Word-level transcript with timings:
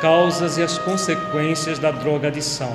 causas 0.00 0.56
e 0.56 0.62
as 0.62 0.78
consequências 0.78 1.78
da 1.78 1.90
drogadição. 1.90 2.74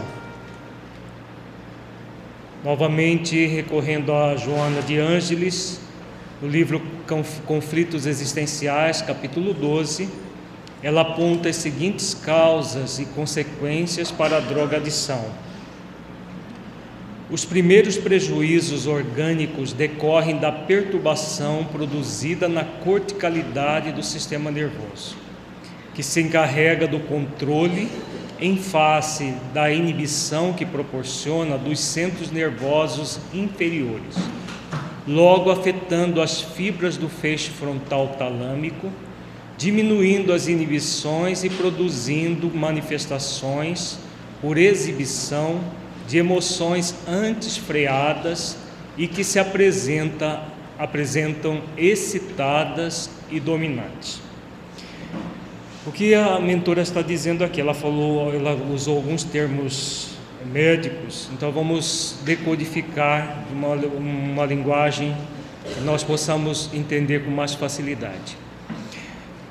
Novamente 2.64 3.46
recorrendo 3.48 4.14
a 4.14 4.36
Joana 4.36 4.82
de 4.82 5.00
Ângeles, 5.00 5.80
no 6.42 6.48
livro 6.48 6.82
Conflitos 7.46 8.06
Existenciais, 8.06 9.02
capítulo 9.02 9.54
12, 9.54 10.10
ela 10.84 11.02
aponta 11.02 11.50
as 11.50 11.56
seguintes 11.56 12.14
causas 12.14 13.00
e 13.00 13.06
consequências 13.06 14.12
para 14.12 14.38
a 14.38 14.40
drogadição. 14.40 15.26
Os 17.30 17.44
primeiros 17.44 17.98
prejuízos 17.98 18.86
orgânicos 18.86 19.74
decorrem 19.74 20.38
da 20.38 20.52
perturbação 20.52 21.64
produzida 21.66 22.48
na 22.48 22.64
corticalidade 22.64 23.92
do 23.92 24.04
sistema 24.04 24.52
nervoso, 24.52 25.18
que 25.96 26.04
se 26.04 26.22
encarrega 26.22 26.86
do 26.86 27.00
controle 27.00 27.90
em 28.40 28.58
face 28.58 29.34
da 29.54 29.72
inibição 29.72 30.52
que 30.52 30.66
proporciona 30.66 31.58
dos 31.58 31.80
centros 31.80 32.32
nervosos 32.32 33.20
inferiores, 33.34 34.16
logo 35.08 35.50
afetando 35.50 36.22
as 36.22 36.42
fibras 36.42 36.98
do 36.98 37.08
feixe 37.08 37.50
frontal 37.50 38.10
talâmico, 38.20 38.92
diminuindo 39.58 40.34
as 40.34 40.50
inibições 40.50 41.46
e 41.46 41.50
produzindo 41.50 42.52
manifestações 42.54 43.98
por 44.42 44.58
exibição 44.58 45.62
de 46.06 46.18
emoções 46.18 46.94
antes 47.08 47.56
freadas 47.56 48.58
e 48.98 49.08
que 49.08 49.24
se 49.24 49.40
apresenta, 49.40 50.44
apresentam 50.78 51.62
excitadas 51.78 53.10
e 53.32 53.40
dominantes. 53.40 54.26
O 55.88 55.92
que 55.92 56.16
a 56.16 56.40
mentora 56.40 56.82
está 56.82 57.04
dizendo 57.04 57.44
aqui? 57.44 57.62
Ela 57.62 57.76
falou, 57.76 58.34
ela 58.34 58.56
usou 58.74 58.98
alguns 58.98 59.24
termos 59.24 60.18
médicos, 60.52 61.30
então 61.32 61.52
vamos 61.52 62.18
decodificar 62.26 63.46
uma, 63.52 63.76
uma 63.76 64.46
linguagem 64.46 65.16
que 65.64 65.82
nós 65.82 66.04
possamos 66.04 66.72
entender 66.74 67.24
com 67.24 67.30
mais 67.30 67.54
facilidade. 67.54 68.36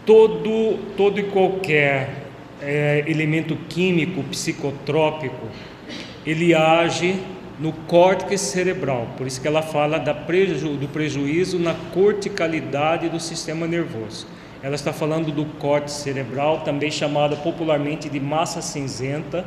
Todo, 0.05 0.77
todo 0.97 1.21
e 1.21 1.23
qualquer 1.23 2.25
é, 2.61 3.05
elemento 3.07 3.57
químico 3.69 4.25
psicotrópico 4.25 5.47
ele 6.27 6.53
age 6.53 7.15
no 7.61 7.73
córtex 7.73 8.41
cerebral, 8.41 9.09
por 9.17 9.25
isso 9.29 9.41
que 9.41 9.47
ela 9.47 9.63
fala 9.63 10.01
preju, 10.01 10.71
do 10.71 10.89
prejuízo 10.89 11.61
na 11.61 11.75
corticalidade 11.93 13.09
do 13.09 13.21
sistema 13.21 13.69
nervoso. 13.69 14.27
Ela 14.65 14.77
está 14.77 14.95
falando 14.95 15.31
do 15.31 15.45
córtex 15.45 15.93
cerebral, 15.93 16.61
também 16.61 16.91
chamada 16.91 17.37
popularmente 17.37 18.09
de 18.09 18.19
massa 18.19 18.63
cinzenta, 18.63 19.45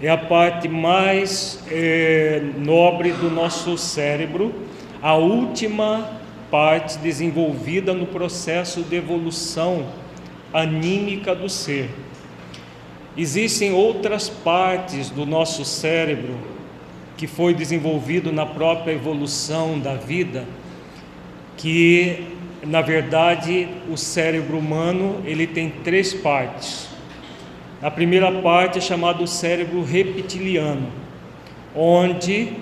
é 0.00 0.08
a 0.08 0.16
parte 0.16 0.68
mais 0.68 1.60
é, 1.68 2.40
nobre 2.56 3.10
do 3.10 3.28
nosso 3.28 3.76
cérebro, 3.76 4.54
a 5.02 5.16
última 5.16 6.08
parte 6.52 6.98
desenvolvida 6.98 7.92
no 7.92 8.06
processo 8.06 8.82
de 8.82 8.94
evolução 8.94 9.86
anímica 10.52 11.34
do 11.34 11.48
ser. 11.48 11.90
Existem 13.16 13.72
outras 13.72 14.28
partes 14.28 15.10
do 15.10 15.26
nosso 15.26 15.64
cérebro 15.64 16.38
que 17.16 17.26
foi 17.26 17.54
desenvolvido 17.54 18.30
na 18.30 18.46
própria 18.46 18.92
evolução 18.92 19.80
da 19.80 19.96
vida, 19.96 20.44
que 21.56 22.33
na 22.66 22.80
verdade 22.80 23.68
o 23.90 23.96
cérebro 23.96 24.58
humano 24.58 25.22
ele 25.24 25.46
tem 25.46 25.70
três 25.70 26.14
partes. 26.14 26.88
A 27.82 27.90
primeira 27.90 28.30
parte 28.40 28.78
é 28.78 28.80
chamado 28.80 29.26
cérebro 29.26 29.84
reptiliano, 29.84 30.88
onde 31.74 32.52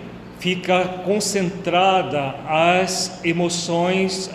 fica 0.40 0.84
concentrada 1.04 2.34
as 2.48 3.24
emoções, 3.24 4.28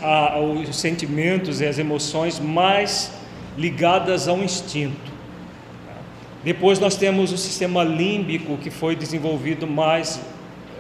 os 0.69 0.78
sentimentos 0.78 1.59
e 1.59 1.66
as 1.66 1.78
emoções 1.78 2.39
mais 2.39 3.11
ligadas 3.57 4.29
ao 4.29 4.38
instinto. 4.38 5.11
Depois 6.45 6.79
nós 6.79 6.95
temos 6.95 7.34
o 7.34 7.38
sistema 7.38 7.84
límbico 7.84 8.55
que 8.55 8.69
foi 8.69 8.95
desenvolvido 8.95 9.67
mais 9.67 10.22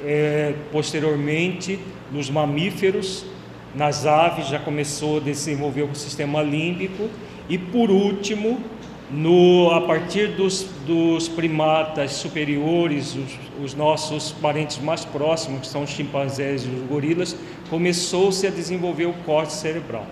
é, 0.05 0.53
posteriormente 0.71 1.77
nos 2.09 2.29
mamíferos, 2.29 3.25
nas 3.77 4.07
aves 4.07 4.47
já 4.47 4.57
começou 4.57 5.17
a 5.17 5.19
desenvolver 5.19 5.83
o 5.83 5.93
sistema 5.93 6.41
límbico 6.41 7.07
e 7.47 7.59
por 7.59 7.91
último 7.91 8.59
no, 9.11 9.71
a 9.71 9.81
partir 9.81 10.29
dos, 10.29 10.63
dos 10.85 11.29
primatas 11.29 12.13
superiores, 12.13 13.15
os, 13.15 13.63
os, 13.63 13.75
nossos 13.75 14.31
parentes 14.33 14.79
mais 14.79 15.05
próximos, 15.05 15.61
que 15.61 15.67
são 15.67 15.83
os 15.83 15.91
chimpanzés 15.91 16.65
e 16.65 16.67
os 16.67 16.87
gorilas, 16.89 17.37
começou-se 17.69 18.45
a 18.45 18.49
desenvolver 18.49 19.05
o 19.05 19.13
corte 19.13 19.53
cerebral. 19.53 20.05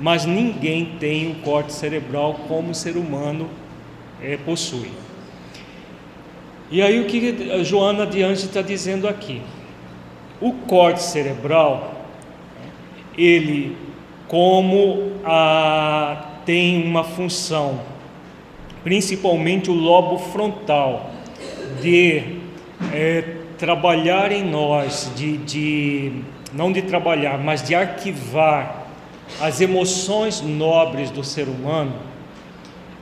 Mas 0.00 0.24
ninguém 0.24 0.96
tem 0.98 1.30
o 1.30 1.34
corte 1.42 1.72
cerebral 1.72 2.40
como 2.48 2.70
o 2.70 2.74
ser 2.74 2.96
humano 2.96 3.50
é, 4.22 4.38
possui. 4.38 4.90
E 6.70 6.80
aí 6.80 7.00
o 7.00 7.06
que 7.06 7.50
a 7.52 7.62
Joana 7.62 8.06
de 8.06 8.22
Anjos 8.22 8.44
está 8.44 8.62
dizendo 8.62 9.06
aqui? 9.06 9.42
O 10.40 10.52
corte 10.52 11.02
cerebral, 11.02 11.99
ele 13.16 13.76
como 14.26 15.12
a, 15.24 16.40
tem 16.46 16.84
uma 16.84 17.02
função, 17.02 17.80
principalmente 18.84 19.70
o 19.70 19.74
lobo 19.74 20.18
frontal, 20.18 21.10
de 21.82 22.38
é, 22.92 23.36
trabalhar 23.58 24.32
em 24.32 24.44
nós, 24.44 25.10
de, 25.16 25.36
de 25.38 26.22
não 26.52 26.72
de 26.72 26.82
trabalhar, 26.82 27.38
mas 27.38 27.62
de 27.62 27.74
arquivar 27.74 28.86
as 29.40 29.60
emoções 29.60 30.40
nobres 30.40 31.10
do 31.10 31.22
ser 31.22 31.48
humano, 31.48 31.94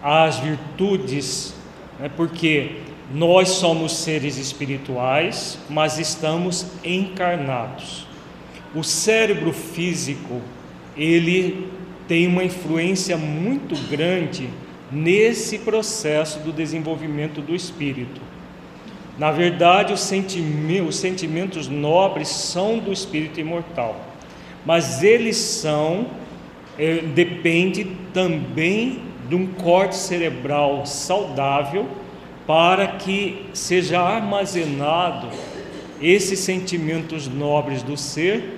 as 0.02 0.38
virtudes, 0.38 1.54
né, 1.98 2.10
porque 2.16 2.76
nós 3.12 3.50
somos 3.50 3.96
seres 3.96 4.36
espirituais, 4.36 5.58
mas 5.68 5.98
estamos 5.98 6.66
encarnados. 6.84 8.07
O 8.74 8.82
cérebro 8.84 9.52
físico, 9.52 10.42
ele 10.96 11.68
tem 12.06 12.26
uma 12.26 12.44
influência 12.44 13.16
muito 13.16 13.74
grande 13.88 14.48
nesse 14.90 15.58
processo 15.58 16.40
do 16.40 16.52
desenvolvimento 16.52 17.40
do 17.40 17.54
espírito. 17.54 18.20
Na 19.18 19.30
verdade, 19.30 19.92
os 19.92 20.00
sentimentos, 20.00 20.88
os 20.88 20.96
sentimentos 20.96 21.68
nobres 21.68 22.28
são 22.28 22.78
do 22.78 22.92
espírito 22.92 23.40
imortal, 23.40 24.00
mas 24.64 25.02
eles 25.02 25.36
são, 25.36 26.06
é, 26.78 26.98
depende 26.98 27.84
também 28.14 29.02
de 29.28 29.34
um 29.34 29.46
corte 29.46 29.96
cerebral 29.96 30.86
saudável 30.86 31.86
para 32.46 32.86
que 32.86 33.44
seja 33.52 34.00
armazenado 34.00 35.28
esses 36.00 36.38
sentimentos 36.38 37.26
nobres 37.28 37.82
do 37.82 37.96
ser 37.96 38.57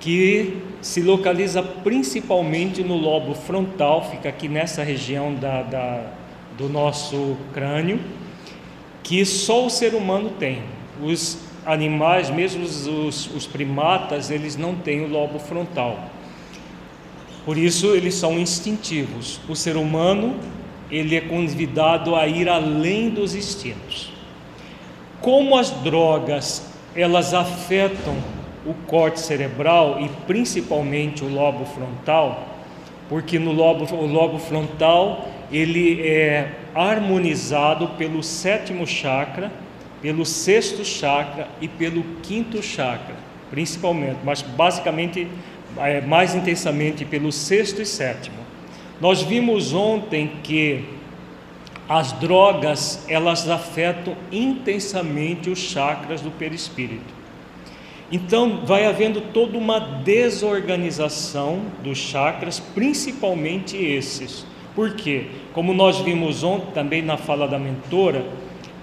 que 0.00 0.62
se 0.80 1.00
localiza 1.02 1.62
principalmente 1.62 2.82
no 2.82 2.96
lobo 2.96 3.34
frontal, 3.34 4.08
fica 4.10 4.28
aqui 4.28 4.48
nessa 4.48 4.82
região 4.82 5.34
da, 5.34 5.62
da, 5.62 6.12
do 6.56 6.68
nosso 6.68 7.36
crânio, 7.52 8.00
que 9.02 9.24
só 9.24 9.66
o 9.66 9.70
ser 9.70 9.94
humano 9.94 10.30
tem. 10.38 10.62
Os 11.02 11.38
animais, 11.64 12.30
mesmo 12.30 12.64
os, 12.64 12.86
os 13.34 13.46
primatas, 13.46 14.30
eles 14.30 14.56
não 14.56 14.74
têm 14.74 15.04
o 15.04 15.08
lobo 15.08 15.38
frontal. 15.38 16.10
Por 17.44 17.56
isso 17.56 17.94
eles 17.94 18.14
são 18.14 18.38
instintivos. 18.38 19.40
O 19.48 19.54
ser 19.54 19.76
humano, 19.76 20.36
ele 20.90 21.16
é 21.16 21.20
convidado 21.20 22.14
a 22.14 22.26
ir 22.26 22.48
além 22.48 23.10
dos 23.10 23.34
instintos. 23.34 24.12
Como 25.20 25.56
as 25.56 25.70
drogas, 25.70 26.72
elas 26.94 27.34
afetam 27.34 28.16
o 28.66 28.74
corte 28.86 29.20
cerebral 29.20 29.98
e 30.00 30.08
principalmente 30.26 31.24
o 31.24 31.28
lobo 31.28 31.64
frontal, 31.64 32.48
porque 33.08 33.38
no 33.38 33.52
lobo, 33.52 33.84
o 33.94 34.06
lobo 34.06 34.38
frontal 34.38 35.28
ele 35.50 36.02
é 36.02 36.50
harmonizado 36.74 37.88
pelo 37.90 38.22
sétimo 38.22 38.86
chakra, 38.86 39.52
pelo 40.02 40.26
sexto 40.26 40.84
chakra 40.84 41.48
e 41.60 41.68
pelo 41.68 42.02
quinto 42.22 42.62
chakra, 42.62 43.14
principalmente, 43.50 44.18
mas 44.24 44.42
basicamente 44.42 45.28
é, 45.78 46.00
mais 46.00 46.34
intensamente 46.34 47.04
pelo 47.04 47.30
sexto 47.30 47.80
e 47.80 47.86
sétimo. 47.86 48.36
Nós 49.00 49.22
vimos 49.22 49.72
ontem 49.72 50.32
que 50.42 50.84
as 51.88 52.12
drogas 52.12 53.04
elas 53.08 53.48
afetam 53.48 54.16
intensamente 54.32 55.48
os 55.48 55.58
chakras 55.58 56.20
do 56.20 56.30
perispírito. 56.30 57.15
Então 58.10 58.64
vai 58.64 58.86
havendo 58.86 59.20
toda 59.20 59.58
uma 59.58 59.80
desorganização 59.80 61.62
dos 61.82 61.98
chakras, 61.98 62.60
principalmente 62.60 63.76
esses, 63.76 64.46
Por 64.76 64.94
quê? 64.94 65.28
Como 65.54 65.72
nós 65.72 66.00
vimos 66.00 66.44
ontem 66.44 66.70
também 66.74 67.00
na 67.00 67.16
fala 67.16 67.48
da 67.48 67.58
mentora, 67.58 68.26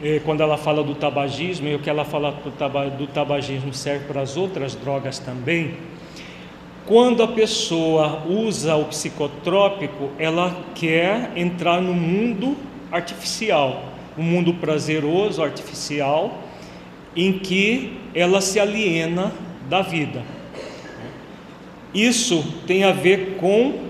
eh, 0.02 0.20
quando 0.26 0.42
ela 0.42 0.58
fala 0.58 0.84
do 0.84 0.96
tabagismo, 0.96 1.68
e 1.68 1.76
o 1.76 1.80
que 1.80 1.88
ela 1.88 2.04
fala 2.04 2.32
do 2.32 3.06
tabagismo 3.06 3.72
serve 3.72 4.06
para 4.08 4.22
as 4.22 4.36
outras 4.36 4.74
drogas 4.74 5.20
também. 5.20 5.76
Quando 6.88 7.22
a 7.22 7.28
pessoa 7.28 8.24
usa 8.28 8.76
o 8.76 8.86
psicotrópico, 8.86 10.10
ela 10.18 10.58
quer 10.74 11.32
entrar 11.36 11.80
no 11.80 11.94
mundo 11.94 12.58
artificial, 12.92 13.84
um 14.18 14.24
mundo 14.24 14.56
prazeroso, 14.56 15.44
artificial, 15.44 16.40
em 17.16 17.40
que 17.40 17.98
ela 18.14 18.42
se 18.42 18.60
aliena 18.60 19.32
da 19.70 19.82
vida. 19.82 20.24
Isso 21.94 22.44
tem 22.66 22.84
a 22.84 22.92
ver 22.92 23.38
com 23.40 23.84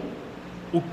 o 0.74 0.84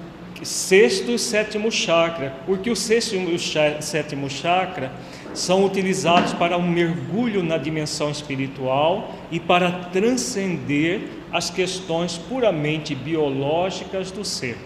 sexto 0.43 1.11
e 1.11 1.19
sétimo 1.19 1.71
chakra, 1.71 2.35
porque 2.47 2.71
o 2.71 2.77
sexto 2.77 3.15
e 3.15 3.35
o 3.35 3.38
sétimo 3.82 4.31
chakra 4.31 4.93
são 5.35 5.65
utilizados 5.65 6.32
para 6.32 6.56
um 6.56 6.69
mergulho 6.69 7.43
na 7.43 7.56
dimensão 7.56 8.11
espiritual 8.11 9.15
e 9.31 9.38
para 9.38 9.71
transcender 9.93 11.03
as 11.32 11.50
questões 11.50 12.17
puramente 12.17 12.94
biológicas 12.94 14.11
do 14.11 14.25
ser. 14.25 14.56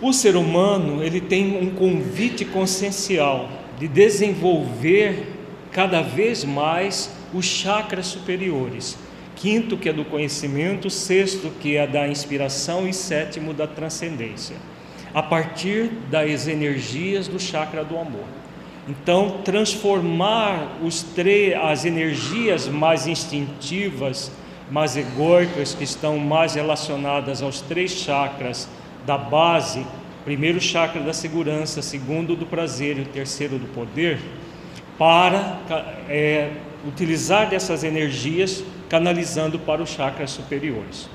O 0.00 0.12
ser 0.12 0.36
humano, 0.36 1.02
ele 1.02 1.20
tem 1.20 1.58
um 1.62 1.70
convite 1.74 2.44
consciencial 2.44 3.59
de 3.80 3.88
desenvolver 3.88 5.26
cada 5.72 6.02
vez 6.02 6.44
mais 6.44 7.10
os 7.32 7.46
chakras 7.46 8.06
superiores. 8.06 8.98
Quinto, 9.34 9.78
que 9.78 9.88
é 9.88 9.92
do 9.92 10.04
conhecimento, 10.04 10.90
sexto, 10.90 11.50
que 11.60 11.78
é 11.78 11.86
da 11.86 12.06
inspiração 12.06 12.86
e 12.86 12.92
sétimo, 12.92 13.54
da 13.54 13.66
transcendência. 13.66 14.56
A 15.14 15.22
partir 15.22 15.86
das 16.10 16.46
energias 16.46 17.26
do 17.26 17.40
chakra 17.40 17.82
do 17.82 17.98
amor. 17.98 18.26
Então, 18.86 19.40
transformar 19.44 20.76
os 20.82 21.06
as 21.62 21.84
energias 21.86 22.68
mais 22.68 23.06
instintivas, 23.06 24.30
mais 24.70 24.94
egóicas, 24.94 25.74
que 25.74 25.84
estão 25.84 26.18
mais 26.18 26.54
relacionadas 26.54 27.42
aos 27.42 27.62
três 27.62 27.92
chakras 27.92 28.68
da 29.06 29.16
base, 29.16 29.86
primeiro 30.24 30.60
chakra 30.60 31.00
da 31.00 31.12
segurança, 31.12 31.82
segundo 31.82 32.36
do 32.36 32.46
prazer 32.46 32.98
e 32.98 33.02
o 33.02 33.06
terceiro 33.06 33.58
do 33.58 33.66
poder, 33.68 34.18
para 34.98 35.60
é, 36.08 36.50
utilizar 36.86 37.48
dessas 37.48 37.84
energias 37.84 38.62
canalizando 38.88 39.58
para 39.58 39.82
os 39.82 39.90
chakras 39.90 40.30
superiores. 40.30 41.08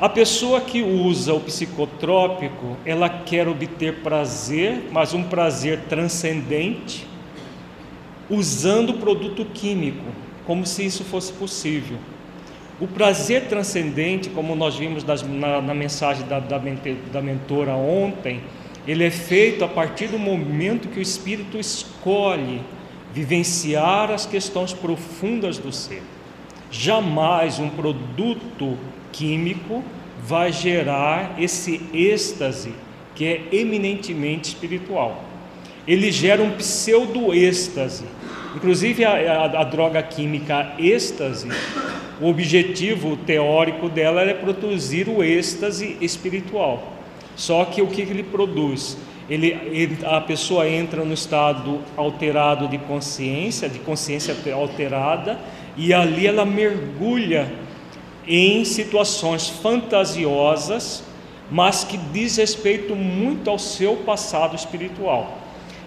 A 0.00 0.08
pessoa 0.08 0.60
que 0.60 0.82
usa 0.82 1.32
o 1.32 1.40
psicotrópico, 1.40 2.76
ela 2.84 3.08
quer 3.08 3.48
obter 3.48 4.02
prazer, 4.02 4.88
mas 4.92 5.14
um 5.14 5.22
prazer 5.22 5.80
transcendente, 5.88 7.06
usando 8.28 8.94
produto 8.94 9.44
químico, 9.46 10.04
como 10.44 10.66
se 10.66 10.84
isso 10.84 11.04
fosse 11.04 11.32
possível. 11.32 11.96
O 12.80 12.88
prazer 12.88 13.46
transcendente, 13.46 14.28
como 14.30 14.56
nós 14.56 14.76
vimos 14.76 15.04
na, 15.04 15.60
na 15.60 15.74
mensagem 15.74 16.26
da, 16.26 16.40
da, 16.40 16.60
da 17.12 17.22
mentora 17.22 17.74
ontem, 17.74 18.40
ele 18.86 19.04
é 19.04 19.10
feito 19.10 19.64
a 19.64 19.68
partir 19.68 20.08
do 20.08 20.18
momento 20.18 20.88
que 20.88 20.98
o 20.98 21.02
espírito 21.02 21.58
escolhe 21.58 22.60
vivenciar 23.12 24.10
as 24.10 24.26
questões 24.26 24.72
profundas 24.72 25.56
do 25.56 25.72
ser. 25.72 26.02
Jamais 26.70 27.60
um 27.60 27.70
produto 27.70 28.76
químico 29.12 29.84
vai 30.20 30.52
gerar 30.52 31.36
esse 31.38 31.80
êxtase 31.94 32.74
que 33.14 33.24
é 33.24 33.48
eminentemente 33.52 34.48
espiritual. 34.48 35.22
Ele 35.86 36.10
gera 36.10 36.42
um 36.42 36.50
pseudo-êxtase. 36.52 38.04
Inclusive 38.56 39.04
a, 39.04 39.12
a, 39.12 39.60
a, 39.60 39.64
droga 39.64 40.02
química 40.02 40.74
êxtase, 40.78 41.48
o 42.20 42.28
objetivo 42.28 43.16
teórico 43.16 43.88
dela 43.88 44.22
é 44.22 44.34
produzir 44.34 45.08
o 45.08 45.22
êxtase 45.22 45.96
espiritual. 46.00 46.92
Só 47.36 47.64
que 47.64 47.82
o 47.82 47.86
que 47.88 48.02
ele 48.02 48.22
produz? 48.22 48.96
ele, 49.28 49.98
a 50.04 50.20
pessoa 50.20 50.68
entra 50.68 51.04
no 51.04 51.14
estado 51.14 51.80
alterado 51.96 52.68
de 52.68 52.78
consciência, 52.78 53.68
de 53.68 53.78
consciência 53.78 54.36
alterada, 54.52 55.38
e 55.76 55.94
ali 55.94 56.26
ela 56.26 56.44
mergulha 56.44 57.50
em 58.26 58.64
situações 58.64 59.48
fantasiosas, 59.48 61.02
mas 61.50 61.84
que 61.84 61.96
diz 61.96 62.36
respeito 62.36 62.94
muito 62.94 63.48
ao 63.48 63.58
seu 63.58 63.96
passado 63.96 64.54
espiritual. 64.54 65.38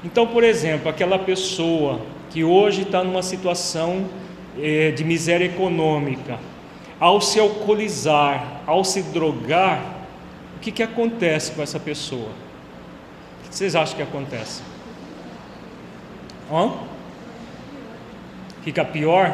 Então, 0.03 0.27
por 0.27 0.43
exemplo, 0.43 0.89
aquela 0.89 1.19
pessoa 1.19 2.01
que 2.29 2.43
hoje 2.43 2.83
está 2.83 3.03
numa 3.03 3.23
situação 3.23 4.05
eh, 4.59 4.91
de 4.91 5.03
miséria 5.03 5.45
econômica, 5.45 6.39
ao 6.99 7.21
se 7.21 7.39
alcoolizar, 7.39 8.61
ao 8.65 8.83
se 8.83 9.01
drogar, 9.03 9.81
o 10.55 10.59
que, 10.59 10.71
que 10.71 10.83
acontece 10.83 11.51
com 11.51 11.61
essa 11.61 11.79
pessoa? 11.79 12.29
O 13.45 13.49
que 13.49 13.55
vocês 13.55 13.75
acham 13.75 13.95
que 13.95 14.01
acontece? 14.01 14.61
Hã? 16.51 16.71
Fica 18.63 18.83
pior? 18.83 19.33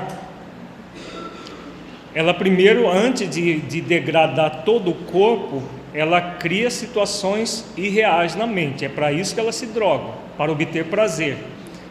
Ela 2.14 2.34
primeiro, 2.34 2.88
antes 2.90 3.30
de, 3.30 3.60
de 3.62 3.82
degradar 3.82 4.64
todo 4.64 4.92
o 4.92 4.94
corpo, 4.94 5.64
ela 5.94 6.20
cria 6.22 6.70
situações 6.70 7.66
irreais 7.78 8.36
na 8.36 8.46
mente. 8.46 8.86
É 8.86 8.90
para 8.90 9.12
isso 9.12 9.34
que 9.34 9.40
ela 9.40 9.52
se 9.52 9.68
droga, 9.68 10.14
para 10.38 10.52
obter 10.52 10.86
prazer. 10.86 11.38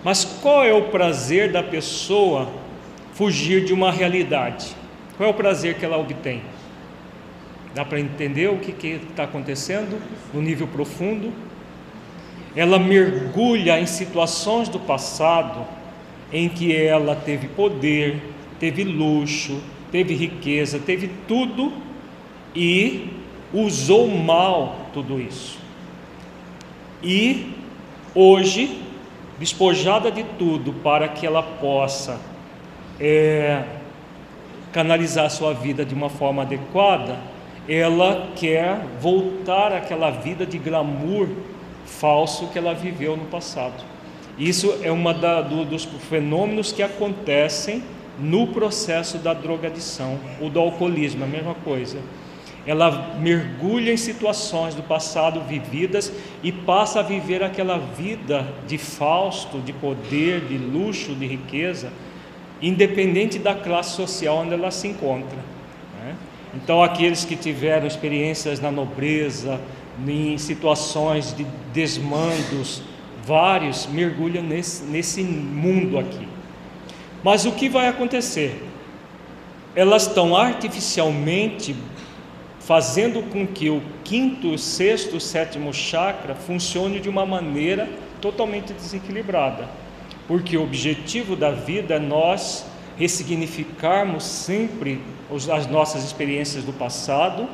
Mas 0.04 0.24
qual 0.24 0.64
é 0.64 0.72
o 0.72 0.88
prazer 0.88 1.50
da 1.50 1.62
pessoa 1.62 2.48
fugir 3.12 3.64
de 3.64 3.72
uma 3.72 3.90
realidade? 3.90 4.74
Qual 5.16 5.28
é 5.28 5.32
o 5.32 5.34
prazer 5.34 5.76
que 5.76 5.84
ela 5.84 5.98
obtém? 5.98 6.42
Dá 7.74 7.84
para 7.84 8.00
entender 8.00 8.48
o 8.48 8.58
que 8.58 8.86
está 8.86 9.24
acontecendo 9.24 10.00
no 10.32 10.42
nível 10.42 10.66
profundo? 10.66 11.32
ela 12.54 12.78
mergulha 12.78 13.80
em 13.80 13.86
situações 13.86 14.68
do 14.68 14.78
passado 14.78 15.64
em 16.32 16.48
que 16.48 16.74
ela 16.74 17.14
teve 17.14 17.48
poder, 17.48 18.20
teve 18.58 18.84
luxo, 18.84 19.60
teve 19.90 20.14
riqueza, 20.14 20.78
teve 20.78 21.10
tudo 21.26 21.72
e 22.54 23.08
usou 23.52 24.08
mal 24.08 24.86
tudo 24.92 25.20
isso. 25.20 25.58
E 27.02 27.52
hoje, 28.14 28.80
despojada 29.38 30.10
de 30.10 30.22
tudo 30.38 30.72
para 30.72 31.08
que 31.08 31.26
ela 31.26 31.42
possa 31.42 32.20
é, 33.02 33.64
canalizar 34.72 35.28
sua 35.28 35.52
vida 35.52 35.84
de 35.84 35.92
uma 35.92 36.08
forma 36.08 36.42
adequada, 36.42 37.18
ela 37.68 38.28
quer 38.36 38.80
voltar 39.00 39.72
àquela 39.72 40.10
vida 40.10 40.46
de 40.46 40.56
glamour 40.56 41.28
falso 41.84 42.46
que 42.48 42.58
ela 42.58 42.72
viveu 42.72 43.16
no 43.16 43.24
passado. 43.24 43.84
Isso 44.38 44.78
é 44.82 44.90
uma 44.90 45.12
do, 45.12 45.64
dos 45.64 45.84
fenômenos 46.08 46.70
que 46.70 46.82
acontecem 46.82 47.82
no 48.18 48.46
processo 48.46 49.18
da 49.18 49.34
drogadição 49.34 50.18
ou 50.40 50.48
do 50.48 50.60
alcoolismo, 50.60 51.24
a 51.24 51.26
mesma 51.26 51.54
coisa. 51.54 51.98
Ela 52.64 53.16
mergulha 53.18 53.92
em 53.92 53.96
situações 53.96 54.74
do 54.74 54.82
passado 54.82 55.40
vividas 55.40 56.12
e 56.42 56.52
passa 56.52 57.00
a 57.00 57.02
viver 57.02 57.42
aquela 57.42 57.78
vida 57.78 58.46
de 58.68 58.78
fausto, 58.78 59.58
de 59.58 59.72
poder, 59.72 60.42
de 60.42 60.56
luxo, 60.56 61.14
de 61.14 61.26
riqueza, 61.26 61.90
independente 62.62 63.38
da 63.38 63.54
classe 63.54 63.96
social 63.96 64.36
onde 64.38 64.54
ela 64.54 64.70
se 64.70 64.86
encontra. 64.86 65.36
Né? 66.00 66.14
Então, 66.54 66.82
aqueles 66.82 67.24
que 67.24 67.34
tiveram 67.34 67.86
experiências 67.86 68.60
na 68.60 68.70
nobreza, 68.70 69.60
em 70.06 70.38
situações 70.38 71.34
de 71.34 71.44
desmandos 71.72 72.82
vários, 73.24 73.86
mergulham 73.86 74.42
nesse, 74.42 74.84
nesse 74.84 75.22
mundo 75.22 75.98
aqui. 75.98 76.28
Mas 77.22 77.44
o 77.44 77.52
que 77.52 77.68
vai 77.68 77.88
acontecer? 77.88 78.62
Elas 79.74 80.06
estão 80.06 80.36
artificialmente 80.36 81.74
fazendo 82.60 83.22
com 83.30 83.46
que 83.46 83.70
o 83.70 83.82
quinto, 84.04 84.56
sexto, 84.56 85.18
sétimo 85.18 85.72
chakra 85.72 86.34
funcione 86.34 87.00
de 87.00 87.08
uma 87.08 87.26
maneira 87.26 87.88
totalmente 88.20 88.72
desequilibrada. 88.72 89.68
Porque 90.26 90.56
o 90.56 90.62
objetivo 90.62 91.36
da 91.36 91.50
vida 91.50 91.94
é 91.94 91.98
nós 91.98 92.64
ressignificarmos 92.96 94.24
sempre 94.24 95.00
as 95.30 95.66
nossas 95.66 96.04
experiências 96.04 96.64
do 96.64 96.72
passado 96.72 97.48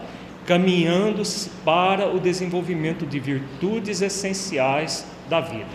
caminhando 0.44 1.22
para 1.64 2.08
o 2.08 2.18
desenvolvimento 2.18 3.04
de 3.04 3.20
virtudes 3.20 4.00
essenciais 4.00 5.06
da 5.28 5.40
vida. 5.40 5.66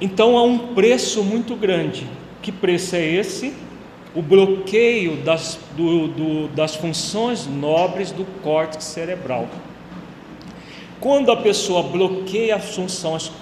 Então 0.00 0.38
há 0.38 0.42
um 0.42 0.74
preço 0.74 1.22
muito 1.22 1.54
grande. 1.54 2.06
Que 2.40 2.50
preço 2.50 2.96
é 2.96 3.04
esse? 3.04 3.54
o 4.14 4.22
bloqueio 4.22 5.16
das, 5.18 5.58
do, 5.76 6.08
do, 6.08 6.48
das 6.48 6.74
funções 6.74 7.46
nobres 7.46 8.10
do 8.10 8.24
córtex 8.42 8.84
cerebral. 8.84 9.48
Quando 11.00 11.32
a 11.32 11.36
pessoa 11.36 11.82
bloqueia 11.82 12.56
as 12.56 12.74
funções 12.74 13.32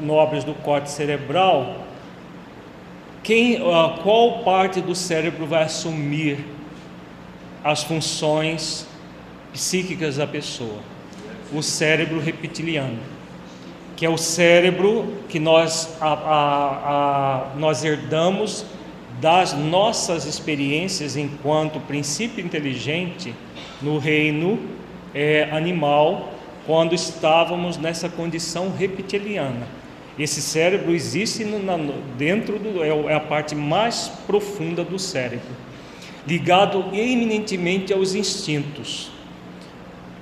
nobres 0.00 0.44
do 0.44 0.54
córtex 0.54 0.92
cerebral, 0.92 1.84
quem, 3.24 3.60
uh, 3.60 3.98
qual 4.02 4.44
parte 4.44 4.80
do 4.80 4.94
cérebro 4.94 5.44
vai 5.44 5.64
assumir 5.64 6.44
as 7.64 7.82
funções 7.82 8.86
psíquicas 9.52 10.18
da 10.18 10.26
pessoa? 10.26 10.78
O 11.52 11.62
cérebro 11.62 12.20
reptiliano, 12.20 12.98
que 13.96 14.06
é 14.06 14.08
o 14.08 14.18
cérebro 14.18 15.14
que 15.28 15.40
nós, 15.40 15.96
a, 16.00 16.12
a, 16.12 17.54
a, 17.54 17.56
nós 17.56 17.84
herdamos 17.84 18.64
das 19.20 19.52
nossas 19.52 20.26
experiências 20.26 21.16
enquanto 21.16 21.80
princípio 21.80 22.44
inteligente 22.44 23.34
no 23.82 23.98
reino 23.98 24.60
é, 25.14 25.48
animal, 25.50 26.33
quando 26.66 26.94
estávamos 26.94 27.76
nessa 27.76 28.08
condição 28.08 28.70
reptiliana. 28.70 29.66
Esse 30.18 30.40
cérebro 30.40 30.94
existe 30.94 31.44
dentro 32.16 32.58
do 32.58 32.82
é, 32.82 32.88
é 32.88 33.14
a 33.14 33.20
parte 33.20 33.54
mais 33.54 34.08
profunda 34.26 34.84
do 34.84 34.98
cérebro, 34.98 35.50
ligado 36.26 36.84
eminentemente 36.92 37.92
aos 37.92 38.14
instintos. 38.14 39.10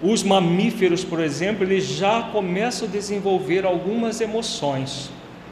Os 0.02 0.22
mamíferos, 0.22 1.04
por 1.04 1.20
exemplo, 1.20 1.62
eles 1.64 1.86
já 1.86 2.22
começam 2.22 2.88
a 2.88 2.90
desenvolver 2.90 3.64
algumas 3.64 4.20
emoções. 4.20 5.10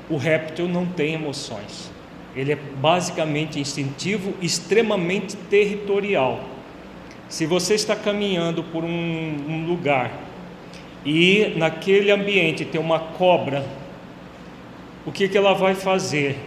O 0.08 0.16
réptil 0.16 0.66
não 0.66 0.86
tem 0.86 1.14
emoções. 1.14 1.90
Ele 2.34 2.52
é 2.52 2.56
basicamente 2.56 3.60
instintivo, 3.60 4.34
extremamente 4.40 5.36
territorial. 5.36 6.40
Se 7.28 7.46
você 7.46 7.74
está 7.74 7.94
caminhando 7.94 8.64
por 8.64 8.82
um, 8.82 8.88
um 8.88 9.66
lugar 9.68 10.29
e 11.04 11.54
naquele 11.56 12.10
ambiente 12.10 12.64
tem 12.64 12.80
uma 12.80 12.98
cobra 12.98 13.64
o 15.06 15.10
que, 15.10 15.28
que 15.28 15.36
ela 15.36 15.54
vai 15.54 15.74
fazer? 15.74 16.38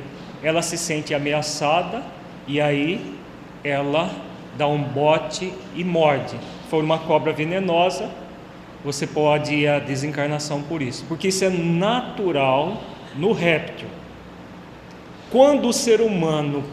Ela 0.44 0.62
se 0.62 0.78
sente 0.78 1.14
ameaçada 1.14 2.04
e 2.48 2.62
aí 2.62 3.16
ela 3.64 4.12
dá 4.56 4.68
um 4.68 4.82
bote 4.82 5.52
e 5.76 5.84
morde. 5.84 6.38
For 6.70 6.84
uma 6.84 7.00
cobra 7.00 7.34
venenosa, 7.34 8.10
você 8.84 9.08
pode 9.08 9.56
ir 9.56 9.68
à 9.68 9.80
desencarnação 9.80 10.62
por 10.62 10.82
isso, 10.82 11.04
porque 11.08 11.30
isso 11.30 11.44
é 11.44 11.50
natural 11.50 12.82
no 13.16 13.32
réptil. 13.32 13.88
Quando 15.32 15.68
o 15.68 15.74
ser 15.74 16.00
humano 16.00 16.64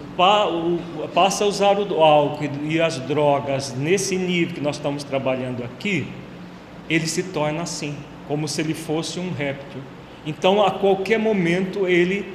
passa 1.14 1.44
a 1.44 1.46
usar 1.46 1.78
o 1.78 2.02
álcool 2.04 2.66
e 2.68 2.78
as 2.78 2.98
drogas 2.98 3.74
nesse 3.74 4.16
nível 4.16 4.54
que 4.54 4.60
nós 4.60 4.76
estamos 4.76 5.02
trabalhando 5.02 5.64
aqui, 5.64 6.06
ele 6.90 7.06
se 7.06 7.22
torna 7.22 7.62
assim, 7.62 7.96
como 8.26 8.48
se 8.48 8.60
ele 8.60 8.74
fosse 8.74 9.20
um 9.20 9.30
réptil. 9.30 9.80
Então, 10.26 10.62
a 10.62 10.72
qualquer 10.72 11.18
momento, 11.18 11.86
ele 11.86 12.26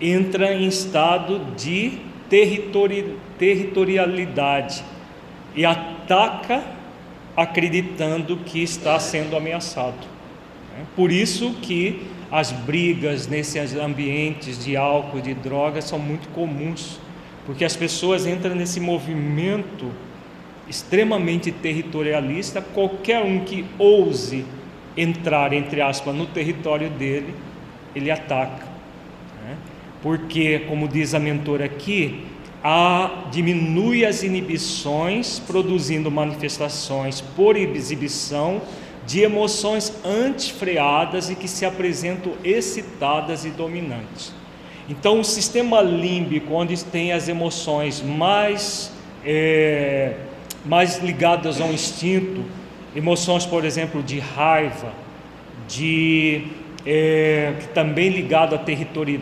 entra 0.00 0.52
em 0.52 0.66
estado 0.66 1.38
de 1.56 1.98
territori 2.28 3.16
territorialidade 3.38 4.82
e 5.54 5.64
ataca 5.64 6.64
acreditando 7.36 8.38
que 8.38 8.62
está 8.62 8.98
sendo 8.98 9.36
ameaçado. 9.36 10.06
Né? 10.72 10.84
Por 10.96 11.12
isso 11.12 11.52
que 11.62 12.02
as 12.30 12.50
brigas 12.50 13.26
nesses 13.26 13.74
ambientes 13.74 14.64
de 14.64 14.76
álcool, 14.76 15.20
de 15.20 15.34
drogas, 15.34 15.84
são 15.84 15.98
muito 15.98 16.28
comuns, 16.30 16.98
porque 17.44 17.64
as 17.64 17.76
pessoas 17.76 18.26
entram 18.26 18.54
nesse 18.54 18.80
movimento 18.80 19.92
extremamente 20.68 21.52
territorialista, 21.52 22.60
qualquer 22.60 23.22
um 23.22 23.40
que 23.40 23.64
ouse 23.78 24.44
entrar, 24.96 25.52
entre 25.52 25.80
aspas, 25.80 26.14
no 26.14 26.26
território 26.26 26.90
dele, 26.90 27.34
ele 27.94 28.10
ataca. 28.10 28.66
Né? 29.44 29.56
Porque, 30.02 30.60
como 30.60 30.88
diz 30.88 31.14
a 31.14 31.18
mentora 31.18 31.64
aqui, 31.64 32.24
a, 32.62 33.26
diminui 33.30 34.04
as 34.04 34.22
inibições, 34.22 35.38
produzindo 35.38 36.10
manifestações 36.10 37.20
por 37.20 37.56
exibição 37.56 38.60
de 39.06 39.20
emoções 39.20 39.92
antifreadas 40.04 41.30
e 41.30 41.36
que 41.36 41.46
se 41.46 41.64
apresentam 41.64 42.32
excitadas 42.42 43.44
e 43.44 43.50
dominantes. 43.50 44.34
Então, 44.88 45.20
o 45.20 45.24
sistema 45.24 45.80
límbico, 45.80 46.54
onde 46.54 46.84
tem 46.84 47.12
as 47.12 47.28
emoções 47.28 48.02
mais, 48.02 48.92
é, 49.24 50.14
mais 50.66 50.98
ligadas 50.98 51.60
ao 51.60 51.72
instinto, 51.72 52.44
Emoções, 52.96 53.44
por 53.44 53.66
exemplo, 53.66 54.02
de 54.02 54.18
raiva, 54.18 54.90
de 55.68 56.46
é, 56.86 57.52
também 57.74 58.08
ligado 58.08 58.54
à 58.54 58.58
territori, 58.58 59.20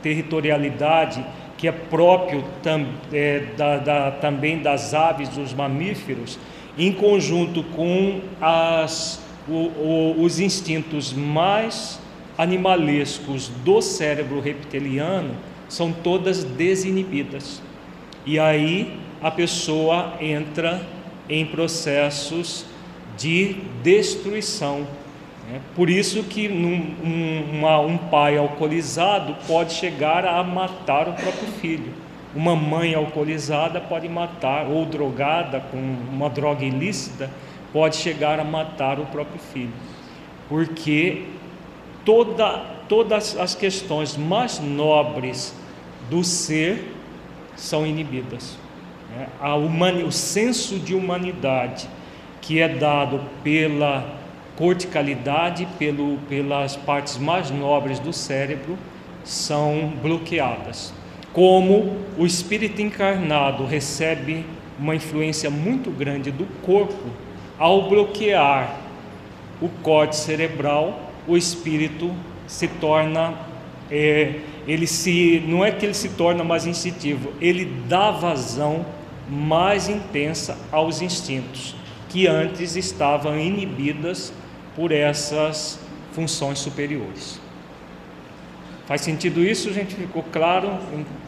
territorialidade, 0.00 1.26
que 1.58 1.66
é 1.66 1.72
próprio 1.72 2.44
tam, 2.62 2.86
é, 3.12 3.40
da, 3.56 3.78
da, 3.78 4.10
também 4.12 4.62
das 4.62 4.94
aves, 4.94 5.28
dos 5.30 5.52
mamíferos, 5.52 6.38
em 6.78 6.92
conjunto 6.92 7.64
com 7.64 8.20
as, 8.40 9.20
o, 9.48 9.54
o, 9.54 10.22
os 10.22 10.38
instintos 10.38 11.12
mais 11.12 11.98
animalescos 12.38 13.48
do 13.64 13.82
cérebro 13.82 14.38
reptiliano, 14.38 15.34
são 15.68 15.90
todas 15.90 16.44
desinibidas. 16.44 17.60
E 18.24 18.38
aí 18.38 19.00
a 19.22 19.30
pessoa 19.30 20.14
entra 20.20 20.80
em 21.28 21.44
processos 21.46 22.66
de 23.16 23.54
destruição. 23.82 24.86
Né? 25.50 25.60
Por 25.74 25.88
isso 25.88 26.22
que 26.24 26.48
num, 26.48 26.94
um, 27.04 27.58
uma, 27.58 27.80
um 27.80 27.96
pai 27.96 28.36
alcoolizado 28.36 29.36
pode 29.46 29.72
chegar 29.72 30.24
a 30.26 30.42
matar 30.42 31.08
o 31.08 31.12
próprio 31.12 31.48
filho. 31.60 31.92
Uma 32.34 32.54
mãe 32.54 32.94
alcoolizada 32.94 33.80
pode 33.80 34.08
matar, 34.08 34.66
ou 34.66 34.84
drogada 34.84 35.60
com 35.70 35.78
uma 35.78 36.28
droga 36.28 36.64
ilícita, 36.64 37.30
pode 37.72 37.96
chegar 37.96 38.38
a 38.38 38.44
matar 38.44 39.00
o 39.00 39.06
próprio 39.06 39.38
filho. 39.38 39.72
Porque 40.48 41.24
toda, 42.04 42.58
todas 42.88 43.36
as 43.38 43.54
questões 43.54 44.16
mais 44.16 44.60
nobres 44.60 45.54
do 46.10 46.22
ser 46.22 46.92
são 47.56 47.86
inibidas. 47.86 48.58
Né? 49.16 49.28
Humani, 49.54 50.04
o 50.04 50.12
senso 50.12 50.78
de 50.78 50.94
humanidade 50.94 51.88
que 52.40 52.60
é 52.60 52.68
dado 52.68 53.20
pela 53.42 54.06
corticalidade, 54.56 55.66
pelo, 55.78 56.18
pelas 56.28 56.76
partes 56.76 57.18
mais 57.18 57.50
nobres 57.50 57.98
do 57.98 58.12
cérebro, 58.12 58.78
são 59.24 59.92
bloqueadas. 60.00 60.94
Como 61.32 61.96
o 62.16 62.24
espírito 62.24 62.80
encarnado 62.80 63.66
recebe 63.66 64.46
uma 64.78 64.94
influência 64.94 65.50
muito 65.50 65.90
grande 65.90 66.30
do 66.30 66.46
corpo, 66.62 67.10
ao 67.58 67.88
bloquear 67.88 68.76
o 69.60 69.68
corte 69.82 70.16
cerebral, 70.16 71.10
o 71.26 71.36
espírito 71.36 72.14
se 72.46 72.68
torna, 72.68 73.34
é, 73.90 74.36
ele 74.68 74.86
se, 74.86 75.42
não 75.46 75.64
é 75.64 75.70
que 75.70 75.84
ele 75.84 75.94
se 75.94 76.10
torna 76.10 76.44
mais 76.44 76.66
instintivo, 76.66 77.32
ele 77.40 77.64
dá 77.88 78.10
vazão 78.10 78.84
mais 79.28 79.88
intensa 79.88 80.56
aos 80.70 81.02
instintos 81.02 81.74
que 82.08 82.26
antes 82.26 82.76
estavam 82.76 83.38
inibidas 83.38 84.32
por 84.74 84.92
essas 84.92 85.78
funções 86.12 86.58
superiores. 86.58 87.40
Faz 88.86 89.00
sentido 89.00 89.42
isso, 89.42 89.72
gente? 89.72 89.94
Ficou 89.94 90.22
claro 90.22 90.68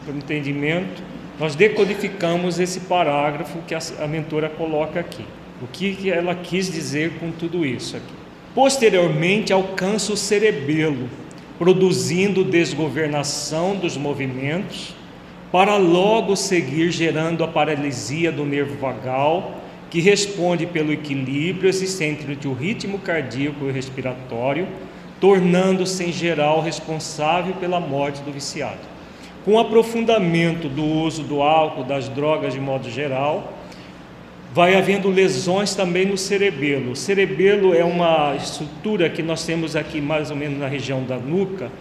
o 0.07 0.11
entendimento? 0.11 1.03
Nós 1.39 1.55
decodificamos 1.55 2.59
esse 2.59 2.81
parágrafo 2.81 3.59
que 3.67 3.75
a 3.75 4.07
mentora 4.07 4.49
coloca 4.49 4.99
aqui. 4.99 5.25
O 5.61 5.67
que 5.67 6.09
ela 6.09 6.33
quis 6.35 6.71
dizer 6.71 7.19
com 7.19 7.31
tudo 7.31 7.65
isso 7.65 7.97
aqui? 7.97 8.13
Posteriormente, 8.55 9.51
alcança 9.51 10.13
o 10.13 10.17
cerebelo, 10.17 11.09
produzindo 11.57 12.43
desgovernação 12.43 13.75
dos 13.75 13.97
movimentos, 13.97 14.95
para 15.51 15.77
logo 15.77 16.35
seguir 16.35 16.91
gerando 16.91 17.43
a 17.43 17.47
paralisia 17.47 18.31
do 18.31 18.45
nervo 18.45 18.75
vagal 18.75 19.59
que 19.89 19.99
responde 19.99 20.67
pelo 20.67 20.93
equilíbrio 20.93 21.67
existente 21.67 22.25
entre 22.29 22.47
o 22.47 22.53
ritmo 22.53 22.99
cardíaco 22.99 23.65
e 23.65 23.71
respiratório, 23.71 24.67
tornando-se 25.19 26.03
em 26.03 26.11
geral 26.11 26.61
responsável 26.61 27.55
pela 27.55 27.79
morte 27.79 28.21
do 28.21 28.31
viciado. 28.31 28.77
Com 29.43 29.53
o 29.53 29.59
aprofundamento 29.59 30.69
do 30.69 30.83
uso 30.83 31.23
do 31.23 31.41
álcool, 31.41 31.83
das 31.83 32.07
drogas 32.07 32.53
de 32.53 32.59
modo 32.59 32.89
geral, 32.89 33.53
vai 34.53 34.75
havendo 34.75 35.09
lesões 35.09 35.73
também 35.73 36.05
no 36.05 36.17
cerebelo. 36.17 36.91
O 36.91 36.95
cerebelo 36.95 37.73
é 37.73 37.83
uma 37.83 38.35
estrutura 38.35 39.09
que 39.09 39.23
nós 39.23 39.43
temos 39.43 39.75
aqui 39.75 39.99
mais 39.99 40.29
ou 40.29 40.37
menos 40.37 40.59
na 40.59 40.67
região 40.67 41.03
da 41.03 41.17
nuca, 41.17 41.71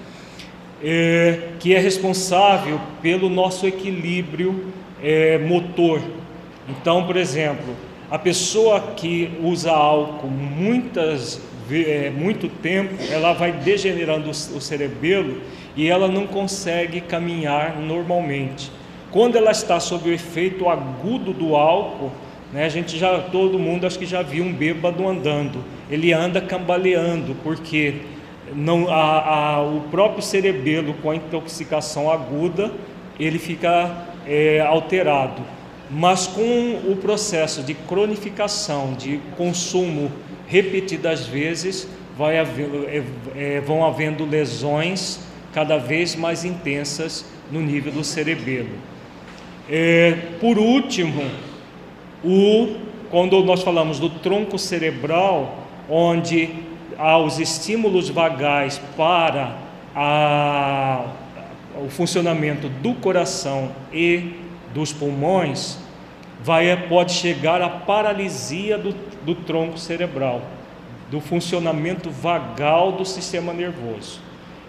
é, 0.82 1.50
que 1.58 1.74
é 1.74 1.78
responsável 1.78 2.80
pelo 3.02 3.28
nosso 3.28 3.66
equilíbrio 3.66 4.72
é, 5.02 5.38
motor. 5.38 6.00
Então, 6.68 7.04
por 7.04 7.16
exemplo, 7.16 7.74
a 8.10 8.18
pessoa 8.18 8.80
que 8.96 9.30
usa 9.42 9.70
álcool 9.70 10.28
muitas, 10.28 11.40
é, 11.70 12.10
muito 12.10 12.48
tempo, 12.48 12.94
ela 13.10 13.32
vai 13.32 13.52
degenerando 13.52 14.30
o 14.30 14.60
cerebelo 14.60 15.40
e 15.76 15.88
ela 15.88 16.08
não 16.08 16.26
consegue 16.26 17.00
caminhar 17.00 17.78
normalmente. 17.80 18.70
Quando 19.10 19.36
ela 19.36 19.50
está 19.50 19.80
sob 19.80 20.10
o 20.10 20.12
efeito 20.12 20.68
agudo 20.68 21.32
do 21.32 21.56
álcool, 21.56 22.10
né, 22.52 22.64
a 22.64 22.68
gente 22.68 22.98
já, 22.98 23.18
todo 23.18 23.58
mundo 23.58 23.86
acho 23.86 23.98
que 23.98 24.06
já 24.06 24.22
viu 24.22 24.44
um 24.44 24.52
bêbado 24.52 25.06
andando. 25.06 25.64
Ele 25.90 26.12
anda 26.12 26.40
cambaleando, 26.40 27.34
porque 27.42 27.94
não, 28.54 28.88
a, 28.88 29.54
a, 29.54 29.62
o 29.62 29.82
próprio 29.90 30.22
cerebelo 30.22 30.94
com 30.94 31.10
a 31.10 31.16
intoxicação 31.16 32.10
aguda, 32.10 32.72
ele 33.18 33.38
fica 33.38 34.06
é, 34.26 34.60
alterado. 34.60 35.42
Mas 35.90 36.26
com 36.26 36.80
o 36.90 36.96
processo 36.96 37.62
de 37.62 37.74
cronificação, 37.74 38.92
de 38.92 39.20
consumo 39.36 40.10
repetidas 40.46 41.26
vezes, 41.26 41.88
vai 42.16 42.38
haver, 42.38 42.68
é, 43.36 43.56
é, 43.56 43.60
vão 43.60 43.84
havendo 43.86 44.24
lesões 44.24 45.20
cada 45.52 45.78
vez 45.78 46.14
mais 46.14 46.44
intensas 46.44 47.24
no 47.50 47.60
nível 47.60 47.92
do 47.92 48.04
cerebelo. 48.04 48.68
É, 49.70 50.16
por 50.40 50.58
último, 50.58 51.22
o, 52.24 52.76
quando 53.10 53.42
nós 53.44 53.62
falamos 53.62 53.98
do 53.98 54.10
tronco 54.10 54.58
cerebral, 54.58 55.66
onde 55.88 56.50
há 56.98 57.16
os 57.16 57.38
estímulos 57.38 58.08
vagais 58.08 58.80
para 58.96 59.56
a, 59.94 61.04
o 61.80 61.88
funcionamento 61.88 62.68
do 62.68 62.94
coração 62.94 63.70
e 63.92 64.34
dos 64.74 64.92
pulmões, 64.92 65.78
vai, 66.42 66.76
pode 66.88 67.12
chegar 67.12 67.62
à 67.62 67.68
paralisia 67.68 68.76
do, 68.76 68.92
do 69.24 69.34
tronco 69.34 69.78
cerebral, 69.78 70.42
do 71.10 71.20
funcionamento 71.20 72.10
vagal 72.10 72.92
do 72.92 73.04
sistema 73.04 73.52
nervoso. 73.52 74.20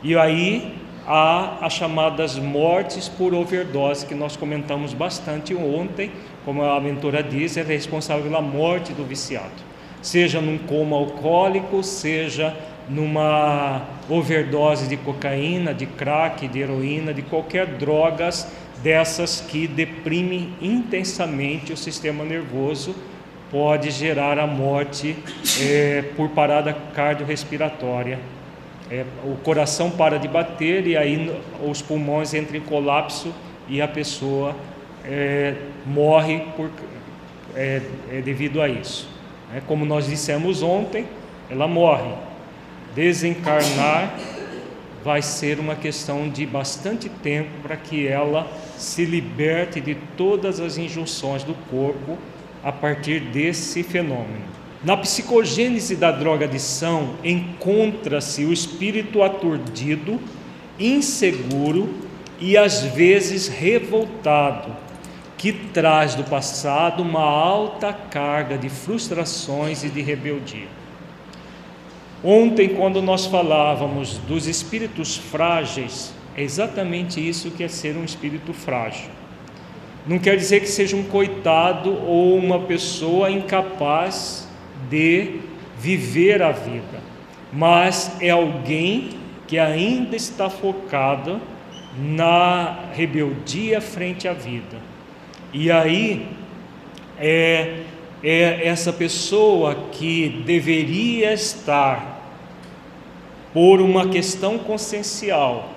E 0.02 0.16
aí 0.16 0.76
há 1.06 1.58
as 1.62 1.74
chamadas 1.74 2.38
mortes 2.38 3.10
por 3.10 3.34
overdose, 3.34 4.06
que 4.06 4.16
nós 4.16 4.38
comentamos 4.38 4.94
bastante 4.94 5.54
ontem, 5.56 6.12
como 6.46 6.64
a 6.64 6.78
aventura 6.78 7.22
diz, 7.22 7.58
é 7.58 7.64
responsável 7.64 8.24
pela 8.24 8.42
morte 8.42 8.94
do 8.94 9.04
viciado, 9.04 9.69
seja 10.01 10.41
num 10.41 10.58
coma 10.58 10.96
alcoólico, 10.96 11.84
seja 11.84 12.56
numa 12.89 13.84
overdose 14.10 14.88
de 14.88 14.98
cocaína, 14.98 15.74
de 15.74 15.86
crack, 15.86 16.48
de 16.48 16.60
heroína, 16.60 17.13
de 17.13 17.22
qualquer 17.22 17.65
drogas 17.65 18.51
dessas 18.82 19.41
que 19.41 19.68
deprimem 19.68 20.53
intensamente 20.62 21.72
o 21.74 21.77
sistema 21.77 22.24
nervoso, 22.24 22.96
pode 23.51 23.91
gerar 23.91 24.39
a 24.39 24.48
morte 24.48 25.15
é, 25.62 26.03
por 26.15 26.29
parada 26.29 26.75
cardiorrespiratória 26.94 28.20
é, 28.91 29.06
o 29.24 29.36
coração 29.36 29.91
para 29.91 30.18
de 30.18 30.27
bater 30.27 30.88
e 30.88 30.98
aí 30.98 31.32
os 31.63 31.82
pulmões 31.82 32.34
entram 32.34 32.58
em 32.58 32.62
colapso 32.62 33.34
e 33.68 33.82
a 33.82 33.88
pessoa 33.88 34.56
é, 35.06 35.53
morre 35.86 36.43
por, 36.56 36.71
é 37.56 37.82
devido 38.24 38.62
a 38.62 38.67
isso. 38.67 39.08
É, 39.54 39.62
como 39.62 39.86
nós 39.86 40.06
dissemos 40.08 40.62
ontem, 40.62 41.06
ela 41.50 41.68
morre. 41.68 42.14
Desencarnar 42.94 44.16
vai 45.04 45.22
ser 45.22 45.60
uma 45.60 45.76
questão 45.76 46.30
de 46.30 46.46
bastante 46.46 47.10
tempo 47.10 47.50
para 47.64 47.76
que 47.78 48.08
ela 48.08 48.48
se 48.78 49.06
liberte 49.06 49.80
de 49.80 49.96
todas 50.18 50.60
as 50.60 50.78
injunções 50.78 51.44
do 51.44 51.54
corpo 51.70 52.18
a 52.64 52.72
partir 52.72 53.20
desse 53.20 53.82
fenômeno. 53.84 54.60
Na 54.84 54.96
psicogênese 54.96 55.96
da 55.96 56.12
drogadição 56.12 57.16
encontra-se 57.24 58.46
o 58.46 58.54
espírito 58.54 59.24
aturdido, 59.24 60.20
inseguro 60.80 61.90
e 62.40 62.58
às 62.58 62.84
vezes 62.84 63.48
revoltado, 63.48 64.76
que 65.39 65.54
traz 65.54 66.15
do 66.15 66.25
passado 66.25 67.02
uma 67.02 67.21
alta 67.21 67.93
carga 67.93 68.58
de 68.58 68.67
frustrações 68.67 69.86
e 69.86 69.89
de 69.89 70.02
rebeldia. 70.02 70.67
Ontem, 72.21 72.67
quando 72.75 73.02
nós 73.02 73.25
falávamos 73.25 74.17
dos 74.17 74.47
espíritos 74.47 75.15
frágeis, 75.15 76.13
é 76.36 76.43
exatamente 76.43 77.25
isso 77.25 77.52
que 77.52 77.63
é 77.63 77.69
ser 77.69 77.95
um 77.95 78.04
espírito 78.04 78.52
frágil. 78.52 79.10
Não 80.06 80.19
quer 80.19 80.36
dizer 80.36 80.60
que 80.60 80.67
seja 80.67 80.97
um 80.97 81.06
coitado 81.06 81.89
ou 81.89 82.38
uma 82.38 82.60
pessoa 82.60 83.32
incapaz 83.32 84.45
de 84.89 85.39
viver 85.78 86.41
a 86.41 86.52
vida, 86.52 86.99
mas 87.54 88.12
é 88.19 88.32
alguém 88.32 89.12
que 89.47 89.58
ainda 89.58 90.17
está 90.17 90.49
focado 90.49 91.39
na 91.97 92.89
rebeldia 92.93 93.80
frente 93.80 94.28
à 94.28 94.34
vida. 94.34 94.88
E 95.54 95.72
aí 95.72 96.28
é, 97.18 97.84
é 98.24 98.68
essa 98.68 98.94
pessoa 98.94 99.76
que 99.92 100.44
deveria 100.46 101.34
estar 101.34 102.18
por 103.54 103.82
uma 103.82 104.10
questão 104.10 104.60
consciencial, 104.60 105.74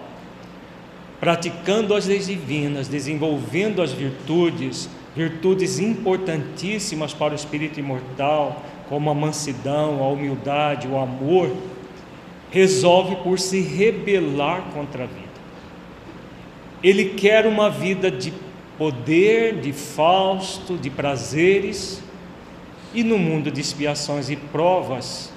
praticando 1.18 1.94
as 1.94 2.06
leis 2.06 2.26
divinas, 2.26 2.86
desenvolvendo 2.86 3.80
as 3.80 3.92
virtudes, 3.92 4.90
virtudes 5.16 5.78
importantíssimas 5.78 7.14
para 7.14 7.32
o 7.32 7.36
espírito 7.36 7.80
imortal, 7.80 8.62
como 8.88 9.08
a 9.08 9.14
mansidão, 9.14 10.02
a 10.02 10.08
humildade, 10.08 10.86
o 10.86 10.98
amor, 10.98 11.50
resolve 12.50 13.16
por 13.16 13.38
se 13.38 13.60
rebelar 13.60 14.64
contra 14.74 15.04
a 15.04 15.06
vida. 15.06 15.22
Ele 16.82 17.06
quer 17.10 17.46
uma 17.46 17.70
vida 17.70 18.10
de 18.10 18.34
poder, 18.82 19.60
de 19.60 19.72
fausto, 19.72 20.76
de 20.76 20.90
prazeres, 20.90 22.02
e 22.92 23.04
no 23.04 23.16
mundo 23.16 23.48
de 23.48 23.60
expiações 23.60 24.28
e 24.28 24.34
provas, 24.34 25.32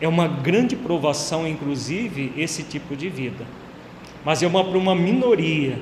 é 0.00 0.08
uma 0.08 0.26
grande 0.26 0.74
provação, 0.74 1.46
inclusive, 1.46 2.32
esse 2.36 2.64
tipo 2.64 2.96
de 2.96 3.08
vida. 3.08 3.46
Mas 4.24 4.42
é 4.42 4.48
uma 4.48 4.64
para 4.64 4.76
uma 4.76 4.96
minoria, 4.96 5.78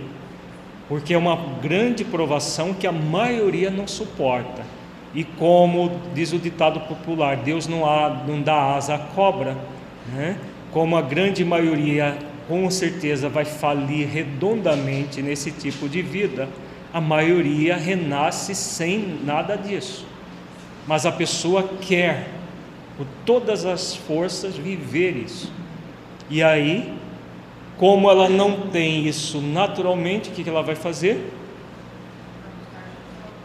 porque 0.91 1.15
é 1.15 1.17
uma 1.17 1.37
grande 1.63 2.05
provação 2.05 2.75
que 2.75 2.87
a 2.87 2.93
maioria 2.93 3.71
não 3.71 3.89
suporta. 3.89 4.63
E 5.15 5.25
como 5.25 5.99
diz 6.15 6.35
o 6.35 6.39
ditado 6.39 6.81
popular, 6.81 7.39
Deus 7.39 7.67
não, 7.67 7.87
há, 7.87 8.11
não 8.29 8.43
dá 8.43 8.75
asa 8.75 8.97
à 8.97 8.99
cobra, 8.99 9.57
né? 10.13 10.37
como 10.71 10.95
a 10.95 11.01
grande 11.01 11.43
maioria 11.47 12.19
com 12.47 12.71
certeza 12.71 13.27
vai 13.27 13.47
falir 13.47 14.07
redondamente 14.07 15.23
nesse 15.23 15.51
tipo 15.51 15.89
de 15.89 16.03
vida, 16.03 16.47
a 16.93 17.01
maioria 17.01 17.77
renasce 17.77 18.55
sem 18.55 19.21
nada 19.25 19.57
disso. 19.57 20.07
Mas 20.87 21.05
a 21.05 21.13
pessoa 21.13 21.69
quer, 21.81 22.29
por 22.97 23.07
todas 23.25 23.65
as 23.65 23.95
forças, 23.95 24.57
viver 24.57 25.17
isso. 25.17 25.53
E 26.31 26.43
aí, 26.43 26.93
como 27.77 28.11
ela 28.11 28.29
não 28.29 28.69
tem 28.69 29.07
isso 29.07 29.41
naturalmente, 29.41 30.31
o 30.31 30.33
que 30.33 30.49
ela 30.49 30.63
vai 30.63 30.75
fazer? 30.75 31.33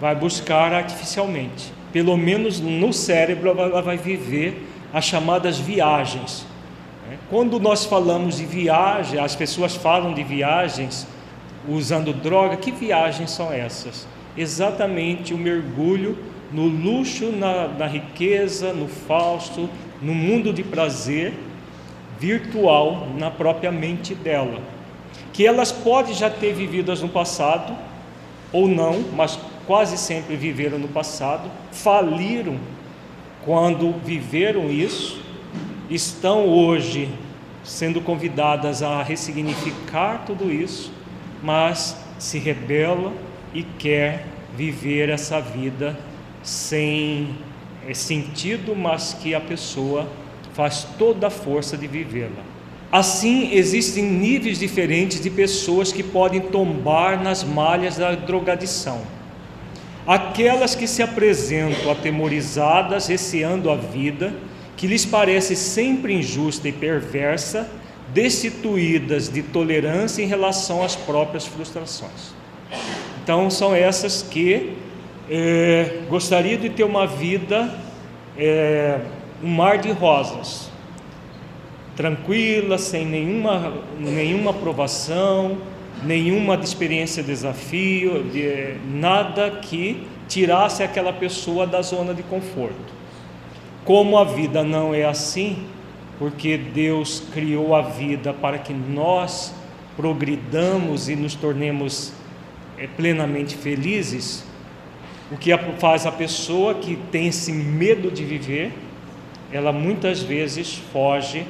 vai 0.01 0.15
buscar 0.15 0.73
artificialmente. 0.73 1.71
Pelo 1.93 2.17
menos 2.17 2.60
no 2.60 2.91
cérebro 2.91 3.49
ela 3.51 3.84
vai 3.84 3.97
viver 3.97 4.67
as 4.91 5.06
chamadas 5.06 5.60
viagens. 5.60 6.43
Né? 7.08 7.19
Quando 7.30 7.60
nós 7.60 7.86
falamos 7.86 8.38
de 8.38 8.45
viagem, 8.45 9.19
as 9.19 9.36
pessoas 9.36 9.75
falam 9.75 10.12
de 10.12 10.23
viagens 10.23 11.08
usando 11.67 12.13
droga, 12.13 12.58
que 12.58 12.71
viagens 12.71 13.32
são 13.32 13.52
essas? 13.52 14.08
Exatamente 14.38 15.34
o 15.34 15.38
mergulho 15.38 16.17
no 16.52 16.65
luxo, 16.65 17.32
na, 17.32 17.67
na 17.67 17.88
riqueza, 17.88 18.74
no 18.74 18.88
falso, 18.88 19.69
no 20.02 20.13
mundo 20.13 20.52
de 20.52 20.63
prazer 20.63 21.34
virtual 22.19 23.08
na 23.17 23.32
própria 23.32 23.71
mente 23.71 24.13
dela. 24.13 24.62
Que 25.34 25.45
elas 25.45 25.71
podem 25.71 26.13
já 26.13 26.30
ter 26.30 26.54
vividas 26.54 27.02
no 27.02 27.10
passado 27.10 27.76
ou 28.52 28.67
não, 28.67 29.04
mas 29.15 29.39
quase 29.65 29.97
sempre 29.97 30.36
viveram 30.36 30.78
no 30.78 30.88
passado, 30.88 31.50
faliram 31.71 32.58
quando 33.43 33.93
viveram 34.04 34.69
isso, 34.69 35.19
estão 35.89 36.47
hoje 36.47 37.10
sendo 37.63 38.02
convidadas 38.02 38.84
a 38.84 39.02
ressignificar 39.02 40.24
tudo 40.26 40.52
isso, 40.52 40.91
mas 41.41 41.97
se 42.19 42.38
rebela 42.38 43.13
e 43.54 43.63
quer 43.63 44.25
viver 44.56 45.10
essa 45.10 45.39
vida 45.39 45.97
sem 46.43 47.36
é, 47.88 47.93
sentido, 47.93 48.75
mas 48.75 49.13
que 49.13 49.34
a 49.34 49.41
pessoa 49.41 50.08
faz 50.54 50.88
toda 50.97 51.27
a 51.27 51.30
força 51.30 51.77
de 51.77 51.88
vivê-la. 51.88 52.43
Assim, 52.91 53.54
existem 53.54 54.04
níveis 54.04 54.60
diferentes 54.60 55.21
de 55.21 55.30
pessoas 55.30 55.93
que 55.93 56.04
podem 56.04 56.41
tombar 56.41 57.23
nas 57.23 57.43
malhas 57.43 57.97
da 57.97 58.13
drogadição. 58.13 59.01
aquelas 60.06 60.75
que 60.75 60.88
se 60.88 61.01
apresentam 61.04 61.91
atemorizadas, 61.91 63.08
receando 63.08 63.69
a 63.69 63.75
vida, 63.75 64.34
que 64.75 64.88
lhes 64.88 65.06
parece 65.06 65.56
sempre 65.56 66.13
injusta 66.13 66.67
e 66.67 66.71
perversa, 66.71 67.69
destituídas 68.13 69.30
de 69.30 69.41
tolerância 69.41 70.21
em 70.21 70.28
relação 70.28 70.84
às 70.84 70.95
próprias 70.95 71.45
frustrações. 71.45 72.34
Então, 73.24 73.50
são 73.50 73.74
essas 73.76 74.21
que 74.21 74.74
é, 75.30 76.02
gostaria 76.10 76.58
de 76.58 76.69
ter 76.69 76.84
uma 76.84 77.08
vida, 77.08 77.74
é, 78.38 79.00
um 79.43 79.50
mar 79.50 79.78
de 79.78 79.91
rosas, 79.91 80.69
tranquila, 81.95 82.78
sem 82.78 83.06
nenhuma, 83.06 83.74
nenhuma 84.00 84.52
aprovação, 84.52 85.58
nenhuma 86.04 86.56
experiência 86.56 87.21
de 87.21 87.30
desafio, 87.30 88.24
de, 88.24 88.76
nada 88.93 89.52
que 89.52 90.08
tirasse 90.28 90.84
aquela 90.84 91.13
pessoa 91.13 91.67
da 91.67 91.82
zona 91.82 92.13
de 92.13 92.24
conforto. 92.24 93.02
Como 93.86 94.17
a 94.17 94.24
vida 94.24 94.63
não 94.63 94.93
é 94.93 95.06
assim, 95.06 95.65
porque 96.21 96.55
Deus 96.55 97.23
criou 97.34 97.73
a 97.73 97.81
vida 97.81 98.31
para 98.31 98.60
que 98.60 98.71
nós 98.71 99.51
progridamos 99.97 101.10
e 101.10 101.15
nos 101.15 101.34
tornemos 101.34 102.13
é, 102.77 102.86
plenamente 102.86 103.55
felizes, 103.55 104.43
o 105.31 105.36
que 105.36 105.49
faz 105.79 106.05
a 106.05 106.12
pessoa 106.12 106.75
que 106.75 106.95
tem 107.12 107.29
esse 107.29 107.51
medo 107.51 108.12
de 108.12 108.23
viver, 108.23 108.71
ela 109.51 109.71
muitas 109.71 110.21
vezes 110.21 110.75
foge 110.93 111.43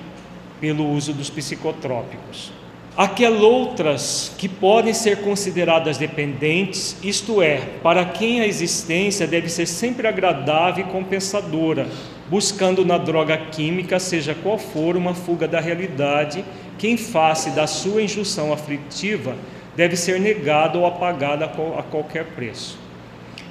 pelo 0.62 0.90
uso 0.90 1.12
dos 1.12 1.30
psicotrópicos. 1.30 2.54
Aquelas 2.96 3.42
outras 3.42 4.34
que 4.38 4.48
podem 4.48 4.94
ser 4.94 5.18
consideradas 5.18 5.98
dependentes, 5.98 6.96
isto 7.04 7.42
é, 7.42 7.58
para 7.84 8.06
quem 8.06 8.40
a 8.40 8.48
existência 8.48 9.28
deve 9.28 9.50
ser 9.50 9.66
sempre 9.66 10.08
agradável 10.08 10.86
e 10.86 10.90
compensadora, 10.90 11.90
buscando 12.32 12.86
na 12.86 12.98
droga 12.98 13.38
química, 13.38 14.00
seja 14.00 14.34
qual 14.34 14.58
for, 14.58 14.96
uma 14.96 15.14
fuga 15.14 15.50
da 15.50 15.60
realidade, 15.60 16.46
que 16.78 16.88
em 16.88 16.96
face 16.96 17.50
da 17.50 17.68
sua 17.68 18.02
injunção 18.02 18.54
aflitiva 18.54 19.36
deve 19.76 19.98
ser 19.98 20.18
negada 20.18 20.78
ou 20.78 20.86
apagada 20.86 21.44
a 21.44 21.84
qualquer 21.84 22.28
preço. 22.28 22.80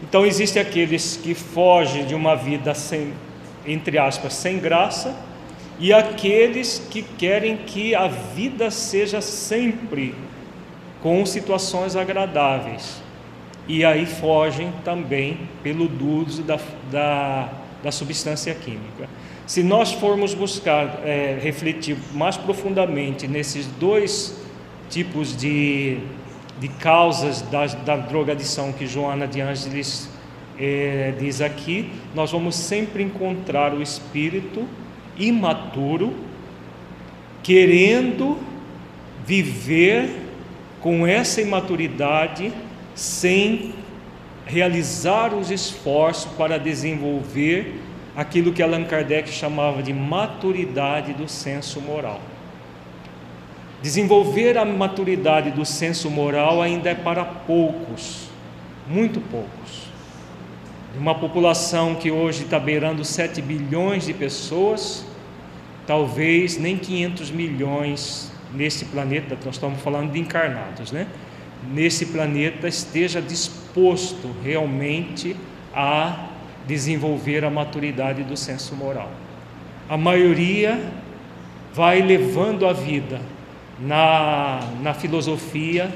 Então 0.02 0.24
existem 0.24 0.62
aqueles 0.62 1.20
que 1.22 1.34
fogem 1.34 2.06
de 2.06 2.14
uma 2.14 2.34
vida 2.34 2.72
sem, 2.72 3.12
entre 3.66 3.98
aspas, 3.98 4.32
sem 4.32 4.58
graça, 4.58 5.14
e 5.78 5.92
aqueles 5.92 6.82
que 6.90 7.02
querem 7.02 7.58
que 7.58 7.94
a 7.94 8.06
vida 8.06 8.70
seja 8.70 9.20
sempre 9.20 10.14
com 11.02 11.26
situações 11.26 11.96
agradáveis. 11.96 13.02
E 13.68 13.84
aí 13.84 14.06
fogem 14.06 14.72
também 14.82 15.38
pelo 15.62 15.90
uso 16.22 16.42
da, 16.42 16.58
da, 16.90 17.59
da 17.82 17.90
substância 17.90 18.54
química. 18.54 19.08
Se 19.46 19.62
nós 19.62 19.92
formos 19.92 20.34
buscar 20.34 21.00
é, 21.04 21.38
refletir 21.40 21.96
mais 22.14 22.36
profundamente 22.36 23.26
nesses 23.26 23.66
dois 23.66 24.40
tipos 24.88 25.36
de, 25.36 25.98
de 26.60 26.68
causas 26.68 27.42
da, 27.42 27.66
da 27.66 27.96
drogadição 27.96 28.72
que 28.72 28.86
Joana 28.86 29.26
de 29.26 29.40
Ângeles 29.40 30.08
é, 30.58 31.14
diz 31.18 31.40
aqui, 31.40 31.90
nós 32.14 32.30
vamos 32.30 32.54
sempre 32.54 33.02
encontrar 33.02 33.72
o 33.74 33.82
espírito 33.82 34.66
imaturo, 35.16 36.14
querendo 37.42 38.38
viver 39.26 40.10
com 40.80 41.06
essa 41.06 41.40
imaturidade 41.40 42.52
sem 42.94 43.74
realizar 44.50 45.32
os 45.32 45.50
esforços 45.50 46.30
para 46.32 46.58
desenvolver 46.58 47.80
aquilo 48.16 48.52
que 48.52 48.62
Allan 48.62 48.84
Kardec 48.84 49.30
chamava 49.30 49.82
de 49.82 49.92
maturidade 49.92 51.12
do 51.12 51.28
senso 51.28 51.80
moral. 51.80 52.20
Desenvolver 53.80 54.58
a 54.58 54.64
maturidade 54.64 55.52
do 55.52 55.64
senso 55.64 56.10
moral 56.10 56.60
ainda 56.60 56.90
é 56.90 56.94
para 56.94 57.24
poucos, 57.24 58.28
muito 58.86 59.20
poucos. 59.20 59.88
Uma 60.98 61.14
população 61.14 61.94
que 61.94 62.10
hoje 62.10 62.42
está 62.42 62.58
beirando 62.58 63.04
7 63.04 63.40
bilhões 63.40 64.04
de 64.04 64.12
pessoas, 64.12 65.06
talvez 65.86 66.58
nem 66.58 66.76
500 66.76 67.30
milhões 67.30 68.32
nesse 68.52 68.84
planeta, 68.86 69.38
nós 69.44 69.54
estamos 69.54 69.80
falando 69.80 70.10
de 70.10 70.18
encarnados, 70.18 70.90
né? 70.90 71.06
Nesse 71.68 72.06
planeta 72.06 72.66
esteja 72.66 73.20
disposto 73.20 74.34
realmente 74.42 75.36
a 75.74 76.28
desenvolver 76.66 77.44
a 77.44 77.50
maturidade 77.50 78.22
do 78.22 78.36
senso 78.36 78.74
moral. 78.74 79.10
A 79.88 79.96
maioria 79.96 80.80
vai 81.74 82.00
levando 82.00 82.66
a 82.66 82.72
vida 82.72 83.20
na, 83.78 84.60
na 84.82 84.94
filosofia 84.94 85.92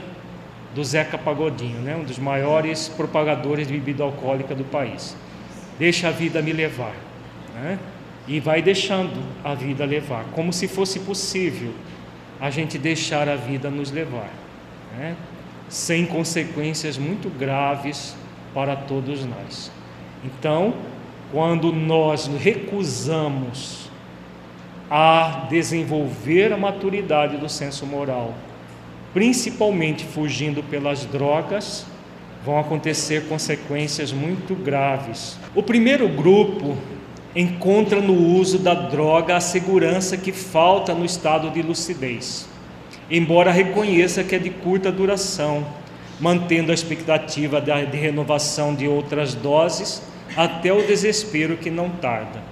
do 0.74 0.82
Zeca 0.82 1.16
Pagodinho, 1.16 1.80
né? 1.80 1.94
um 1.94 2.04
dos 2.04 2.18
maiores 2.18 2.88
propagadores 2.88 3.68
de 3.68 3.74
bebida 3.74 4.02
alcoólica 4.02 4.54
do 4.54 4.64
país. 4.64 5.16
Deixa 5.78 6.08
a 6.08 6.10
vida 6.10 6.42
me 6.42 6.52
levar. 6.52 6.94
Né? 7.54 7.78
E 8.26 8.40
vai 8.40 8.60
deixando 8.60 9.22
a 9.44 9.54
vida 9.54 9.84
levar, 9.84 10.24
como 10.32 10.52
se 10.52 10.66
fosse 10.66 11.00
possível 11.00 11.72
a 12.40 12.50
gente 12.50 12.78
deixar 12.78 13.28
a 13.28 13.36
vida 13.36 13.70
nos 13.70 13.90
levar, 13.90 14.30
né? 14.96 15.14
Sem 15.74 16.06
consequências 16.06 16.96
muito 16.96 17.28
graves 17.28 18.14
para 18.54 18.76
todos 18.76 19.24
nós. 19.24 19.72
Então, 20.24 20.72
quando 21.32 21.72
nós 21.72 22.28
recusamos 22.28 23.90
a 24.88 25.48
desenvolver 25.50 26.52
a 26.52 26.56
maturidade 26.56 27.38
do 27.38 27.48
senso 27.48 27.84
moral, 27.84 28.34
principalmente 29.12 30.04
fugindo 30.04 30.62
pelas 30.62 31.04
drogas, 31.06 31.84
vão 32.46 32.56
acontecer 32.56 33.26
consequências 33.26 34.12
muito 34.12 34.54
graves. 34.54 35.36
O 35.56 35.62
primeiro 35.62 36.08
grupo 36.08 36.78
encontra 37.34 38.00
no 38.00 38.14
uso 38.14 38.60
da 38.60 38.74
droga 38.74 39.34
a 39.34 39.40
segurança 39.40 40.16
que 40.16 40.30
falta 40.30 40.94
no 40.94 41.04
estado 41.04 41.50
de 41.50 41.62
lucidez, 41.62 42.46
embora 43.10 43.50
reconheça 43.50 44.24
que 44.24 44.34
é 44.34 44.38
de 44.38 44.50
curta 44.50 44.90
duração, 44.90 45.66
mantendo 46.20 46.70
a 46.70 46.74
expectativa 46.74 47.60
de 47.60 47.96
renovação 47.96 48.74
de 48.74 48.86
outras 48.86 49.34
doses 49.34 50.02
até 50.36 50.72
o 50.72 50.86
desespero 50.86 51.56
que 51.56 51.70
não 51.70 51.90
tarda. 51.90 52.42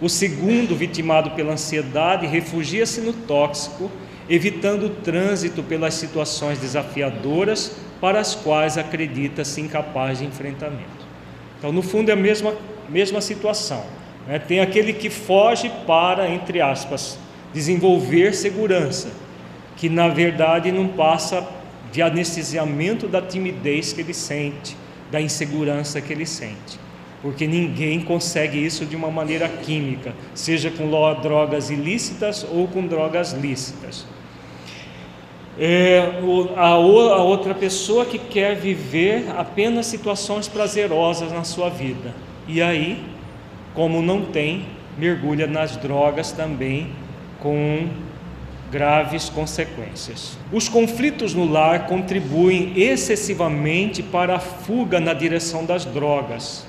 O 0.00 0.08
segundo, 0.08 0.76
vitimado 0.76 1.32
pela 1.32 1.52
ansiedade, 1.52 2.26
refugia-se 2.26 3.00
no 3.00 3.12
tóxico 3.12 3.90
evitando 4.28 4.86
o 4.86 4.90
trânsito 4.90 5.62
pelas 5.62 5.94
situações 5.94 6.58
desafiadoras 6.58 7.76
para 8.00 8.20
as 8.20 8.34
quais 8.34 8.76
acredita-se 8.76 9.60
incapaz 9.60 10.18
de 10.18 10.26
enfrentamento. 10.26 11.08
Então, 11.58 11.72
no 11.72 11.82
fundo, 11.82 12.10
é 12.10 12.12
a 12.12 12.16
mesma, 12.16 12.54
mesma 12.88 13.20
situação. 13.20 13.84
Né? 14.26 14.38
Tem 14.38 14.60
aquele 14.60 14.92
que 14.92 15.10
foge 15.10 15.70
para, 15.86 16.30
entre 16.30 16.60
aspas, 16.60 17.18
desenvolver 17.52 18.34
segurança, 18.34 19.08
que 19.78 19.88
na 19.88 20.08
verdade 20.08 20.70
não 20.70 20.88
passa 20.88 21.48
de 21.90 22.02
anestesiamento 22.02 23.08
da 23.08 23.22
timidez 23.22 23.94
que 23.94 24.02
ele 24.02 24.12
sente, 24.12 24.76
da 25.10 25.18
insegurança 25.18 26.02
que 26.02 26.12
ele 26.12 26.26
sente. 26.26 26.78
Porque 27.22 27.46
ninguém 27.46 28.02
consegue 28.02 28.62
isso 28.62 28.84
de 28.84 28.94
uma 28.94 29.10
maneira 29.10 29.48
química, 29.48 30.14
seja 30.34 30.70
com 30.70 30.90
drogas 31.22 31.70
ilícitas 31.70 32.46
ou 32.52 32.68
com 32.68 32.86
drogas 32.86 33.32
lícitas 33.32 34.04
é, 35.58 36.20
a, 36.56 36.68
a 36.68 36.76
outra 36.78 37.52
pessoa 37.52 38.04
que 38.04 38.18
quer 38.18 38.54
viver 38.54 39.26
apenas 39.36 39.86
situações 39.86 40.46
prazerosas 40.46 41.32
na 41.32 41.42
sua 41.42 41.68
vida. 41.68 42.14
E 42.46 42.62
aí, 42.62 43.04
como 43.74 44.00
não 44.00 44.22
tem, 44.22 44.66
mergulha 44.96 45.46
nas 45.46 45.76
drogas 45.76 46.30
também 46.30 46.90
com 47.40 47.88
graves 48.70 49.28
consequências. 49.28 50.36
Os 50.52 50.68
conflitos 50.68 51.34
no 51.34 51.50
lar 51.50 51.86
contribuem 51.86 52.72
excessivamente 52.76 54.02
para 54.02 54.36
a 54.36 54.40
fuga 54.40 55.00
na 55.00 55.14
direção 55.14 55.64
das 55.64 55.84
drogas. 55.84 56.66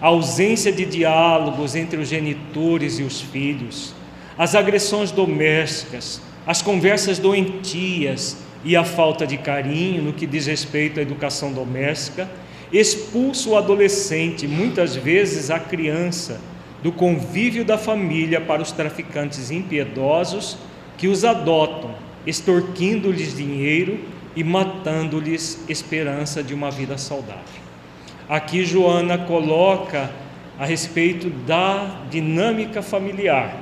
A 0.00 0.08
ausência 0.08 0.70
de 0.72 0.84
diálogos 0.84 1.74
entre 1.74 1.98
os 2.00 2.08
genitores 2.08 2.98
e 2.98 3.02
os 3.02 3.20
filhos, 3.20 3.94
as 4.36 4.54
agressões 4.54 5.10
domésticas, 5.10 6.20
as 6.46 6.60
conversas 6.60 7.18
doentias 7.18 8.36
e 8.64 8.76
a 8.76 8.84
falta 8.84 9.26
de 9.26 9.38
carinho 9.38 10.02
no 10.02 10.12
que 10.12 10.26
diz 10.26 10.46
respeito 10.46 10.98
à 10.98 11.02
educação 11.02 11.52
doméstica 11.52 12.28
expulsa 12.72 13.48
o 13.48 13.56
adolescente, 13.56 14.46
muitas 14.46 14.96
vezes 14.96 15.50
a 15.50 15.58
criança, 15.58 16.40
do 16.82 16.92
convívio 16.92 17.64
da 17.64 17.78
família 17.78 18.40
para 18.40 18.60
os 18.60 18.72
traficantes 18.72 19.50
impiedosos 19.50 20.58
que 20.96 21.08
os 21.08 21.24
adotam, 21.24 21.94
extorquindo-lhes 22.26 23.36
dinheiro 23.36 23.98
e 24.36 24.42
matando-lhes 24.42 25.64
esperança 25.68 26.42
de 26.42 26.54
uma 26.54 26.70
vida 26.70 26.98
saudável. 26.98 27.42
Aqui 28.28 28.64
Joana 28.64 29.18
coloca 29.18 30.10
a 30.58 30.64
respeito 30.64 31.28
da 31.30 32.02
dinâmica 32.10 32.80
familiar, 32.82 33.56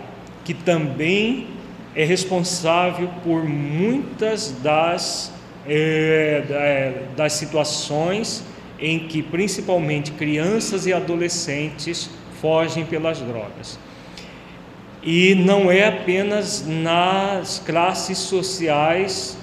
que 0.44 0.54
também 0.54 1.48
é 1.94 2.04
responsável 2.04 3.08
por 3.22 3.44
muitas 3.44 4.52
das, 4.62 5.32
é, 5.66 7.02
das 7.16 7.34
situações 7.34 8.44
em 8.78 9.00
que 9.00 9.22
principalmente 9.22 10.10
crianças 10.12 10.86
e 10.86 10.92
adolescentes 10.92 12.10
fogem 12.40 12.84
pelas 12.84 13.20
drogas. 13.20 13.78
E 15.02 15.34
não 15.34 15.70
é 15.70 15.88
apenas 15.88 16.64
nas 16.66 17.58
classes 17.58 18.18
sociais 18.18 19.36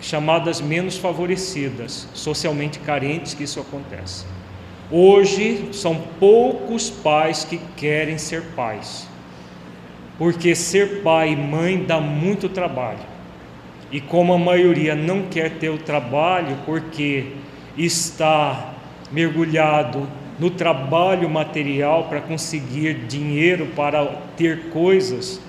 chamadas 0.00 0.60
menos 0.60 0.96
favorecidas, 0.98 2.06
socialmente 2.12 2.78
carentes, 2.78 3.32
que 3.34 3.44
isso 3.44 3.58
acontece. 3.58 4.26
Hoje 4.90 5.70
são 5.72 5.96
poucos 6.20 6.90
pais 6.90 7.44
que 7.44 7.58
querem 7.76 8.18
ser 8.18 8.42
pais, 8.54 9.08
porque 10.18 10.54
ser 10.54 11.02
pai 11.02 11.32
e 11.32 11.36
mãe 11.36 11.84
dá 11.84 12.00
muito 12.00 12.48
trabalho. 12.48 13.18
E 13.90 14.00
como 14.00 14.34
a 14.34 14.38
maioria 14.38 14.94
não 14.94 15.22
quer 15.22 15.52
ter 15.52 15.70
o 15.70 15.78
trabalho 15.78 16.58
porque 16.66 17.32
está 17.76 18.74
mergulhado 19.10 20.06
no 20.38 20.50
trabalho 20.50 21.28
material 21.28 22.04
para 22.04 22.20
conseguir 22.20 23.06
dinheiro 23.06 23.66
para 23.74 24.04
ter 24.36 24.70
coisas, 24.70 25.40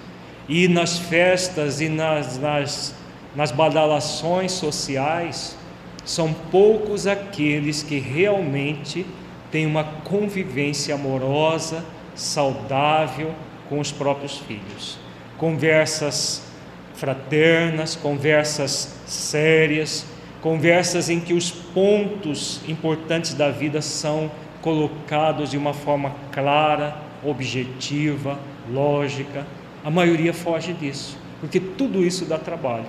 e 0.48 0.68
nas 0.68 0.98
festas 0.98 1.80
e 1.80 1.88
nas, 1.88 2.40
nas, 2.40 2.96
nas 3.36 3.52
badalações 3.52 4.52
sociais, 4.52 5.56
são 6.04 6.34
poucos 6.34 7.06
aqueles 7.06 7.84
que 7.84 8.00
realmente 8.00 9.06
têm 9.52 9.68
uma 9.68 9.84
convivência 9.84 10.96
amorosa, 10.96 11.86
saudável 12.16 13.34
com 13.70 13.80
os 13.80 13.92
próprios 13.92 14.40
filhos. 14.40 14.98
Conversas 15.38 16.44
fraternas, 16.96 17.96
conversas 17.96 18.96
sérias, 19.06 20.06
conversas 20.42 21.10
em 21.10 21.20
que 21.20 21.34
os 21.34 21.52
pontos 21.52 22.60
importantes 22.68 23.36
da 23.36 23.52
vida 23.52 23.82
são 23.82 24.32
colocados 24.62 25.52
de 25.52 25.58
uma 25.58 25.74
forma 25.74 26.14
clara, 26.32 26.98
objetiva, 27.24 28.38
lógica. 28.72 29.46
A 29.84 29.90
maioria 29.90 30.34
foge 30.34 30.74
disso, 30.74 31.18
porque 31.40 31.60
tudo 31.60 32.04
isso 32.04 32.26
dá 32.26 32.38
trabalho. 32.38 32.86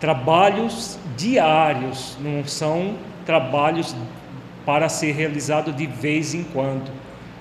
Trabalhos 0.00 0.98
diários, 1.16 2.16
não 2.20 2.44
são 2.46 2.94
trabalhos 3.24 3.94
para 4.66 4.88
ser 4.88 5.12
realizado 5.12 5.72
de 5.72 5.86
vez 5.86 6.34
em 6.34 6.42
quando. 6.42 6.90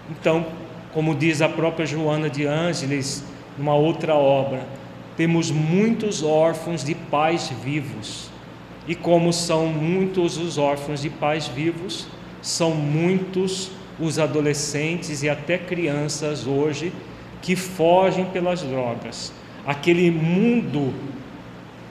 Então, 0.10 0.46
como 0.94 1.16
diz 1.16 1.42
a 1.42 1.50
própria 1.50 1.86
Joana 1.86 2.30
de 2.30 2.46
Ângeles, 2.46 3.24
numa 3.58 3.74
outra 3.74 4.16
obra, 4.16 4.66
temos 5.16 5.52
muitos 5.52 6.24
órfãos 6.24 6.84
de 6.84 6.96
pais 6.96 7.52
vivos 7.64 8.30
e 8.88 8.96
como 8.96 9.32
são 9.32 9.68
muitos 9.68 10.38
os 10.38 10.58
órfãos 10.58 11.02
de 11.02 11.10
pais 11.10 11.48
vivos, 11.48 12.08
são 12.44 12.72
muitos 12.72 13.72
os 14.00 14.20
adolescentes 14.20 15.24
e 15.24 15.30
até 15.30 15.58
crianças 15.58 16.46
hoje 16.46 16.92
que 17.42 17.56
fogem 17.56 18.26
pelas 18.26 18.62
drogas. 18.62 19.34
Aquele 19.66 20.12
mundo 20.12 20.94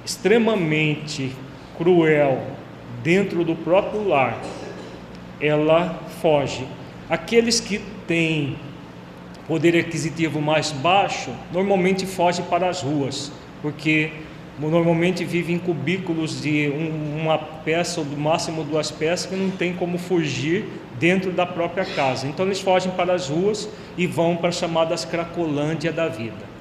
extremamente 0.04 1.32
cruel 1.76 2.46
dentro 3.02 3.44
do 3.44 3.56
próprio 3.56 4.06
lar, 4.06 4.40
ela 5.40 6.00
foge. 6.20 6.66
Aqueles 7.08 7.58
que 7.58 7.78
têm 8.06 8.56
poder 9.48 9.76
aquisitivo 9.76 10.40
mais 10.40 10.70
baixo, 10.70 11.30
normalmente 11.52 12.06
fogem 12.06 12.44
para 12.44 12.68
as 12.68 12.82
ruas, 12.82 13.32
porque 13.60 14.12
normalmente 14.60 15.24
vive 15.24 15.52
em 15.52 15.58
cubículos 15.58 16.40
de 16.40 16.68
um, 16.68 17.22
uma 17.22 17.38
peça 17.38 18.00
ou 18.00 18.06
do 18.06 18.16
máximo 18.16 18.64
duas 18.64 18.90
peças 18.90 19.26
que 19.26 19.36
não 19.36 19.50
tem 19.50 19.72
como 19.74 19.98
fugir 19.98 20.66
dentro 20.98 21.32
da 21.32 21.46
própria 21.46 21.84
casa. 21.84 22.26
Então 22.26 22.46
eles 22.46 22.60
fogem 22.60 22.92
para 22.92 23.14
as 23.14 23.28
ruas 23.28 23.68
e 23.96 24.06
vão 24.06 24.36
para 24.36 24.50
as 24.50 24.56
chamadas 24.56 25.04
cracolândia 25.04 25.92
da 25.92 26.08
vida. 26.08 26.52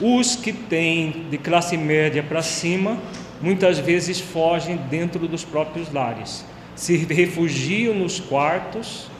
Os 0.00 0.36
que 0.36 0.52
têm 0.52 1.26
de 1.30 1.38
classe 1.38 1.76
média 1.76 2.22
para 2.22 2.42
cima, 2.42 2.96
muitas 3.40 3.78
vezes 3.78 4.20
fogem 4.20 4.76
dentro 4.88 5.26
dos 5.26 5.44
próprios 5.44 5.92
lares, 5.92 6.44
se 6.76 6.96
refugiam 6.96 7.94
nos 7.94 8.20
quartos, 8.20 9.10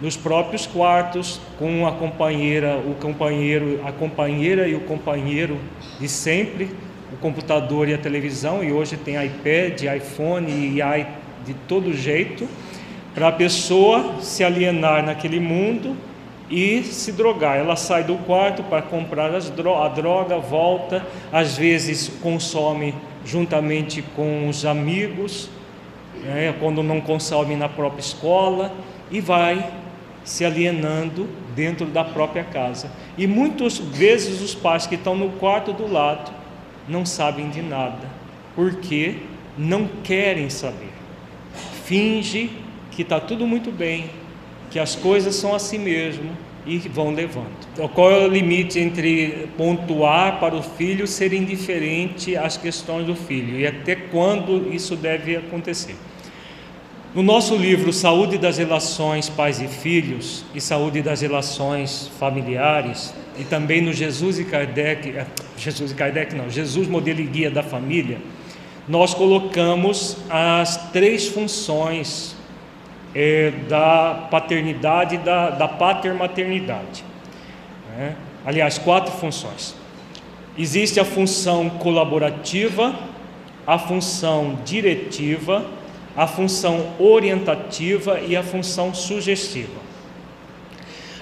nos 0.00 0.16
próprios 0.16 0.66
quartos, 0.66 1.40
com 1.58 1.86
a 1.86 1.92
companheira, 1.92 2.78
o 2.78 2.94
companheiro, 2.94 3.80
a 3.84 3.92
companheira 3.92 4.66
e 4.66 4.74
o 4.74 4.80
companheiro 4.80 5.58
de 6.00 6.08
sempre, 6.08 6.70
o 7.12 7.16
computador 7.16 7.88
e 7.88 7.94
a 7.94 7.98
televisão, 7.98 8.62
e 8.62 8.72
hoje 8.72 8.96
tem 8.96 9.14
iPad, 9.22 9.82
iPhone 9.96 10.50
e 10.50 10.80
i 10.80 11.06
de 11.44 11.54
todo 11.66 11.92
jeito, 11.92 12.48
para 13.14 13.28
a 13.28 13.32
pessoa 13.32 14.20
se 14.20 14.44
alienar 14.44 15.04
naquele 15.04 15.40
mundo 15.40 15.96
e 16.48 16.82
se 16.82 17.12
drogar. 17.12 17.56
Ela 17.56 17.76
sai 17.76 18.04
do 18.04 18.16
quarto 18.16 18.62
para 18.62 18.82
comprar 18.82 19.34
a 19.34 19.88
droga, 19.88 20.38
volta, 20.38 21.04
às 21.32 21.56
vezes 21.56 22.08
consome 22.22 22.94
juntamente 23.24 24.02
com 24.14 24.48
os 24.48 24.64
amigos, 24.64 25.48
né, 26.24 26.54
quando 26.60 26.82
não 26.82 27.00
consome 27.00 27.56
na 27.56 27.68
própria 27.68 28.00
escola, 28.00 28.72
e 29.10 29.20
vai 29.20 29.68
se 30.22 30.44
alienando 30.44 31.28
dentro 31.54 31.86
da 31.86 32.04
própria 32.04 32.44
casa. 32.44 32.90
E 33.18 33.26
muitas 33.26 33.78
vezes 33.78 34.40
os 34.40 34.54
pais 34.54 34.86
que 34.86 34.94
estão 34.94 35.16
no 35.16 35.30
quarto 35.30 35.72
do 35.72 35.90
lado 35.90 36.39
não 36.88 37.04
sabem 37.04 37.50
de 37.50 37.62
nada, 37.62 38.08
porque 38.54 39.16
não 39.56 39.88
querem 40.02 40.48
saber. 40.50 40.90
Finge 41.84 42.50
que 42.90 43.02
está 43.02 43.20
tudo 43.20 43.46
muito 43.46 43.70
bem, 43.70 44.10
que 44.70 44.78
as 44.78 44.94
coisas 44.94 45.34
são 45.34 45.54
assim 45.54 45.78
mesmo 45.78 46.30
e 46.66 46.78
vão 46.78 47.12
levando. 47.12 47.50
Então, 47.72 47.88
qual 47.88 48.10
é 48.10 48.18
o 48.24 48.28
limite 48.28 48.78
entre 48.78 49.48
pontuar 49.56 50.38
para 50.38 50.54
o 50.54 50.62
filho 50.62 51.06
ser 51.06 51.32
indiferente 51.32 52.36
às 52.36 52.56
questões 52.56 53.06
do 53.06 53.14
filho 53.14 53.58
e 53.58 53.66
até 53.66 53.94
quando 53.94 54.72
isso 54.72 54.96
deve 54.96 55.36
acontecer? 55.36 55.96
No 57.12 57.24
nosso 57.24 57.56
livro 57.56 57.92
Saúde 57.92 58.38
das 58.38 58.58
Relações 58.58 59.28
Pais 59.28 59.60
e 59.60 59.66
Filhos 59.66 60.44
e 60.54 60.60
Saúde 60.60 61.02
das 61.02 61.22
Relações 61.22 62.08
Familiares, 62.20 63.12
e 63.36 63.42
também 63.42 63.80
no 63.80 63.92
Jesus 63.92 64.38
e 64.38 64.44
Kardec, 64.44 65.16
eh, 65.16 65.26
Jesus 65.60 65.92
e 65.92 65.94
Kardec 65.94 66.34
não, 66.34 66.48
Jesus 66.48 66.88
Modelo 66.88 67.20
e 67.20 67.24
Guia 67.24 67.50
da 67.50 67.62
Família, 67.62 68.18
nós 68.88 69.12
colocamos 69.12 70.16
as 70.28 70.90
três 70.90 71.28
funções 71.28 72.34
é, 73.14 73.52
da 73.68 74.28
paternidade 74.30 75.18
da, 75.18 75.50
da 75.50 75.68
patermaternidade. 75.68 77.04
Né? 77.96 78.16
Aliás, 78.44 78.78
quatro 78.78 79.12
funções. 79.12 79.74
Existe 80.56 80.98
a 80.98 81.04
função 81.04 81.68
colaborativa, 81.68 82.94
a 83.66 83.78
função 83.78 84.58
diretiva, 84.64 85.64
a 86.16 86.26
função 86.26 86.94
orientativa 86.98 88.18
e 88.20 88.34
a 88.34 88.42
função 88.42 88.92
sugestiva. 88.94 89.80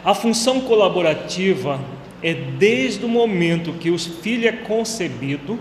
A 0.05 0.15
função 0.15 0.61
colaborativa 0.61 1.81
é 2.23 2.35
desde 2.35 3.05
o 3.05 3.09
momento 3.09 3.73
que 3.75 3.91
o 3.91 3.99
filho 3.99 4.49
é 4.49 4.53
concebido 4.53 5.59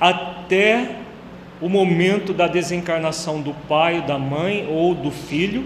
até 0.00 0.96
o 1.60 1.68
momento 1.68 2.32
da 2.32 2.46
desencarnação 2.46 3.40
do 3.40 3.52
pai, 3.52 4.02
da 4.02 4.18
mãe 4.18 4.66
ou 4.70 4.94
do 4.94 5.10
filho, 5.10 5.64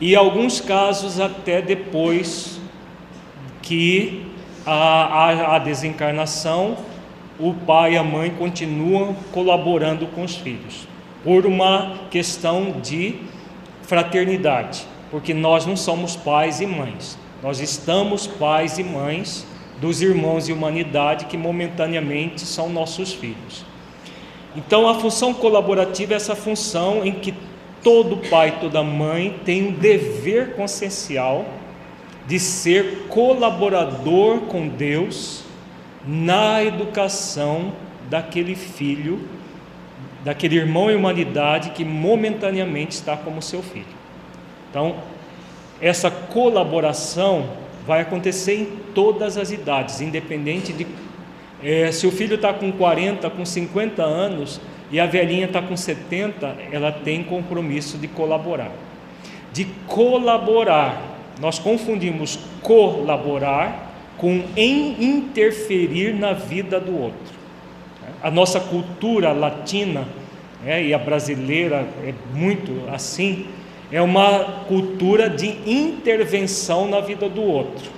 e 0.00 0.16
alguns 0.16 0.60
casos 0.60 1.20
até 1.20 1.62
depois 1.62 2.60
que 3.62 4.26
a, 4.66 4.72
a, 4.72 5.56
a 5.56 5.58
desencarnação, 5.60 6.76
o 7.38 7.54
pai 7.54 7.94
e 7.94 7.96
a 7.96 8.02
mãe 8.02 8.30
continuam 8.30 9.14
colaborando 9.30 10.06
com 10.08 10.24
os 10.24 10.36
filhos, 10.36 10.88
por 11.22 11.46
uma 11.46 12.00
questão 12.10 12.80
de 12.82 13.14
fraternidade, 13.82 14.84
porque 15.10 15.32
nós 15.32 15.66
não 15.66 15.76
somos 15.76 16.16
pais 16.16 16.60
e 16.60 16.66
mães, 16.66 17.16
nós 17.42 17.60
estamos 17.60 18.26
pais 18.26 18.78
e 18.78 18.84
mães 18.84 19.44
dos 19.80 20.00
irmãos 20.00 20.46
de 20.46 20.52
humanidade 20.52 21.24
que 21.24 21.36
momentaneamente 21.36 22.42
são 22.42 22.68
nossos 22.68 23.12
filhos. 23.12 23.64
Então, 24.54 24.88
a 24.88 24.94
função 25.00 25.34
colaborativa 25.34 26.12
é 26.12 26.16
essa 26.16 26.36
função 26.36 27.04
em 27.04 27.12
que 27.12 27.34
todo 27.82 28.28
pai, 28.28 28.58
toda 28.60 28.82
mãe 28.82 29.40
tem 29.44 29.68
um 29.68 29.72
dever 29.72 30.54
consciencial 30.54 31.44
de 32.28 32.38
ser 32.38 33.06
colaborador 33.08 34.42
com 34.42 34.68
Deus 34.68 35.42
na 36.06 36.62
educação 36.62 37.72
daquele 38.08 38.54
filho, 38.54 39.28
daquele 40.24 40.56
irmão 40.56 40.90
em 40.90 40.96
humanidade 40.96 41.70
que 41.70 41.84
momentaneamente 41.84 42.94
está 42.94 43.16
como 43.16 43.42
seu 43.42 43.62
filho. 43.62 43.86
Então, 44.70 44.96
essa 45.82 46.10
colaboração 46.10 47.50
vai 47.84 48.00
acontecer 48.00 48.54
em 48.54 48.64
todas 48.94 49.36
as 49.36 49.50
idades, 49.50 50.00
independente 50.00 50.72
de 50.72 50.86
é, 51.62 51.92
se 51.92 52.06
o 52.06 52.10
filho 52.10 52.34
está 52.34 52.52
com 52.52 52.72
40, 52.72 53.28
com 53.30 53.44
50 53.44 54.02
anos 54.02 54.60
e 54.90 54.98
a 54.98 55.06
velhinha 55.06 55.46
está 55.46 55.62
com 55.62 55.76
70, 55.76 56.56
ela 56.72 56.90
tem 56.90 57.22
compromisso 57.22 57.98
de 57.98 58.08
colaborar. 58.08 58.72
De 59.52 59.64
colaborar, 59.86 61.00
nós 61.40 61.58
confundimos 61.58 62.38
colaborar 62.62 63.92
com 64.18 64.42
interferir 64.56 66.14
na 66.14 66.32
vida 66.32 66.80
do 66.80 67.00
outro. 67.00 67.34
A 68.22 68.30
nossa 68.30 68.58
cultura 68.58 69.32
latina 69.32 70.06
é, 70.64 70.82
e 70.82 70.94
a 70.94 70.98
brasileira 70.98 71.86
é 72.04 72.12
muito 72.34 72.88
assim, 72.92 73.46
é 73.92 74.00
uma 74.00 74.64
cultura 74.66 75.28
de 75.28 75.48
intervenção 75.70 76.88
na 76.88 77.00
vida 77.00 77.28
do 77.28 77.42
outro. 77.42 77.90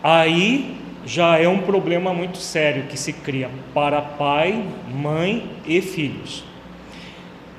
Aí 0.00 0.76
já 1.04 1.36
é 1.36 1.48
um 1.48 1.62
problema 1.62 2.14
muito 2.14 2.38
sério 2.38 2.84
que 2.84 2.96
se 2.96 3.12
cria 3.12 3.50
para 3.74 4.00
pai, 4.00 4.64
mãe 4.88 5.50
e 5.66 5.80
filhos. 5.82 6.44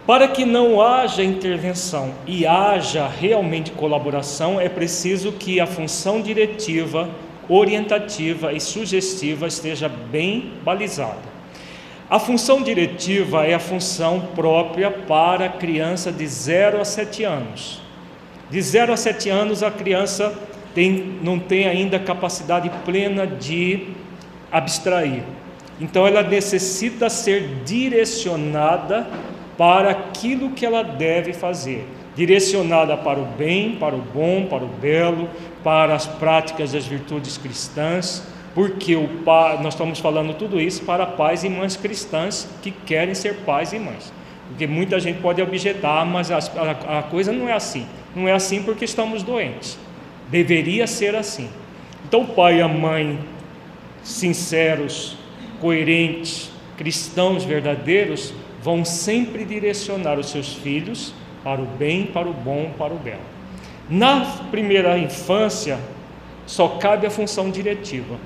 Para 0.05 0.29
que 0.29 0.45
não 0.45 0.81
haja 0.81 1.21
intervenção 1.21 2.13
e 2.25 2.47
haja 2.47 3.05
realmente 3.05 3.71
colaboração, 3.71 4.59
é 4.59 4.69
preciso 4.69 5.33
que 5.33 5.59
a 5.59 5.67
função 5.67 6.21
diretiva, 6.21 7.09
orientativa 7.49 8.53
e 8.53 8.61
sugestiva 8.61 9.47
esteja 9.47 9.89
bem 9.89 10.53
balizada. 10.63 11.36
A 12.09 12.19
função 12.19 12.61
diretiva 12.61 13.45
é 13.45 13.53
a 13.53 13.59
função 13.59 14.29
própria 14.33 14.89
para 14.89 15.45
a 15.45 15.49
criança 15.49 16.09
de 16.09 16.25
0 16.25 16.79
a 16.79 16.85
7 16.85 17.25
anos. 17.25 17.81
De 18.49 18.61
0 18.61 18.93
a 18.93 18.97
7 18.97 19.29
anos, 19.29 19.61
a 19.61 19.69
criança 19.69 20.33
tem, 20.73 21.19
não 21.21 21.37
tem 21.37 21.67
ainda 21.67 21.99
capacidade 21.99 22.71
plena 22.85 23.27
de 23.27 23.89
abstrair. 24.49 25.23
Então, 25.81 26.07
ela 26.07 26.23
necessita 26.23 27.09
ser 27.09 27.63
direcionada 27.65 29.05
para 29.57 29.89
aquilo 29.89 30.51
que 30.51 30.65
ela 30.65 30.83
deve 30.83 31.33
fazer 31.33 31.85
direcionada 32.17 32.97
para 32.97 33.19
o 33.19 33.25
bem, 33.25 33.75
para 33.75 33.95
o 33.95 34.01
bom, 34.01 34.47
para 34.47 34.63
o 34.63 34.67
belo, 34.67 35.29
para 35.63 35.93
as 35.93 36.07
práticas 36.07 36.71
das 36.71 36.83
virtudes 36.83 37.37
cristãs 37.37 38.23
porque 38.57 38.95
o 38.95 39.07
pai, 39.23 39.61
nós 39.61 39.75
estamos 39.75 39.99
falando 39.99 40.33
tudo 40.33 40.59
isso 40.59 40.83
para 40.83 41.05
pais 41.05 41.43
e 41.43 41.49
mães 41.49 41.77
cristãs 41.77 42.49
que 42.63 42.71
querem 42.71 43.13
ser 43.13 43.35
pais 43.45 43.71
e 43.71 43.77
mães. 43.77 44.11
Porque 44.47 44.65
muita 44.65 44.99
gente 44.99 45.21
pode 45.21 45.39
objetar, 45.43 46.03
mas 46.03 46.31
a, 46.31 46.39
a, 46.39 46.97
a 46.97 47.03
coisa 47.03 47.31
não 47.31 47.47
é 47.47 47.53
assim. 47.53 47.85
Não 48.15 48.27
é 48.27 48.33
assim 48.33 48.63
porque 48.63 48.83
estamos 48.83 49.21
doentes. 49.21 49.77
Deveria 50.31 50.87
ser 50.87 51.13
assim. 51.15 51.51
Então, 52.03 52.21
o 52.21 52.29
pai 52.29 52.57
e 52.57 52.61
a 52.63 52.67
mãe 52.67 53.19
sinceros, 54.01 55.19
coerentes, 55.61 56.49
cristãos 56.77 57.43
verdadeiros, 57.43 58.33
vão 58.63 58.83
sempre 58.83 59.45
direcionar 59.45 60.17
os 60.17 60.31
seus 60.31 60.55
filhos 60.55 61.13
para 61.43 61.61
o 61.61 61.65
bem, 61.65 62.07
para 62.07 62.27
o 62.27 62.33
bom, 62.33 62.71
para 62.75 62.91
o 62.91 62.97
belo. 62.97 63.21
Na 63.87 64.21
primeira 64.49 64.97
infância, 64.97 65.77
só 66.47 66.67
cabe 66.69 67.05
a 67.05 67.11
função 67.11 67.51
diretiva. 67.51 68.17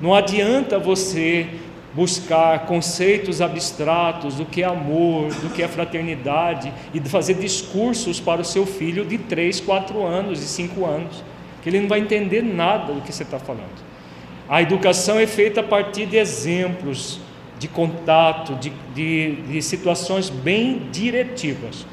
Não 0.00 0.14
adianta 0.14 0.78
você 0.78 1.48
buscar 1.94 2.66
conceitos 2.66 3.40
abstratos 3.40 4.36
do 4.36 4.44
que 4.44 4.62
é 4.62 4.66
amor, 4.66 5.32
do 5.34 5.50
que 5.50 5.62
é 5.62 5.68
fraternidade 5.68 6.72
e 6.94 7.00
fazer 7.00 7.34
discursos 7.34 8.20
para 8.20 8.40
o 8.40 8.44
seu 8.44 8.64
filho 8.64 9.04
de 9.04 9.18
3, 9.18 9.60
4 9.60 10.04
anos 10.04 10.42
e 10.42 10.46
5 10.46 10.84
anos, 10.84 11.24
que 11.62 11.68
ele 11.68 11.80
não 11.80 11.88
vai 11.88 11.98
entender 11.98 12.42
nada 12.42 12.92
do 12.92 13.00
que 13.00 13.12
você 13.12 13.22
está 13.22 13.38
falando. 13.38 13.88
A 14.48 14.62
educação 14.62 15.18
é 15.18 15.26
feita 15.26 15.60
a 15.60 15.64
partir 15.64 16.06
de 16.06 16.16
exemplos, 16.16 17.18
de 17.58 17.66
contato, 17.66 18.54
de, 18.54 18.72
de, 18.94 19.36
de 19.42 19.62
situações 19.62 20.30
bem 20.30 20.88
diretivas. 20.92 21.84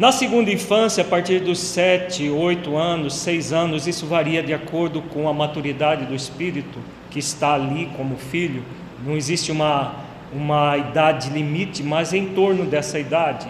Na 0.00 0.10
segunda 0.10 0.50
infância, 0.50 1.02
a 1.02 1.06
partir 1.06 1.40
dos 1.40 1.58
7, 1.58 2.30
8 2.30 2.74
anos, 2.74 3.16
6 3.16 3.52
anos, 3.52 3.86
isso 3.86 4.06
varia 4.06 4.42
de 4.42 4.54
acordo 4.54 5.02
com 5.02 5.28
a 5.28 5.32
maturidade 5.34 6.06
do 6.06 6.14
espírito 6.14 6.78
que 7.10 7.18
está 7.18 7.52
ali 7.52 7.86
como 7.98 8.16
filho. 8.16 8.62
Não 9.04 9.14
existe 9.14 9.52
uma, 9.52 9.96
uma 10.32 10.78
idade 10.78 11.28
limite, 11.28 11.82
mas 11.82 12.14
em 12.14 12.28
torno 12.28 12.64
dessa 12.64 12.98
idade, 12.98 13.46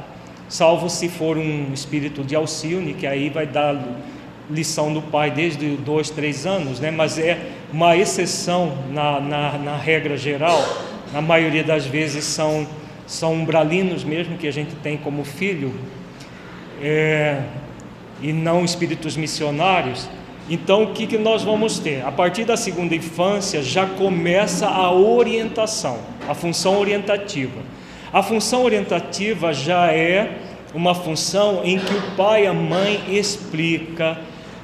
salvo 0.48 0.90
se 0.90 1.08
for 1.08 1.38
um 1.38 1.72
espírito 1.72 2.24
de 2.24 2.34
Alcione, 2.34 2.94
que 2.94 3.06
aí 3.06 3.30
vai 3.30 3.46
dar 3.46 3.80
lição 4.50 4.92
do 4.92 5.00
pai 5.00 5.30
desde 5.30 5.76
dois, 5.76 6.10
três 6.10 6.46
anos, 6.46 6.80
né? 6.80 6.90
mas 6.90 7.16
é 7.16 7.38
uma 7.72 7.96
exceção 7.96 8.76
na, 8.90 9.20
na, 9.20 9.52
na 9.56 9.76
regra 9.76 10.16
geral. 10.16 10.60
Na 11.12 11.22
maioria 11.22 11.62
das 11.62 11.86
vezes 11.86 12.24
são, 12.24 12.66
são 13.06 13.34
umbralinos 13.34 14.02
mesmo 14.02 14.36
que 14.36 14.48
a 14.48 14.52
gente 14.52 14.74
tem 14.82 14.96
como 14.96 15.22
filho, 15.22 15.72
é, 16.80 17.42
e 18.22 18.32
não 18.32 18.64
espíritos 18.64 19.16
missionários. 19.16 20.08
Então, 20.48 20.82
o 20.84 20.92
que, 20.92 21.06
que 21.06 21.18
nós 21.18 21.42
vamos 21.42 21.78
ter? 21.78 22.04
A 22.04 22.10
partir 22.10 22.44
da 22.44 22.56
segunda 22.56 22.94
infância 22.94 23.62
já 23.62 23.86
começa 23.86 24.66
a 24.66 24.90
orientação, 24.92 25.98
a 26.28 26.34
função 26.34 26.78
orientativa. 26.78 27.60
A 28.12 28.22
função 28.22 28.64
orientativa 28.64 29.54
já 29.54 29.92
é 29.92 30.38
uma 30.74 30.94
função 30.94 31.62
em 31.64 31.78
que 31.78 31.94
o 31.94 32.02
pai 32.16 32.44
e 32.44 32.46
a 32.46 32.52
mãe 32.52 33.00
explica, 33.08 34.18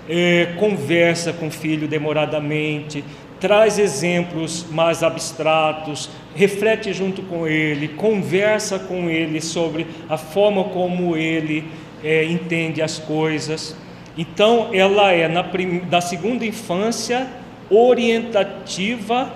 é, 0.08 0.54
conversa 0.58 1.32
com 1.32 1.48
o 1.48 1.50
filho 1.50 1.86
demoradamente, 1.86 3.04
traz 3.40 3.78
exemplos 3.78 4.66
mais 4.70 5.02
abstratos, 5.02 6.10
reflete 6.34 6.92
junto 6.92 7.22
com 7.22 7.46
ele, 7.46 7.88
conversa 7.88 8.78
com 8.78 9.08
ele 9.10 9.40
sobre 9.40 9.86
a 10.08 10.16
forma 10.16 10.64
como 10.64 11.16
ele 11.16 11.64
é, 12.02 12.24
entende 12.24 12.82
as 12.82 12.98
coisas. 12.98 13.76
Então, 14.16 14.70
ela 14.72 15.12
é 15.12 15.28
na 15.28 15.44
prim... 15.44 15.80
da 15.80 16.00
segunda 16.00 16.44
infância 16.44 17.26
orientativa, 17.68 19.32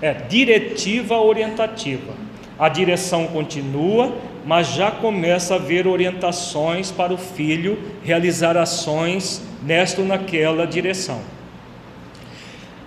é 0.00 0.12
diretiva 0.12 1.16
orientativa. 1.18 2.12
A 2.58 2.68
direção 2.68 3.26
continua, 3.26 4.14
mas 4.44 4.68
já 4.68 4.90
começa 4.90 5.54
a 5.54 5.56
haver 5.56 5.86
orientações 5.86 6.90
para 6.90 7.12
o 7.12 7.18
filho 7.18 7.78
realizar 8.04 8.56
ações 8.56 9.42
nesta 9.62 10.00
ou 10.00 10.06
naquela 10.06 10.66
direção. 10.66 11.20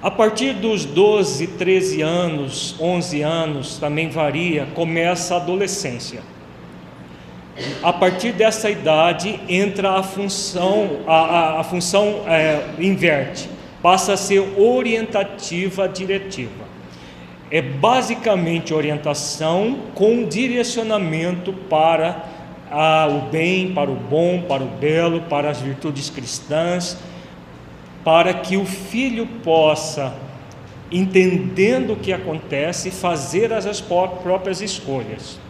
A 0.01 0.12
partir 0.12 0.54
dos 0.54 0.86
12, 0.86 1.47
13 1.47 2.01
anos, 2.01 2.75
11 2.80 3.21
anos, 3.23 3.78
também 3.80 4.10
varia, 4.10 4.67
começa 4.75 5.34
a 5.34 5.38
adolescência 5.38 6.35
a 7.82 7.94
partir 7.94 8.34
dessa 8.34 8.70
idade 8.70 9.39
entra 9.48 9.91
a 9.91 10.04
função, 10.04 11.00
a, 11.08 11.15
a, 11.15 11.60
a 11.62 11.63
função 11.63 12.24
é, 12.28 12.65
inverte, 12.80 13.50
passa 13.82 14.13
a 14.13 14.18
ser 14.18 14.41
orientativa 14.60 15.88
diretiva. 15.88 16.66
É 17.49 17.62
basicamente 17.62 18.74
orientação 18.74 19.78
com 19.93 20.28
direcionamento 20.28 21.53
para 21.53 22.26
a, 22.70 23.08
o 23.08 23.30
bem, 23.30 23.74
para 23.74 23.89
o 23.89 23.95
bom, 23.95 24.41
para 24.41 24.64
o 24.64 24.68
belo, 24.68 25.22
para 25.22 25.49
as 25.49 25.62
virtudes 25.62 26.10
cristãs, 26.10 26.97
para 28.03 28.34
que 28.34 28.58
o 28.58 28.66
filho 28.66 29.26
possa, 29.43 30.14
entendendo 30.91 31.93
o 31.93 31.95
que 31.95 32.12
acontece, 32.12 32.91
fazer 32.91 33.53
as 33.53 33.80
próprias 33.80 34.60
escolhas 34.60 35.45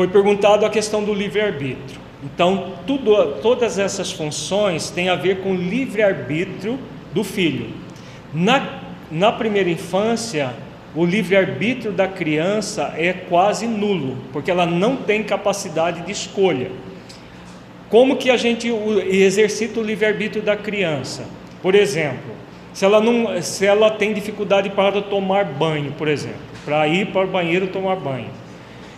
foi 0.00 0.08
perguntado 0.08 0.64
a 0.64 0.70
questão 0.70 1.04
do 1.04 1.12
livre-arbítrio. 1.12 2.00
Então, 2.24 2.72
tudo, 2.86 3.34
todas 3.42 3.78
essas 3.78 4.10
funções 4.10 4.88
têm 4.88 5.10
a 5.10 5.14
ver 5.14 5.42
com 5.42 5.52
o 5.52 5.54
livre-arbítrio 5.54 6.78
do 7.12 7.22
filho. 7.22 7.68
Na, 8.32 8.80
na 9.10 9.30
primeira 9.30 9.68
infância, 9.68 10.54
o 10.96 11.04
livre-arbítrio 11.04 11.92
da 11.92 12.08
criança 12.08 12.94
é 12.96 13.12
quase 13.12 13.66
nulo, 13.66 14.16
porque 14.32 14.50
ela 14.50 14.64
não 14.64 14.96
tem 14.96 15.22
capacidade 15.22 16.00
de 16.00 16.12
escolha. 16.12 16.70
Como 17.90 18.16
que 18.16 18.30
a 18.30 18.38
gente 18.38 18.72
exercita 19.06 19.80
o 19.80 19.82
livre-arbítrio 19.82 20.42
da 20.42 20.56
criança? 20.56 21.26
Por 21.60 21.74
exemplo, 21.74 22.32
se 22.72 22.86
ela, 22.86 23.02
não, 23.02 23.42
se 23.42 23.66
ela 23.66 23.90
tem 23.90 24.14
dificuldade 24.14 24.70
para 24.70 25.02
tomar 25.02 25.44
banho, 25.44 25.92
por 25.92 26.08
exemplo, 26.08 26.40
para 26.64 26.88
ir 26.88 27.08
para 27.08 27.26
o 27.26 27.30
banheiro 27.30 27.66
tomar 27.66 27.96
banho 27.96 28.39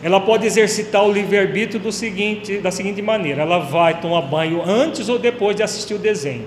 ela 0.03 0.21
pode 0.21 0.47
exercitar 0.47 1.05
o 1.05 1.13
livre-arbítrio 1.13 1.81
da 1.81 2.71
seguinte 2.71 3.03
maneira: 3.03 3.43
ela 3.43 3.59
vai 3.59 4.01
tomar 4.01 4.23
banho 4.23 4.63
antes 4.65 5.09
ou 5.09 5.19
depois 5.19 5.55
de 5.55 5.63
assistir 5.63 5.95
o 5.95 5.99
desenho. 5.99 6.47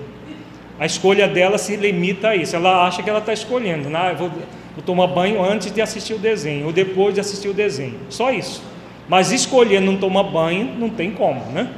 A 0.78 0.84
escolha 0.84 1.26
dela 1.26 1.56
se 1.56 1.74
limita 1.74 2.28
a 2.28 2.36
isso. 2.36 2.54
Ela 2.54 2.86
acha 2.86 3.02
que 3.02 3.08
ela 3.08 3.20
está 3.20 3.32
escolhendo, 3.32 3.88
né? 3.88 4.14
vou, 4.18 4.28
vou 4.28 4.84
tomar 4.84 5.06
banho 5.06 5.42
antes 5.42 5.72
de 5.72 5.80
assistir 5.80 6.12
o 6.12 6.18
desenho 6.18 6.66
ou 6.66 6.72
depois 6.72 7.14
de 7.14 7.20
assistir 7.20 7.48
o 7.48 7.54
desenho. 7.54 7.94
Só 8.10 8.30
isso. 8.30 8.62
Mas 9.08 9.32
escolher 9.32 9.80
não 9.80 9.96
tomar 9.96 10.24
banho 10.24 10.74
não 10.78 10.90
tem 10.90 11.12
como, 11.12 11.40
né? 11.52 11.70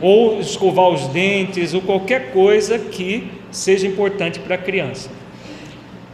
ou 0.00 0.40
escovar 0.40 0.88
os 0.88 1.06
dentes, 1.08 1.72
ou 1.72 1.80
qualquer 1.80 2.32
coisa 2.32 2.78
que 2.78 3.30
seja 3.50 3.86
importante 3.86 4.38
para 4.38 4.56
a 4.56 4.58
criança. 4.58 5.08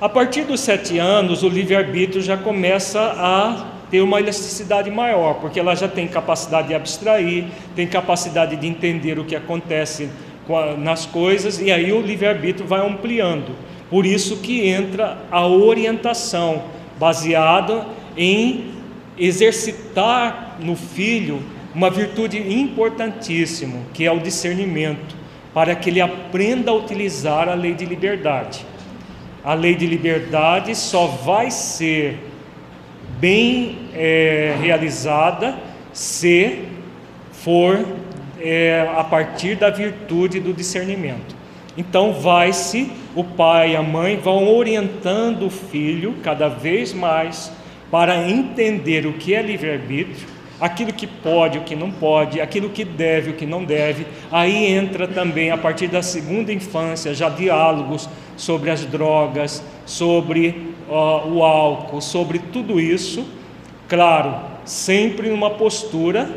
A 0.01 0.09
partir 0.09 0.45
dos 0.45 0.61
sete 0.61 0.99
anos, 0.99 1.43
o 1.43 1.49
livre-arbítrio 1.49 2.23
já 2.23 2.37
começa 2.37 3.01
a 3.01 3.80
ter 3.91 4.01
uma 4.01 4.21
elasticidade 4.21 4.91
maior, 4.91 5.35
porque 5.35 5.59
ela 5.59 5.75
já 5.75 5.89
tem 5.89 6.07
capacidade 6.07 6.69
de 6.69 6.75
abstrair, 6.75 7.47
tem 7.75 7.87
capacidade 7.87 8.57
de 8.57 8.67
entender 8.67 9.19
o 9.19 9.25
que 9.25 9.35
acontece 9.35 10.09
nas 10.79 11.07
coisas, 11.07 11.61
e 11.61 11.71
aí 11.71 11.93
o 11.93 12.01
livre-arbítrio 12.01 12.67
vai 12.67 12.87
ampliando. 12.87 13.55
Por 13.89 14.07
isso 14.07 14.37
que 14.39 14.69
entra 14.69 15.19
a 15.31 15.47
orientação, 15.47 16.63
baseada 16.99 17.87
em 18.17 18.73
exercitar 19.19 20.57
no 20.61 20.77
filho 20.77 21.43
uma 21.75 21.91
virtude 21.91 22.39
importantíssima, 22.39 23.79
que 23.93 24.05
é 24.05 24.13
o 24.13 24.19
discernimento, 24.19 25.17
para 25.53 25.75
que 25.75 25.91
ele 25.91 26.01
aprenda 26.01 26.71
a 26.71 26.75
utilizar 26.75 27.49
a 27.49 27.55
lei 27.55 27.75
de 27.75 27.85
liberdade. 27.85 28.65
A 29.43 29.55
lei 29.55 29.75
de 29.75 29.87
liberdade 29.87 30.75
só 30.75 31.07
vai 31.07 31.51
ser 31.51 32.19
bem 33.21 33.79
é, 33.95 34.57
realizada 34.61 35.57
se 35.93 36.65
for 37.33 37.85
é, 38.41 38.89
a 38.97 39.05
partir 39.05 39.57
da 39.57 39.71
virtude 39.71 40.41
do 40.41 40.53
discernimento. 40.53 41.37
Então, 41.77 42.15
vai-se, 42.15 42.91
o 43.15 43.23
pai 43.23 43.73
e 43.73 43.77
a 43.77 43.83
mãe 43.83 44.17
vão 44.17 44.49
orientando 44.49 45.47
o 45.47 45.51
filho 45.51 46.17
cada 46.23 46.49
vez 46.49 46.93
mais 46.93 47.53
para 47.91 48.29
entender 48.29 49.07
o 49.07 49.13
que 49.13 49.35
é 49.35 49.43
livre-arbítrio 49.43 50.41
aquilo 50.61 50.93
que 50.93 51.07
pode, 51.07 51.59
o 51.59 51.63
que 51.63 51.75
não 51.75 51.91
pode, 51.91 52.41
aquilo 52.41 52.69
que 52.69 52.85
deve, 52.85 53.31
o 53.31 53.33
que 53.33 53.47
não 53.47 53.65
deve. 53.65 54.07
Aí 54.31 54.67
entra 54.67 55.09
também, 55.09 55.51
a 55.51 55.57
partir 55.57 55.89
da 55.89 56.03
segunda 56.03 56.53
infância, 56.53 57.15
já 57.15 57.29
diálogos 57.29 58.09
sobre 58.37 58.71
as 58.71 58.85
drogas, 58.85 59.65
sobre 59.87 60.70
uh, 60.91 61.29
o 61.33 61.43
álcool, 61.43 62.01
sobre 62.01 62.39
tudo 62.39 62.81
isso. 62.81 63.25
Claro, 63.89 64.35
sempre 64.65 65.31
numa 65.31 65.51
postura 65.51 66.29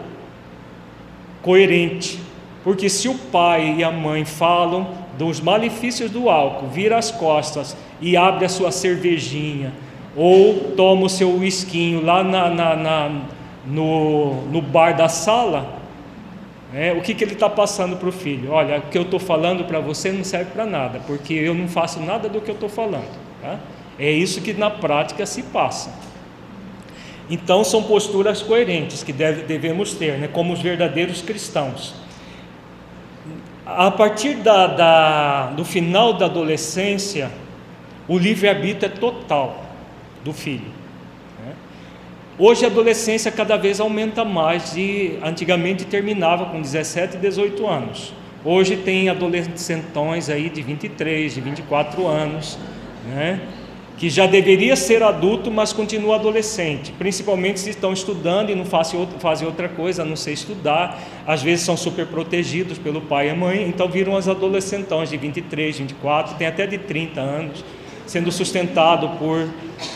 coerente, 1.42 2.20
porque 2.64 2.90
se 2.90 3.10
o 3.10 3.16
pai 3.16 3.76
e 3.80 3.84
a 3.84 3.92
mãe 3.92 4.24
falam 4.24 4.88
dos 5.18 5.42
malefícios 5.42 6.10
do 6.10 6.30
álcool, 6.30 6.68
vira 6.68 6.98
as 6.98 7.12
costas 7.12 7.76
e 8.00 8.16
abre 8.16 8.46
a 8.46 8.50
sua 8.50 8.72
cervejinha, 8.72 9.74
ou 10.16 10.72
toma 10.76 11.06
o 11.06 11.10
seu 11.10 11.36
whiskinho 11.38 12.04
lá 12.04 12.24
na, 12.24 12.50
na, 12.50 12.76
na 12.76 13.12
no, 13.66 14.42
no 14.48 14.62
bar 14.62 14.96
da 14.96 15.10
sala, 15.10 15.82
é, 16.74 16.92
o 16.92 17.02
que, 17.02 17.14
que 17.14 17.24
ele 17.24 17.34
está 17.34 17.50
passando 17.50 17.98
para 17.98 18.10
o 18.10 18.12
filho? 18.12 18.52
Olha, 18.52 18.80
o 18.80 18.82
que 18.84 18.98
eu 18.98 19.04
estou 19.04 19.20
falando 19.20 19.64
para 19.66 19.80
você 19.80 20.12
não 20.12 20.24
serve 20.24 20.52
para 20.52 20.66
nada, 20.66 21.00
porque 21.06 21.34
eu 21.34 21.54
não 21.54 21.68
faço 21.68 22.00
nada 22.00 22.28
do 22.28 22.42
que 22.42 22.50
eu 22.50 22.56
estou 22.56 22.70
falando. 22.70 23.12
Tá? 23.42 23.60
É 23.98 24.12
isso 24.12 24.42
que 24.42 24.54
na 24.54 24.70
prática 24.70 25.26
se 25.26 25.44
passa. 25.44 25.94
Então 27.30 27.64
são 27.64 27.84
posturas 27.84 28.42
coerentes 28.42 29.04
que 29.04 29.14
deve, 29.14 29.44
devemos 29.44 29.94
ter, 29.94 30.18
né, 30.18 30.28
como 30.28 30.54
os 30.54 30.62
verdadeiros 30.62 31.22
cristãos. 31.22 31.96
A 33.66 33.90
partir 33.90 34.36
da, 34.36 34.68
da, 34.68 35.46
do 35.48 35.64
final 35.64 36.14
da 36.14 36.26
adolescência, 36.26 37.32
o 38.08 38.18
livre-arbítrio 38.18 38.92
é 38.92 38.98
total 38.98 39.64
do 40.24 40.34
filho. 40.34 40.84
Hoje 42.38 42.66
a 42.66 42.68
adolescência 42.68 43.32
cada 43.32 43.56
vez 43.58 43.80
aumenta 43.80 44.26
mais 44.26 44.76
e 44.76 45.20
antigamente 45.24 45.86
terminava 45.86 46.46
com 46.46 46.60
17 46.60 47.18
e 47.18 47.20
18 47.20 47.68
anos. 47.68 48.12
Hoje 48.44 48.76
tem 48.76 49.08
adolescentões 49.08 50.30
aí 50.30 50.50
de 50.50 50.64
23, 50.64 51.36
de 51.36 51.40
24 51.40 52.08
anos, 52.08 52.58
né? 53.08 53.40
Que 53.98 54.10
já 54.10 54.26
deveria 54.26 54.76
ser 54.76 55.04
adulto, 55.04 55.52
mas 55.52 55.72
continua 55.72 56.16
adolescente, 56.16 56.92
principalmente 56.92 57.60
se 57.60 57.70
estão 57.70 57.94
estudando 57.94 58.50
e 58.50 58.56
não 58.56 58.66
fazem 58.66 59.00
outra, 59.00 59.70
coisa 59.70 60.02
a 60.02 60.06
não 60.06 60.16
ser 60.16 60.34
estudar, 60.34 61.00
às 61.26 61.44
vezes 61.44 61.64
são 61.66 61.78
super 61.78 62.08
protegidos 62.08 62.78
pelo 62.78 63.02
pai 63.02 63.28
e 63.28 63.30
a 63.30 63.36
mãe, 63.36 63.68
então 63.68 63.88
viram 63.88 64.18
as 64.18 64.28
adolescentões 64.28 65.10
de 65.10 65.18
23, 65.18 65.80
24, 65.80 66.36
tem 66.36 66.48
até 66.48 66.66
de 66.66 66.78
30 66.78 67.22
anos, 67.22 67.64
sendo 68.06 68.32
sustentado 68.32 69.10
por 69.18 69.48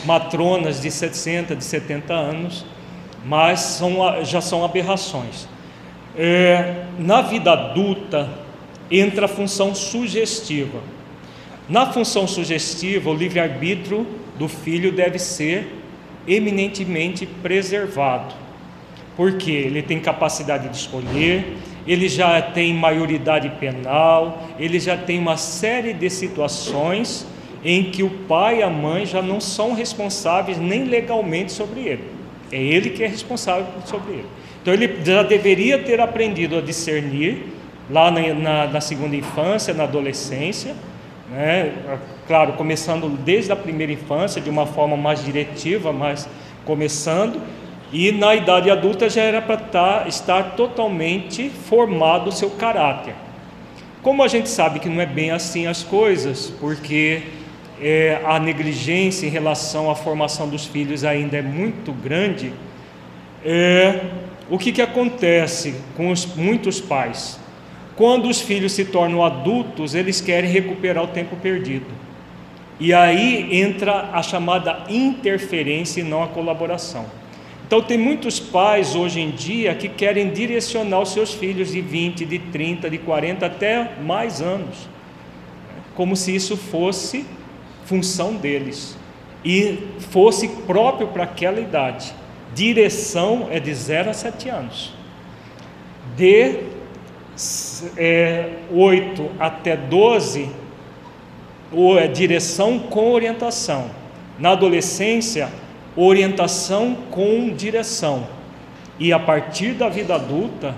matronas 0.05 0.81
de 0.81 0.91
60, 0.91 1.55
de 1.55 1.63
70 1.63 2.13
anos, 2.13 2.65
mas 3.25 3.59
são, 3.59 4.23
já 4.23 4.39
são 4.39 4.63
aberrações. 4.63 5.47
É, 6.15 6.85
na 6.97 7.21
vida 7.21 7.51
adulta 7.51 8.29
entra 8.89 9.25
a 9.25 9.27
função 9.27 9.75
sugestiva. 9.75 10.79
Na 11.69 11.91
função 11.91 12.25
sugestiva, 12.25 13.09
o 13.09 13.13
livre-arbítrio 13.13 14.07
do 14.39 14.47
filho 14.47 14.91
deve 14.91 15.19
ser 15.19 15.67
eminentemente 16.25 17.25
preservado, 17.25 18.33
porque 19.15 19.51
ele 19.51 19.81
tem 19.81 19.99
capacidade 19.99 20.69
de 20.69 20.77
escolher, 20.77 21.57
ele 21.85 22.07
já 22.07 22.41
tem 22.41 22.73
maioridade 22.73 23.49
penal, 23.59 24.47
ele 24.59 24.79
já 24.79 24.97
tem 24.97 25.19
uma 25.19 25.37
série 25.37 25.93
de 25.93 26.09
situações 26.09 27.25
em 27.63 27.85
que 27.85 28.03
o 28.03 28.09
pai 28.09 28.59
e 28.59 28.63
a 28.63 28.69
mãe 28.69 29.05
já 29.05 29.21
não 29.21 29.41
são 29.41 29.73
responsáveis 29.73 30.57
nem 30.57 30.85
legalmente 30.85 31.51
sobre 31.51 31.81
ele. 31.81 32.03
É 32.51 32.61
ele 32.61 32.91
que 32.91 33.03
é 33.03 33.07
responsável 33.07 33.65
sobre 33.85 34.13
ele. 34.13 34.25
Então 34.61 34.73
ele 34.73 34.99
já 35.03 35.23
deveria 35.23 35.79
ter 35.79 35.99
aprendido 35.99 36.57
a 36.57 36.61
discernir 36.61 37.43
lá 37.89 38.11
na, 38.11 38.33
na, 38.33 38.67
na 38.67 38.81
segunda 38.81 39.15
infância, 39.15 39.73
na 39.73 39.83
adolescência, 39.83 40.75
né? 41.29 41.73
claro, 42.27 42.53
começando 42.53 43.09
desde 43.23 43.51
a 43.51 43.55
primeira 43.55 43.91
infância, 43.91 44.41
de 44.41 44.49
uma 44.49 44.65
forma 44.65 44.97
mais 44.97 45.23
diretiva, 45.23 45.91
mas 45.91 46.27
começando, 46.65 47.41
e 47.91 48.11
na 48.11 48.35
idade 48.35 48.69
adulta 48.69 49.09
já 49.09 49.21
era 49.21 49.41
para 49.41 49.57
tá, 49.57 50.05
estar 50.07 50.55
totalmente 50.55 51.49
formado 51.49 52.29
o 52.29 52.31
seu 52.31 52.49
caráter. 52.51 53.15
Como 54.01 54.23
a 54.23 54.27
gente 54.27 54.49
sabe 54.49 54.79
que 54.79 54.89
não 54.89 55.01
é 55.01 55.05
bem 55.05 55.31
assim 55.31 55.67
as 55.67 55.83
coisas, 55.83 56.53
porque 56.59 57.23
é, 57.81 58.21
a 58.25 58.39
negligência 58.39 59.25
em 59.25 59.29
relação 59.29 59.89
à 59.89 59.95
formação 59.95 60.49
dos 60.49 60.65
filhos 60.65 61.03
ainda 61.03 61.37
é 61.37 61.41
muito 61.41 61.91
grande, 61.91 62.53
é, 63.45 64.01
o 64.49 64.57
que, 64.57 64.71
que 64.71 64.81
acontece 64.81 65.75
com 65.95 66.09
os, 66.09 66.25
muitos 66.25 66.79
pais? 66.79 67.39
Quando 67.97 68.29
os 68.29 68.39
filhos 68.39 68.73
se 68.73 68.85
tornam 68.85 69.25
adultos, 69.25 69.95
eles 69.95 70.21
querem 70.21 70.49
recuperar 70.49 71.03
o 71.03 71.07
tempo 71.07 71.35
perdido. 71.35 71.87
E 72.79 72.93
aí 72.93 73.59
entra 73.59 74.11
a 74.13 74.21
chamada 74.21 74.83
interferência 74.87 76.01
e 76.01 76.03
não 76.03 76.21
a 76.21 76.27
colaboração. 76.27 77.07
Então, 77.65 77.81
tem 77.81 77.97
muitos 77.97 78.39
pais 78.39 78.95
hoje 78.95 79.19
em 79.19 79.31
dia 79.31 79.73
que 79.73 79.89
querem 79.89 80.29
direcionar 80.29 81.01
os 81.01 81.11
seus 81.11 81.33
filhos 81.33 81.71
de 81.71 81.81
20, 81.81 82.23
de 82.23 82.37
30, 82.37 82.87
de 82.87 82.99
40 82.99 83.45
até 83.47 83.95
mais 84.01 84.41
anos, 84.41 84.87
como 85.95 86.15
se 86.15 86.33
isso 86.33 86.55
fosse 86.55 87.25
função 87.83 88.35
deles 88.35 88.95
e 89.43 89.79
fosse 90.11 90.47
próprio 90.67 91.07
para 91.07 91.23
aquela 91.23 91.59
idade. 91.59 92.13
Direção 92.53 93.47
é 93.49 93.59
de 93.59 93.73
0 93.73 94.11
a 94.11 94.13
7 94.13 94.49
anos. 94.49 94.93
De 96.15 96.59
é, 97.95 98.57
8 98.71 99.31
até 99.39 99.75
12, 99.75 100.49
ou 101.71 101.97
é 101.97 102.07
direção 102.07 102.79
com 102.79 103.11
orientação. 103.11 103.89
Na 104.39 104.51
adolescência, 104.51 105.49
orientação 105.95 106.95
com 107.09 107.49
direção. 107.49 108.27
E 108.99 109.11
a 109.11 109.19
partir 109.19 109.73
da 109.73 109.89
vida 109.89 110.15
adulta, 110.15 110.75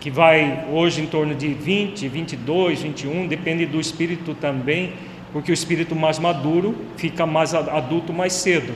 que 0.00 0.10
vai 0.10 0.66
hoje 0.70 1.00
em 1.00 1.06
torno 1.06 1.34
de 1.34 1.48
20, 1.48 2.08
22, 2.08 2.82
21, 2.82 3.26
depende 3.26 3.64
do 3.64 3.80
espírito 3.80 4.34
também, 4.34 4.92
porque 5.32 5.50
o 5.50 5.54
espírito 5.54 5.96
mais 5.96 6.18
maduro 6.18 6.74
fica 6.96 7.26
mais 7.26 7.54
adulto 7.54 8.12
mais 8.12 8.34
cedo. 8.34 8.72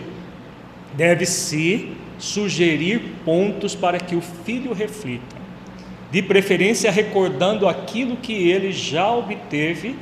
Deve-se 0.95 1.93
sugerir 2.19 3.01
pontos 3.25 3.75
para 3.75 4.01
que 4.01 4.17
o 4.17 4.21
filho 4.21 4.73
reflita, 4.73 5.37
de 6.11 6.23
preferência 6.23 6.91
recordando 6.91 7.69
aquilo 7.69 8.17
que 8.17 8.51
ele 8.51 8.73
já 8.73 9.11
obteve 9.11 9.97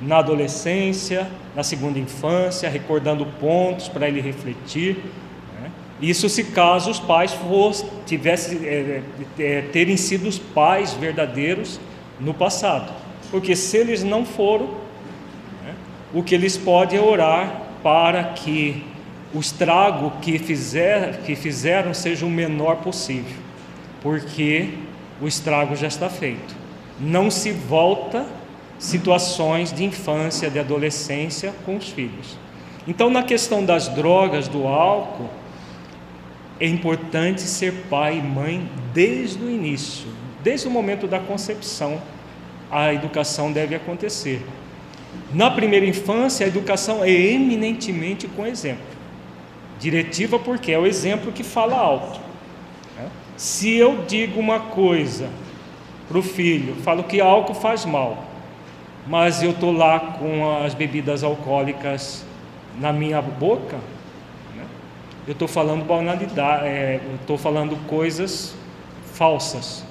na 0.00 0.18
adolescência, 0.18 1.28
na 1.54 1.64
segunda 1.64 1.98
infância, 1.98 2.68
recordando 2.68 3.26
pontos 3.40 3.88
para 3.88 4.08
ele 4.08 4.20
refletir. 4.20 4.96
Né? 5.60 5.70
Isso 6.00 6.28
se 6.28 6.44
caso 6.44 6.90
os 6.90 7.00
pais 7.00 7.32
fosse, 7.32 7.84
tivesse, 8.06 8.64
é, 8.64 9.02
é, 9.38 9.62
terem 9.72 9.96
sido 9.96 10.28
os 10.28 10.38
pais 10.38 10.92
verdadeiros 10.94 11.80
no 12.20 12.32
passado, 12.32 12.92
porque 13.30 13.56
se 13.56 13.76
eles 13.76 14.02
não 14.02 14.24
foram, 14.24 14.88
o 16.12 16.22
que 16.22 16.34
eles 16.34 16.56
podem 16.56 16.98
é 16.98 17.02
orar 17.02 17.62
para 17.82 18.24
que 18.24 18.84
o 19.34 19.40
estrago 19.40 20.12
que, 20.22 20.38
fizer, 20.38 21.20
que 21.24 21.36
fizeram 21.36 21.92
seja 21.92 22.24
o 22.24 22.30
menor 22.30 22.76
possível, 22.76 23.36
porque 24.00 24.70
o 25.20 25.26
estrago 25.26 25.74
já 25.74 25.86
está 25.86 26.08
feito. 26.08 26.56
não 27.00 27.30
se 27.30 27.52
volta 27.52 28.26
situações 28.78 29.72
de 29.72 29.84
infância, 29.84 30.50
de 30.50 30.58
adolescência 30.58 31.54
com 31.64 31.76
os 31.76 31.88
filhos. 31.88 32.36
Então, 32.86 33.10
na 33.10 33.22
questão 33.22 33.64
das 33.64 33.88
drogas, 33.88 34.48
do 34.48 34.66
álcool, 34.66 35.28
é 36.58 36.66
importante 36.66 37.42
ser 37.42 37.72
pai 37.88 38.18
e 38.18 38.22
mãe 38.22 38.68
desde 38.92 39.44
o 39.44 39.50
início, 39.50 40.08
desde 40.42 40.66
o 40.66 40.70
momento 40.70 41.06
da 41.06 41.20
concepção, 41.20 42.00
a 42.70 42.92
educação 42.92 43.52
deve 43.52 43.74
acontecer. 43.74 44.44
Na 45.32 45.50
primeira 45.50 45.86
infância, 45.86 46.44
a 46.44 46.48
educação 46.48 47.04
é 47.04 47.10
eminentemente 47.10 48.26
com 48.26 48.46
exemplo. 48.46 48.84
Diretiva 49.78 50.38
porque 50.38 50.72
é 50.72 50.78
o 50.78 50.86
exemplo 50.86 51.32
que 51.32 51.44
fala 51.44 51.76
alto. 51.76 52.20
Se 53.38 53.72
eu 53.76 54.04
digo 54.04 54.40
uma 54.40 54.58
coisa 54.58 55.28
para 56.08 56.18
o 56.18 56.22
filho, 56.22 56.74
falo 56.82 57.04
que 57.04 57.20
álcool 57.20 57.54
faz 57.54 57.84
mal, 57.84 58.24
mas 59.06 59.44
eu 59.44 59.52
estou 59.52 59.72
lá 59.72 60.00
com 60.18 60.60
as 60.64 60.74
bebidas 60.74 61.22
alcoólicas 61.22 62.26
na 62.80 62.92
minha 62.92 63.22
boca, 63.22 63.76
né? 64.56 64.64
eu 65.24 65.34
estou 65.34 65.46
falando 65.46 65.84
banalidade, 65.84 66.66
é, 66.66 67.00
estou 67.20 67.38
falando 67.38 67.76
coisas 67.86 68.56
falsas. 69.14 69.84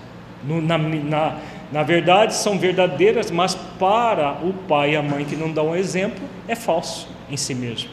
No, 0.43 0.61
na, 0.61 0.77
na, 0.77 1.37
na 1.71 1.83
verdade, 1.83 2.35
são 2.35 2.59
verdadeiras, 2.59 3.31
mas 3.31 3.55
para 3.55 4.33
o 4.43 4.51
pai 4.67 4.91
e 4.91 4.97
a 4.97 5.01
mãe 5.01 5.23
que 5.23 5.37
não 5.37 5.53
dão 5.53 5.73
exemplo, 5.73 6.19
é 6.49 6.55
falso 6.55 7.07
em 7.29 7.37
si 7.37 7.55
mesmo. 7.55 7.89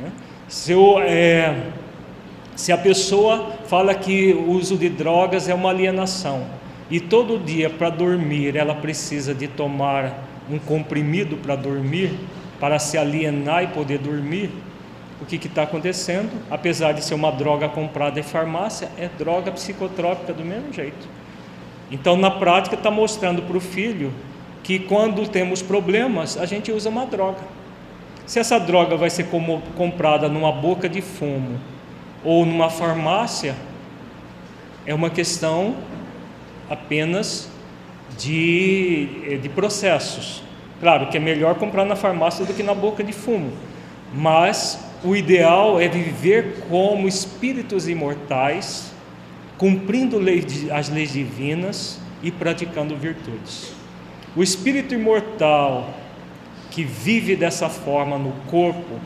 Né? 0.00 0.10
Se, 0.48 0.72
eu, 0.72 0.98
é, 1.00 1.54
se 2.54 2.72
a 2.72 2.78
pessoa 2.78 3.55
fala 3.68 3.94
que 3.94 4.32
o 4.32 4.50
uso 4.50 4.76
de 4.76 4.88
drogas 4.88 5.48
é 5.48 5.54
uma 5.54 5.70
alienação, 5.70 6.44
e 6.90 7.00
todo 7.00 7.38
dia 7.38 7.68
para 7.68 7.90
dormir 7.90 8.56
ela 8.56 8.74
precisa 8.74 9.34
de 9.34 9.48
tomar 9.48 10.24
um 10.50 10.58
comprimido 10.58 11.36
para 11.36 11.56
dormir, 11.56 12.18
para 12.60 12.78
se 12.78 12.96
alienar 12.96 13.64
e 13.64 13.66
poder 13.68 13.98
dormir, 13.98 14.50
o 15.20 15.24
que 15.24 15.36
está 15.36 15.62
acontecendo? 15.62 16.30
Apesar 16.50 16.92
de 16.92 17.02
ser 17.02 17.14
uma 17.14 17.32
droga 17.32 17.68
comprada 17.68 18.20
em 18.20 18.22
farmácia, 18.22 18.90
é 18.98 19.08
droga 19.08 19.50
psicotrópica 19.50 20.32
do 20.32 20.44
mesmo 20.44 20.72
jeito. 20.72 21.08
Então, 21.90 22.16
na 22.16 22.30
prática, 22.30 22.76
está 22.76 22.90
mostrando 22.90 23.42
para 23.42 23.56
o 23.56 23.60
filho 23.60 24.12
que 24.62 24.78
quando 24.78 25.26
temos 25.26 25.62
problemas, 25.62 26.36
a 26.36 26.44
gente 26.44 26.70
usa 26.70 26.90
uma 26.90 27.06
droga. 27.06 27.40
Se 28.26 28.38
essa 28.38 28.58
droga 28.58 28.96
vai 28.96 29.08
ser 29.08 29.28
comprada 29.76 30.28
numa 30.28 30.52
boca 30.52 30.88
de 30.88 31.00
fumo 31.00 31.58
ou 32.24 32.44
numa 32.44 32.70
farmácia, 32.70 33.54
é 34.84 34.94
uma 34.94 35.10
questão 35.10 35.76
apenas 36.68 37.48
de, 38.18 39.08
eh, 39.28 39.36
de 39.36 39.48
processos. 39.48 40.42
Claro 40.80 41.08
que 41.08 41.16
é 41.16 41.20
melhor 41.20 41.54
comprar 41.56 41.84
na 41.84 41.96
farmácia 41.96 42.44
do 42.44 42.52
que 42.52 42.62
na 42.62 42.74
boca 42.74 43.02
de 43.02 43.12
fumo, 43.12 43.52
mas 44.12 44.78
o 45.02 45.16
ideal 45.16 45.80
é 45.80 45.88
viver 45.88 46.64
como 46.68 47.08
espíritos 47.08 47.88
imortais 47.88 48.92
cumprindo 49.58 50.18
as 50.72 50.88
leis 50.88 51.12
divinas 51.12 51.98
e 52.22 52.30
praticando 52.30 52.96
virtudes. 52.96 53.72
O 54.34 54.42
espírito 54.42 54.94
imortal 54.94 55.94
que 56.70 56.84
vive 56.84 57.36
dessa 57.36 57.68
forma 57.68 58.18
no 58.18 58.32
corpo, 58.50 59.00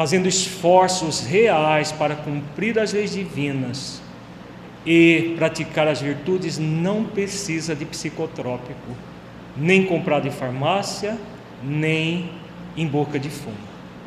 fazendo 0.00 0.26
esforços 0.26 1.20
reais 1.20 1.92
para 1.92 2.14
cumprir 2.14 2.78
as 2.78 2.94
leis 2.94 3.12
divinas 3.12 4.00
e 4.86 5.34
praticar 5.36 5.86
as 5.86 6.00
virtudes, 6.00 6.58
não 6.58 7.04
precisa 7.04 7.76
de 7.76 7.84
psicotrópico, 7.84 8.96
nem 9.54 9.84
comprado 9.84 10.26
em 10.26 10.30
farmácia, 10.30 11.18
nem 11.62 12.30
em 12.78 12.86
boca 12.86 13.18
de 13.18 13.28
fumo. 13.28 13.58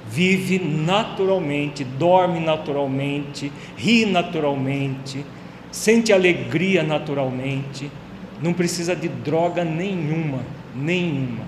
Vive 0.10 0.58
naturalmente, 0.58 1.84
dorme 1.84 2.40
naturalmente, 2.40 3.52
ri 3.78 4.04
naturalmente, 4.04 5.24
sente 5.72 6.12
alegria 6.12 6.82
naturalmente, 6.82 7.92
não 8.42 8.52
precisa 8.52 8.96
de 8.96 9.10
droga 9.10 9.64
nenhuma, 9.64 10.40
nenhuma, 10.76 11.46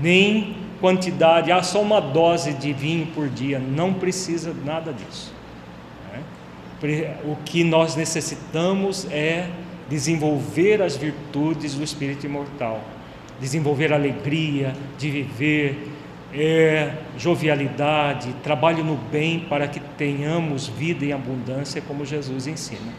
nem 0.00 0.62
quantidade, 0.84 1.50
ah, 1.50 1.62
só 1.62 1.80
uma 1.80 1.98
dose 1.98 2.52
de 2.52 2.74
vinho 2.74 3.06
por 3.06 3.26
dia, 3.26 3.58
não 3.58 3.94
precisa 3.94 4.54
nada 4.66 4.92
disso. 4.92 5.32
Né? 6.12 7.16
O 7.24 7.36
que 7.36 7.64
nós 7.64 7.96
necessitamos 7.96 9.06
é 9.10 9.48
desenvolver 9.88 10.82
as 10.82 10.94
virtudes 10.94 11.72
do 11.72 11.82
espírito 11.82 12.26
imortal, 12.26 12.82
desenvolver 13.40 13.94
alegria 13.94 14.74
de 14.98 15.10
viver, 15.10 15.88
é, 16.34 16.92
jovialidade, 17.16 18.34
trabalho 18.42 18.84
no 18.84 18.96
bem 18.96 19.40
para 19.40 19.66
que 19.66 19.80
tenhamos 19.80 20.68
vida 20.68 21.02
em 21.02 21.14
abundância, 21.14 21.80
como 21.80 22.04
Jesus 22.04 22.46
ensina. 22.46 22.92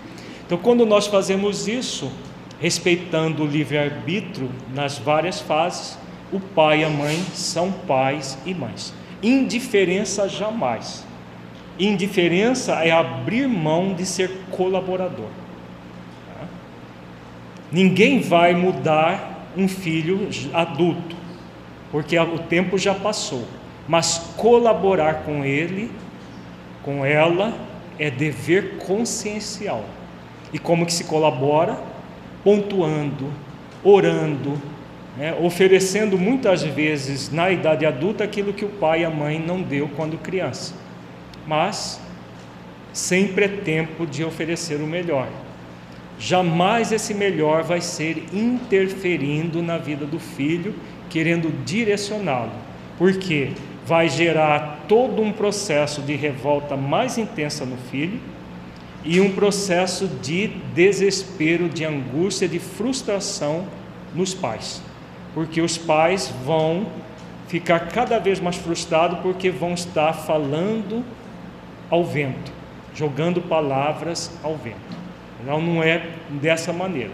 Então, 0.44 0.58
quando 0.58 0.88
nós 0.88 1.06
fazemos 1.06 1.68
isso, 1.68 2.12
respeitando 2.60 3.44
o 3.44 3.46
livre-arbítrio 3.46 4.50
nas 4.74 4.98
várias 4.98 5.40
fases, 5.40 6.04
o 6.32 6.40
pai 6.40 6.82
e 6.82 6.84
a 6.84 6.90
mãe 6.90 7.18
são 7.34 7.72
pais 7.72 8.38
e 8.46 8.54
mães. 8.54 8.94
Indiferença 9.22 10.28
jamais. 10.28 11.06
Indiferença 11.80 12.74
é 12.84 12.92
abrir 12.92 13.48
mão 13.48 13.94
de 13.94 14.06
ser 14.06 14.32
colaborador. 14.52 15.30
Tá? 16.28 16.48
Ninguém 17.72 18.22
vai 18.22 18.54
mudar 18.54 19.50
um 19.58 19.68
filho 19.68 20.30
adulto 20.54 21.26
porque 21.96 22.20
o 22.20 22.40
tempo 22.40 22.78
já 22.78 22.94
passou. 22.94 23.46
Mas 23.88 24.34
colaborar 24.36 25.24
com 25.24 25.46
ele, 25.46 25.90
com 26.84 27.06
ela, 27.06 27.54
é 27.98 28.12
dever 28.12 28.78
consciencial. 28.80 29.86
E 30.52 30.60
como 30.60 30.86
que 30.86 30.92
se 30.92 31.06
colabora? 31.06 31.80
Pontuando, 32.44 33.32
orando, 33.82 34.62
né? 35.18 35.34
oferecendo 35.42 36.18
muitas 36.18 36.64
vezes 36.64 37.32
na 37.32 37.50
idade 37.50 37.86
adulta 37.86 38.24
aquilo 38.24 38.54
que 38.54 38.66
o 38.66 38.70
pai 38.70 39.02
e 39.02 39.06
a 39.06 39.10
mãe 39.10 39.40
não 39.40 39.62
deu 39.62 39.90
quando 39.96 40.18
criança. 40.18 40.74
Mas 41.48 42.00
sempre 42.92 43.46
é 43.46 43.50
tempo 43.50 44.06
de 44.06 44.24
oferecer 44.24 44.82
o 44.82 44.88
melhor. 44.88 45.28
Jamais 46.18 46.92
esse 46.92 47.14
melhor 47.14 47.64
vai 47.64 47.82
ser 47.82 48.26
interferindo 48.34 49.62
na 49.62 49.78
vida 49.78 50.06
do 50.06 50.20
filho 50.20 50.74
querendo 51.10 51.50
direcioná-lo, 51.64 52.52
porque 52.98 53.52
vai 53.86 54.10
gerar 54.10 54.86
todo 54.88 55.22
um 55.22 55.32
processo 55.32 56.02
de 56.02 56.16
revolta 56.16 56.76
mais 56.76 57.18
intensa 57.18 57.66
no 57.66 57.78
filho 57.78 58.20
e 59.04 59.22
um 59.22 59.32
processo 59.32 60.08
de 60.08 60.48
desespero, 60.74 61.70
de 61.70 61.86
angústia, 61.86 62.48
de 62.48 62.58
frustração 62.60 63.68
nos 64.16 64.34
pais, 64.34 64.82
porque 65.36 65.62
os 65.62 65.78
pais 65.78 66.34
vão 66.46 66.88
ficar 67.48 67.90
cada 67.90 68.18
vez 68.18 68.40
mais 68.40 68.56
frustrados 68.56 69.20
porque 69.20 69.52
vão 69.52 69.74
estar 69.74 70.14
falando 70.14 71.04
ao 71.90 72.04
vento, 72.04 72.52
jogando 72.96 73.42
palavras 73.42 74.32
ao 74.42 74.56
vento. 74.56 74.96
Não, 75.46 75.62
não 75.62 75.84
é 75.84 76.08
dessa 76.30 76.74
maneira. 76.74 77.12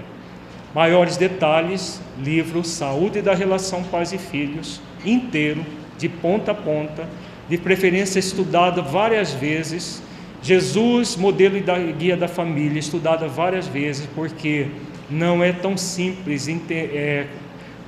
Maiores 0.74 1.18
detalhes, 1.18 2.00
livro 2.18 2.64
Saúde 2.64 3.22
da 3.22 3.34
Relação 3.34 3.84
Pais 3.84 4.14
e 4.14 4.18
Filhos, 4.18 4.80
inteiro, 5.04 5.66
de 5.98 6.08
ponta 6.08 6.52
a 6.52 6.56
ponta, 6.56 7.10
de 7.50 7.58
preferência 7.58 8.20
estudado 8.20 8.82
várias 8.82 9.34
vezes. 9.34 10.02
Jesus, 10.42 11.18
modelo 11.18 11.58
e 11.58 11.62
da 11.62 11.78
guia 11.78 12.16
da 12.16 12.28
família, 12.28 12.80
estudada 12.80 13.28
várias 13.28 13.68
vezes, 13.68 14.08
porque 14.16 14.68
não 15.10 15.44
é 15.44 15.52
tão 15.52 15.76
simples 15.76 16.48
é, 16.48 17.28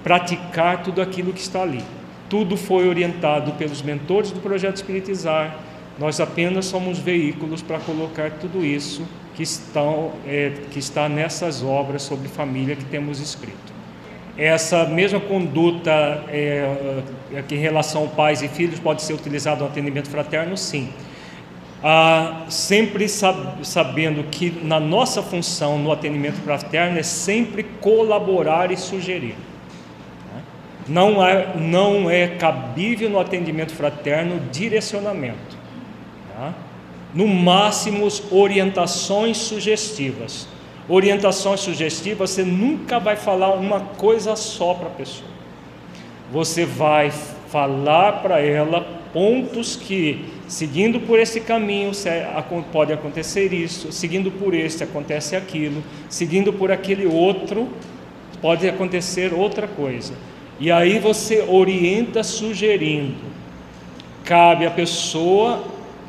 praticar 0.04 0.84
tudo 0.84 1.02
aquilo 1.02 1.32
que 1.32 1.40
está 1.40 1.62
ali. 1.62 1.84
Tudo 2.30 2.58
foi 2.58 2.88
orientado 2.88 3.54
pelos 3.54 3.82
mentores 3.82 4.32
do 4.32 4.40
projeto 4.40 4.78
Espiritizar. 4.78 5.56
Nós 5.98 6.20
apenas 6.20 6.66
somos 6.66 7.00
veículos 7.00 7.62
para 7.62 7.80
colocar 7.80 8.32
tudo 8.32 8.66
isso 8.66 9.08
que, 9.36 9.44
estão, 9.44 10.12
é, 10.26 10.52
que 10.72 10.80
está 10.80 11.08
nessas 11.08 11.64
obras 11.64 12.02
sobre 12.02 12.28
família 12.28 12.76
que 12.76 12.86
temos 12.86 13.20
escrito. 13.20 13.74
Essa 14.36 14.86
mesma 14.86 15.20
conduta 15.20 15.92
é, 16.28 17.04
é, 17.32 17.44
em 17.54 17.58
relação 17.58 18.06
a 18.06 18.08
pais 18.08 18.42
e 18.42 18.48
filhos 18.48 18.80
pode 18.80 19.04
ser 19.04 19.14
utilizada 19.14 19.62
no 19.62 19.68
atendimento 19.68 20.10
fraterno, 20.10 20.58
sim. 20.58 20.90
Ah, 21.84 22.46
sempre 22.50 23.08
sab 23.10 23.64
sabendo 23.64 24.24
que 24.24 24.50
na 24.64 24.80
nossa 24.80 25.22
função 25.22 25.78
no 25.78 25.92
atendimento 25.92 26.38
fraterno 26.38 26.98
é 26.98 27.04
sempre 27.04 27.62
colaborar 27.62 28.72
e 28.72 28.78
sugerir. 28.78 29.36
Não 30.88 31.26
é, 31.26 31.56
não 31.56 32.10
é 32.10 32.28
cabível 32.28 33.10
no 33.10 33.20
atendimento 33.20 33.74
fraterno 33.74 34.40
direcionamento. 34.52 35.58
Tá? 36.36 36.54
no 37.14 37.28
máximo 37.28 38.08
orientações 38.32 39.38
sugestivas. 39.38 40.48
Orientações 40.90 41.62
sugestivas, 41.62 42.32
você 42.32 42.44
nunca 42.44 43.00
vai 43.00 43.16
falar 43.16 43.54
uma 43.54 43.80
coisa 43.80 44.36
só 44.36 44.74
para 44.74 44.88
a 44.88 44.92
pessoa. 44.92 45.30
Você 46.32 46.66
vai 46.66 47.12
falar 47.12 48.24
para 48.24 48.42
ela 48.42 48.82
pontos 49.14 49.76
que, 49.76 50.26
seguindo 50.48 51.00
por 51.00 51.20
esse 51.20 51.40
caminho, 51.40 51.92
pode 52.72 52.92
acontecer 52.92 53.54
isso, 53.54 53.92
seguindo 53.92 54.32
por 54.32 54.54
este, 54.54 54.84
acontece 54.84 55.36
aquilo, 55.36 55.84
seguindo 56.10 56.52
por 56.52 56.72
aquele 56.72 57.06
outro, 57.06 57.70
pode 58.42 58.68
acontecer 58.68 59.34
outra 59.34 59.68
coisa. 59.68 60.14
E 60.60 60.72
aí 60.72 61.00
você 61.00 61.46
orienta 61.48 62.24
sugerindo. 62.24 63.34
Cabe 64.24 64.66
à 64.66 64.72
pessoa 64.72 65.64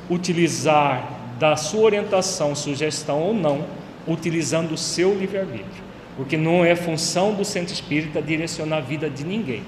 utilizar 0.08 1.10
da 1.38 1.56
sua 1.56 1.80
orientação, 1.80 2.54
sugestão 2.54 3.20
ou 3.20 3.34
não, 3.34 3.64
utilizando 4.06 4.72
o 4.72 4.76
seu 4.76 5.18
livre-arbítrio. 5.18 5.82
Porque 6.16 6.36
não 6.36 6.64
é 6.64 6.76
função 6.76 7.34
do 7.34 7.44
centro 7.44 7.72
espírita 7.72 8.22
direcionar 8.22 8.78
a 8.78 8.80
vida 8.80 9.10
de 9.10 9.24
ninguém. 9.24 9.62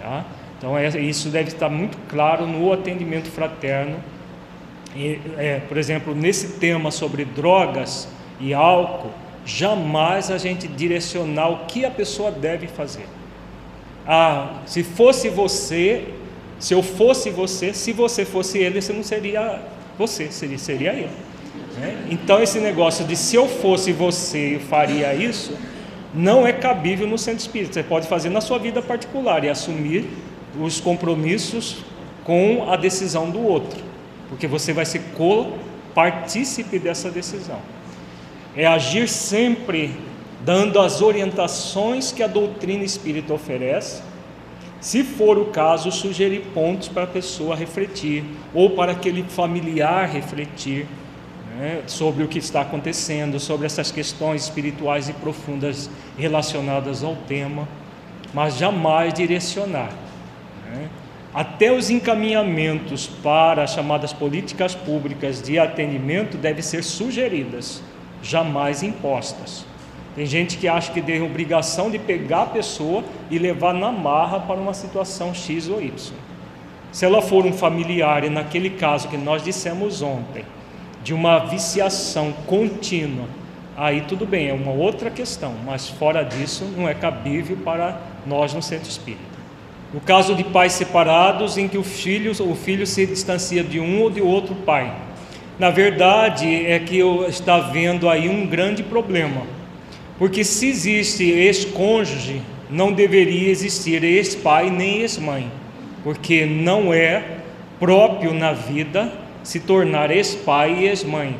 Tá? 0.00 0.24
Então, 0.58 0.76
é, 0.76 0.88
isso 0.98 1.28
deve 1.28 1.48
estar 1.48 1.68
muito 1.68 1.96
claro 2.08 2.46
no 2.46 2.72
atendimento 2.72 3.28
fraterno. 3.28 3.96
E, 4.96 5.20
é, 5.36 5.60
por 5.68 5.76
exemplo, 5.76 6.14
nesse 6.14 6.58
tema 6.58 6.90
sobre 6.90 7.24
drogas 7.24 8.08
e 8.40 8.52
álcool, 8.52 9.10
jamais 9.44 10.30
a 10.30 10.38
gente 10.38 10.66
direcionar 10.66 11.50
o 11.50 11.66
que 11.66 11.84
a 11.84 11.90
pessoa 11.90 12.32
deve 12.32 12.66
fazer. 12.66 13.06
Ah, 14.06 14.60
se 14.66 14.82
fosse 14.82 15.28
você, 15.28 16.04
se 16.58 16.72
eu 16.72 16.82
fosse 16.82 17.30
você, 17.30 17.72
se 17.72 17.92
você 17.92 18.24
fosse 18.24 18.58
ele, 18.58 18.80
você 18.80 18.92
não 18.92 19.02
seria 19.02 19.60
você, 19.98 20.30
seria, 20.30 20.58
seria 20.58 20.92
ele. 20.92 21.10
Né? 21.78 22.06
Então, 22.10 22.42
esse 22.42 22.58
negócio 22.58 23.04
de 23.04 23.16
se 23.16 23.36
eu 23.36 23.48
fosse 23.48 23.92
você, 23.92 24.56
eu 24.56 24.60
faria 24.60 25.14
isso, 25.14 25.56
não 26.14 26.46
é 26.46 26.52
cabível 26.52 27.06
no 27.06 27.18
centro 27.18 27.40
espírita. 27.40 27.74
Você 27.74 27.82
pode 27.82 28.06
fazer 28.06 28.30
na 28.30 28.40
sua 28.40 28.58
vida 28.58 28.80
particular 28.82 29.44
e 29.44 29.48
assumir 29.48 30.08
os 30.60 30.80
compromissos 30.80 31.78
com 32.24 32.70
a 32.70 32.76
decisão 32.76 33.30
do 33.30 33.40
outro, 33.40 33.82
porque 34.28 34.46
você 34.46 34.72
vai 34.72 34.84
ser 34.84 35.00
co-partícipe 35.14 36.78
dessa 36.78 37.10
decisão. 37.10 37.58
É 38.56 38.66
agir 38.66 39.08
sempre 39.08 39.94
dando 40.46 40.78
as 40.78 41.02
orientações 41.02 42.12
que 42.12 42.22
a 42.22 42.28
doutrina 42.28 42.84
espírita 42.84 43.34
oferece, 43.34 44.00
se 44.80 45.02
for 45.02 45.36
o 45.38 45.46
caso, 45.46 45.90
sugerir 45.90 46.42
pontos 46.54 46.86
para 46.86 47.02
a 47.02 47.08
pessoa 47.08 47.56
refletir, 47.56 48.22
ou 48.54 48.70
para 48.70 48.92
aquele 48.92 49.24
familiar 49.24 50.08
refletir 50.08 50.86
né, 51.58 51.82
sobre 51.88 52.22
o 52.22 52.28
que 52.28 52.38
está 52.38 52.60
acontecendo, 52.60 53.40
sobre 53.40 53.66
essas 53.66 53.90
questões 53.90 54.44
espirituais 54.44 55.08
e 55.08 55.12
profundas 55.14 55.90
relacionadas 56.16 57.02
ao 57.02 57.16
tema, 57.16 57.66
mas 58.32 58.56
jamais 58.56 59.12
direcionar. 59.12 59.90
Né? 60.70 60.88
Até 61.34 61.72
os 61.72 61.90
encaminhamentos 61.90 63.08
para 63.08 63.64
as 63.64 63.72
chamadas 63.72 64.12
políticas 64.12 64.76
públicas 64.76 65.42
de 65.42 65.58
atendimento 65.58 66.36
devem 66.36 66.62
ser 66.62 66.84
sugeridas, 66.84 67.82
jamais 68.22 68.84
impostas. 68.84 69.65
Tem 70.16 70.24
gente 70.24 70.56
que 70.56 70.66
acha 70.66 70.90
que 70.90 71.02
tem 71.02 71.20
obrigação 71.20 71.90
de 71.90 71.98
pegar 71.98 72.44
a 72.44 72.46
pessoa 72.46 73.04
e 73.30 73.38
levar 73.38 73.74
na 73.74 73.92
marra 73.92 74.40
para 74.40 74.56
uma 74.56 74.72
situação 74.72 75.34
X 75.34 75.68
ou 75.68 75.80
Y. 75.80 75.92
Se 76.90 77.04
ela 77.04 77.20
for 77.20 77.44
um 77.44 77.52
familiar, 77.52 78.24
e 78.24 78.30
naquele 78.30 78.70
caso 78.70 79.08
que 79.08 79.18
nós 79.18 79.44
dissemos 79.44 80.00
ontem, 80.00 80.42
de 81.04 81.12
uma 81.12 81.40
viciação 81.40 82.32
contínua, 82.46 83.26
aí 83.76 84.00
tudo 84.08 84.24
bem, 84.24 84.48
é 84.48 84.54
uma 84.54 84.72
outra 84.72 85.10
questão, 85.10 85.52
mas 85.66 85.86
fora 85.86 86.22
disso 86.22 86.64
não 86.74 86.88
é 86.88 86.94
cabível 86.94 87.58
para 87.62 88.00
nós 88.26 88.54
no 88.54 88.62
centro 88.62 88.88
espírita. 88.88 89.36
No 89.92 90.00
caso 90.00 90.34
de 90.34 90.44
pais 90.44 90.72
separados, 90.72 91.58
em 91.58 91.68
que 91.68 91.76
o 91.76 91.82
filho, 91.82 92.32
o 92.32 92.54
filho 92.54 92.86
se 92.86 93.04
distancia 93.04 93.62
de 93.62 93.78
um 93.78 94.00
ou 94.00 94.10
de 94.10 94.22
outro 94.22 94.54
pai. 94.54 94.90
Na 95.58 95.68
verdade, 95.68 96.66
é 96.66 96.78
que 96.78 97.00
está 97.28 97.58
vendo 97.58 98.08
aí 98.08 98.30
um 98.30 98.46
grande 98.46 98.82
problema. 98.82 99.42
Porque 100.18 100.44
se 100.44 100.68
existe 100.68 101.24
ex-cônjuge, 101.24 102.40
não 102.70 102.92
deveria 102.92 103.50
existir 103.50 104.02
ex-pai 104.02 104.70
nem 104.70 105.00
ex-mãe. 105.00 105.50
Porque 106.02 106.46
não 106.46 106.92
é 106.92 107.38
próprio 107.78 108.32
na 108.32 108.52
vida 108.52 109.12
se 109.42 109.60
tornar 109.60 110.10
ex-pai 110.10 110.80
e 110.80 110.84
ex-mãe. 110.88 111.36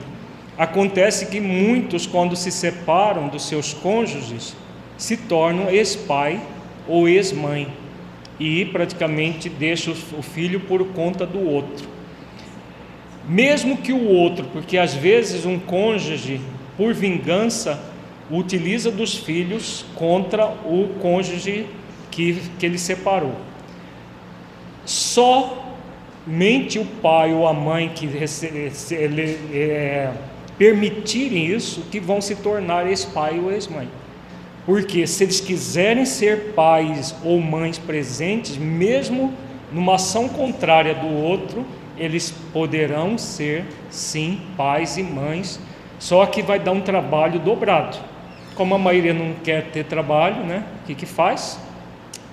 Acontece 0.58 1.26
que 1.26 1.40
muitos, 1.40 2.06
quando 2.06 2.36
se 2.36 2.50
separam 2.50 3.28
dos 3.28 3.46
seus 3.46 3.72
cônjuges, 3.72 4.54
se 4.96 5.16
tornam 5.16 5.70
ex-pai 5.70 6.40
ou 6.88 7.08
ex-mãe 7.08 7.68
e 8.38 8.64
praticamente 8.66 9.48
deixa 9.48 9.90
o 9.90 10.22
filho 10.22 10.60
por 10.60 10.84
conta 10.88 11.26
do 11.26 11.40
outro. 11.40 11.88
Mesmo 13.28 13.78
que 13.78 13.92
o 13.92 14.08
outro, 14.08 14.46
porque 14.52 14.78
às 14.78 14.94
vezes 14.94 15.44
um 15.44 15.58
cônjuge, 15.58 16.40
por 16.76 16.94
vingança, 16.94 17.80
utiliza 18.30 18.90
dos 18.90 19.14
filhos 19.14 19.84
contra 19.94 20.46
o 20.46 20.94
cônjuge 21.00 21.66
que, 22.10 22.40
que 22.58 22.66
ele 22.66 22.78
separou. 22.78 23.34
Somente 24.84 26.78
o 26.78 26.84
pai 26.84 27.32
ou 27.32 27.46
a 27.46 27.52
mãe 27.52 27.88
que 27.90 28.08
é, 29.52 30.12
permitirem 30.58 31.46
isso, 31.46 31.82
que 31.90 32.00
vão 32.00 32.20
se 32.20 32.36
tornar 32.36 32.86
ex-pai 32.86 33.38
ou 33.38 33.52
ex-mãe. 33.52 33.88
Porque 34.64 35.06
se 35.06 35.24
eles 35.24 35.40
quiserem 35.40 36.04
ser 36.04 36.52
pais 36.54 37.14
ou 37.22 37.40
mães 37.40 37.78
presentes, 37.78 38.56
mesmo 38.56 39.32
numa 39.72 39.94
ação 39.94 40.28
contrária 40.28 40.94
do 40.94 41.06
outro, 41.06 41.64
eles 41.96 42.32
poderão 42.52 43.16
ser 43.16 43.64
sim 43.90 44.40
pais 44.56 44.96
e 44.96 45.02
mães, 45.02 45.60
só 45.98 46.26
que 46.26 46.42
vai 46.42 46.58
dar 46.58 46.72
um 46.72 46.80
trabalho 46.80 47.38
dobrado. 47.38 47.96
Como 48.56 48.74
a 48.74 48.78
maioria 48.78 49.14
não 49.14 49.34
quer 49.44 49.70
ter 49.70 49.84
trabalho, 49.84 50.44
né? 50.44 50.64
O 50.82 50.86
que, 50.86 50.94
que 50.96 51.06
faz? 51.06 51.60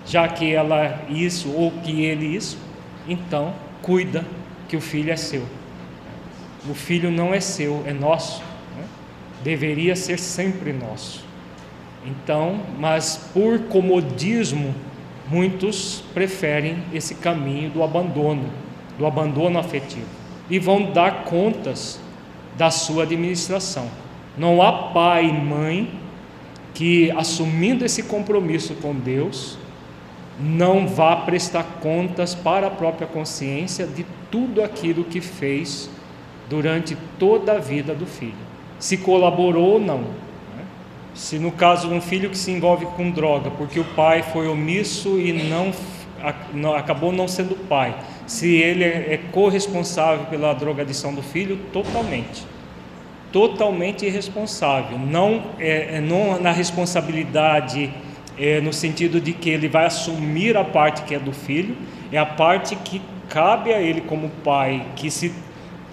Já 0.05 0.27
que 0.27 0.51
ela 0.51 1.03
isso 1.09 1.51
ou 1.51 1.69
que 1.69 2.03
ele 2.03 2.25
isso, 2.25 2.57
então 3.07 3.53
cuida 3.81 4.25
que 4.67 4.75
o 4.75 4.81
filho 4.81 5.11
é 5.11 5.15
seu. 5.15 5.43
O 6.67 6.73
filho 6.73 7.11
não 7.11 7.33
é 7.33 7.39
seu, 7.39 7.83
é 7.85 7.93
nosso. 7.93 8.41
Né? 8.75 8.85
Deveria 9.43 9.95
ser 9.95 10.17
sempre 10.17 10.73
nosso. 10.73 11.25
Então, 12.05 12.61
mas 12.79 13.29
por 13.33 13.59
comodismo, 13.63 14.73
muitos 15.29 16.03
preferem 16.13 16.77
esse 16.93 17.15
caminho 17.15 17.69
do 17.69 17.83
abandono, 17.83 18.49
do 18.97 19.05
abandono 19.05 19.59
afetivo, 19.59 20.07
e 20.49 20.59
vão 20.59 20.91
dar 20.91 21.23
contas 21.23 21.99
da 22.57 22.69
sua 22.71 23.03
administração. 23.03 23.87
Não 24.37 24.61
há 24.61 24.89
pai 24.89 25.25
e 25.25 25.33
mãe 25.33 26.02
que, 26.73 27.11
assumindo 27.11 27.85
esse 27.85 28.03
compromisso 28.03 28.73
com 28.75 28.93
Deus, 28.93 29.57
não 30.39 30.87
vá 30.87 31.15
prestar 31.15 31.63
contas 31.81 32.33
para 32.33 32.67
a 32.67 32.71
própria 32.71 33.07
consciência 33.07 33.85
de 33.85 34.05
tudo 34.31 34.63
aquilo 34.63 35.03
que 35.03 35.21
fez 35.21 35.89
durante 36.49 36.97
toda 37.19 37.53
a 37.53 37.59
vida 37.59 37.93
do 37.93 38.05
filho, 38.05 38.33
se 38.79 38.97
colaborou 38.97 39.73
ou 39.73 39.79
não. 39.79 40.23
Se 41.13 41.37
no 41.37 41.51
caso 41.51 41.87
de 41.87 41.93
um 41.93 42.01
filho 42.01 42.29
que 42.29 42.37
se 42.37 42.49
envolve 42.49 42.87
com 42.87 43.11
droga, 43.11 43.51
porque 43.51 43.79
o 43.79 43.83
pai 43.83 44.23
foi 44.23 44.47
omisso 44.47 45.19
e 45.19 45.31
não, 45.31 45.71
não 46.51 46.73
acabou 46.73 47.11
não 47.11 47.27
sendo 47.27 47.55
pai, 47.67 47.95
se 48.25 48.55
ele 48.55 48.83
é, 48.83 49.13
é 49.13 49.17
corresponsável 49.31 50.25
pela 50.25 50.53
drogadição 50.53 51.13
do 51.13 51.21
filho, 51.21 51.59
totalmente. 51.71 52.52
Totalmente 53.33 54.05
irresponsável. 54.05 54.97
Não, 54.97 55.43
é, 55.59 55.97
é 55.97 55.99
não 55.99 56.39
na 56.39 56.51
responsabilidade 56.51 57.91
é, 58.37 58.61
no 58.61 58.71
sentido 58.71 59.19
de 59.19 59.33
que 59.33 59.49
ele 59.49 59.67
vai 59.67 59.85
assumir 59.85 60.55
a 60.55 60.63
parte 60.63 61.03
que 61.03 61.13
é 61.13 61.19
do 61.19 61.33
filho, 61.33 61.75
é 62.11 62.17
a 62.17 62.25
parte 62.25 62.75
que 62.77 63.01
cabe 63.27 63.73
a 63.73 63.81
ele 63.81 64.01
como 64.01 64.29
pai, 64.29 64.85
que 64.95 65.09
se 65.11 65.33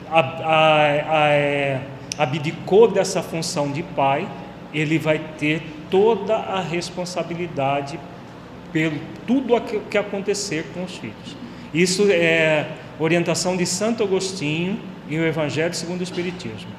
a, 0.08 0.20
a, 0.20 1.24
a, 1.24 1.28
é, 1.30 1.80
abdicou 2.18 2.86
dessa 2.88 3.22
função 3.22 3.72
de 3.72 3.82
pai 3.82 4.28
ele 4.72 4.98
vai 4.98 5.18
ter 5.38 5.62
toda 5.90 6.36
a 6.36 6.60
responsabilidade 6.60 7.98
pelo 8.72 8.98
tudo 9.26 9.56
o 9.56 9.60
que 9.60 9.98
acontecer 9.98 10.66
com 10.72 10.84
os 10.84 10.96
filhos. 10.96 11.36
Isso 11.74 12.06
é 12.10 12.68
orientação 12.98 13.56
de 13.56 13.66
Santo 13.66 14.02
Agostinho 14.02 14.78
em 15.08 15.18
o 15.18 15.24
Evangelho 15.26 15.74
segundo 15.74 16.00
o 16.00 16.04
Espiritismo. 16.04 16.70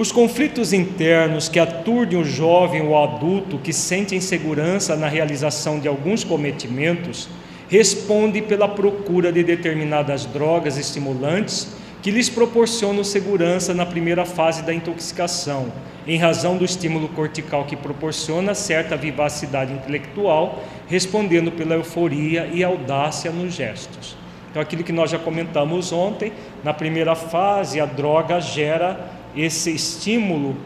Os 0.00 0.10
conflitos 0.10 0.72
internos 0.72 1.46
que 1.46 1.58
aturdem 1.58 2.18
o 2.18 2.24
jovem 2.24 2.80
ou 2.80 2.96
adulto 2.96 3.58
que 3.58 3.70
sente 3.70 4.16
insegurança 4.16 4.96
na 4.96 5.06
realização 5.06 5.78
de 5.78 5.86
alguns 5.86 6.24
cometimentos 6.24 7.28
respondem 7.68 8.42
pela 8.42 8.66
procura 8.66 9.30
de 9.30 9.44
determinadas 9.44 10.24
drogas 10.24 10.78
estimulantes 10.78 11.76
que 12.00 12.10
lhes 12.10 12.30
proporcionam 12.30 13.04
segurança 13.04 13.74
na 13.74 13.84
primeira 13.84 14.24
fase 14.24 14.62
da 14.62 14.72
intoxicação, 14.72 15.70
em 16.06 16.16
razão 16.16 16.56
do 16.56 16.64
estímulo 16.64 17.10
cortical 17.10 17.66
que 17.66 17.76
proporciona 17.76 18.54
certa 18.54 18.96
vivacidade 18.96 19.74
intelectual, 19.74 20.64
respondendo 20.88 21.52
pela 21.52 21.74
euforia 21.74 22.48
e 22.50 22.64
audácia 22.64 23.30
nos 23.30 23.52
gestos. 23.52 24.16
Então, 24.50 24.62
aquilo 24.62 24.82
que 24.82 24.92
nós 24.92 25.10
já 25.10 25.18
comentamos 25.18 25.92
ontem, 25.92 26.32
na 26.64 26.72
primeira 26.72 27.14
fase, 27.14 27.78
a 27.78 27.84
droga 27.84 28.40
gera 28.40 29.19
esse 29.36 29.74
estímulo 29.74 30.56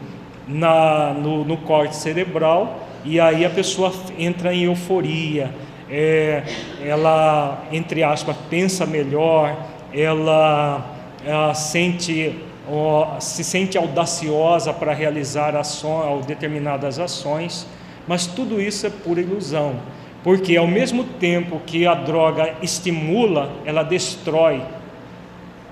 na, 0.47 1.13
no, 1.13 1.43
no 1.43 1.57
corte 1.57 1.95
cerebral 1.95 2.85
e 3.05 3.19
aí 3.19 3.45
a 3.45 3.49
pessoa 3.49 3.93
entra 4.17 4.51
em 4.51 4.63
euforia, 4.63 5.53
é, 5.89 6.43
ela, 6.83 7.63
entre 7.71 8.01
aspas, 8.01 8.35
pensa 8.49 8.83
melhor, 8.83 9.55
ela, 9.93 10.83
ela 11.23 11.53
sente, 11.53 12.35
ó, 12.67 13.19
se 13.19 13.43
sente 13.43 13.77
audaciosa 13.77 14.73
para 14.73 14.91
realizar 14.91 15.55
ações, 15.55 16.25
determinadas 16.25 16.97
ações, 16.97 17.67
mas 18.07 18.25
tudo 18.25 18.59
isso 18.59 18.87
é 18.87 18.89
pura 18.89 19.21
ilusão, 19.21 19.75
porque 20.23 20.57
ao 20.57 20.65
mesmo 20.65 21.03
tempo 21.03 21.61
que 21.63 21.85
a 21.85 21.93
droga 21.93 22.55
estimula, 22.63 23.51
ela 23.65 23.83
destrói 23.83 24.63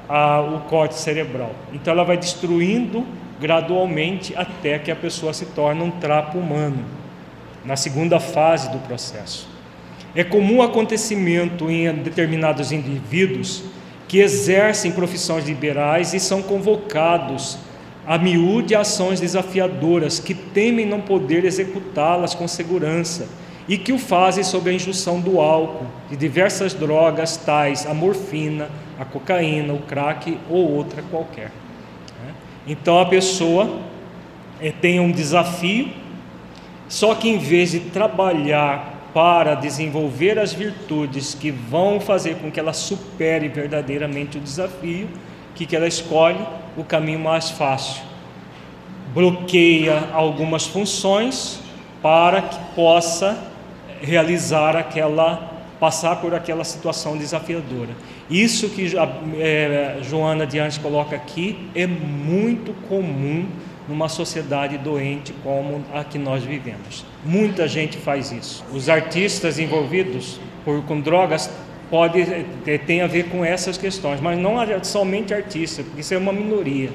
a, 0.08 0.41
o 0.41 0.62
corte 0.62 0.95
cerebral. 0.95 1.51
Então 1.74 1.93
ela 1.93 2.04
vai 2.04 2.18
destruindo 2.18 3.06
gradualmente 3.39 4.34
até 4.36 4.80
que 4.80 4.91
a 4.91 4.95
pessoa 4.95 5.34
se 5.34 5.47
torne 5.47 5.82
um 5.82 5.91
trapo 5.91 6.38
humano, 6.38 6.84
na 7.66 7.76
segunda 7.76 8.20
fase 8.20 8.70
do 8.70 8.80
processo. 8.80 9.47
É 10.16 10.24
comum 10.24 10.62
acontecimento 10.62 11.70
em 11.70 11.91
determinados 11.95 12.72
indivíduos 12.72 13.64
que 14.08 14.20
exercem 14.20 14.91
profissões 14.91 15.45
liberais 15.45 16.14
e 16.14 16.20
são 16.20 16.41
convocados 16.41 17.58
a 18.06 18.18
miúde 18.18 18.76
ações 18.76 19.20
desafiadoras 19.20 20.20
que 20.20 20.34
temem 20.34 20.86
não 20.86 21.01
poder 21.01 21.45
executá-las 21.45 22.36
com 22.36 22.47
segurança 22.47 23.28
e 23.68 23.78
que 23.78 23.93
o 23.93 23.97
fazem 23.97 24.43
sob 24.43 24.70
a 24.70 24.74
injunção 24.74 25.20
do 25.20 25.39
álcool, 25.39 25.88
de 26.10 26.18
diversas 26.18 26.74
drogas 26.74 27.38
tais 27.38 27.86
a 27.86 27.93
morfina, 27.93 28.70
a 28.99 29.05
cocaína, 29.05 29.73
o 29.73 29.79
crack 29.79 30.37
ou 30.49 30.71
outra 30.71 31.03
qualquer. 31.03 31.51
Né? 32.23 32.33
Então 32.67 32.99
a 32.99 33.05
pessoa 33.05 33.79
eh, 34.61 34.71
tem 34.81 34.99
um 34.99 35.11
desafio, 35.11 35.89
só 36.87 37.15
que 37.15 37.29
em 37.29 37.37
vez 37.37 37.71
de 37.71 37.79
trabalhar 37.79 38.93
para 39.13 39.53
desenvolver 39.53 40.39
as 40.39 40.53
virtudes 40.53 41.35
que 41.35 41.51
vão 41.51 41.99
fazer 41.99 42.35
com 42.37 42.49
que 42.49 42.59
ela 42.59 42.73
supere 42.73 43.47
verdadeiramente 43.47 44.37
o 44.37 44.41
desafio, 44.41 45.07
que, 45.53 45.65
que 45.65 45.75
ela 45.75 45.87
escolhe 45.87 46.39
o 46.75 46.83
caminho 46.83 47.19
mais 47.19 47.51
fácil. 47.51 48.01
Bloqueia 49.13 50.09
algumas 50.13 50.65
funções 50.65 51.59
para 52.01 52.41
que 52.41 52.57
possa 52.75 53.37
realizar 54.01 54.75
aquela, 54.75 55.51
passar 55.79 56.15
por 56.17 56.33
aquela 56.33 56.63
situação 56.63 57.15
desafiadora. 57.15 57.91
Isso 58.30 58.69
que 58.69 58.97
a, 58.97 59.07
é, 59.38 59.97
Joana 60.01 60.45
Diante 60.45 60.80
coloca 60.80 61.15
aqui 61.15 61.67
é 61.76 61.86
muito 61.86 62.74
comum 62.88 63.45
numa 63.88 64.07
sociedade 64.07 64.78
doente 64.78 65.34
como 65.43 65.84
a 65.93 66.03
que 66.03 66.17
nós 66.17 66.43
vivemos. 66.43 67.05
Muita 67.26 67.67
gente 67.67 67.97
faz 67.97 68.32
isso. 68.32 68.63
Os 68.71 68.88
artistas 68.88 69.59
envolvidos 69.59 70.39
por, 70.63 70.82
com 70.84 71.01
drogas 71.01 71.49
pode 71.89 72.21
é, 72.65 72.78
tem 72.78 73.01
a 73.01 73.07
ver 73.07 73.26
com 73.26 73.43
essas 73.43 73.78
questões, 73.78 74.21
mas 74.21 74.39
não 74.39 74.55
somente 74.84 75.34
artistas, 75.34 75.86
porque 75.86 76.01
isso 76.01 76.13
é 76.13 76.17
uma 76.17 76.34
minoria. 76.34 76.89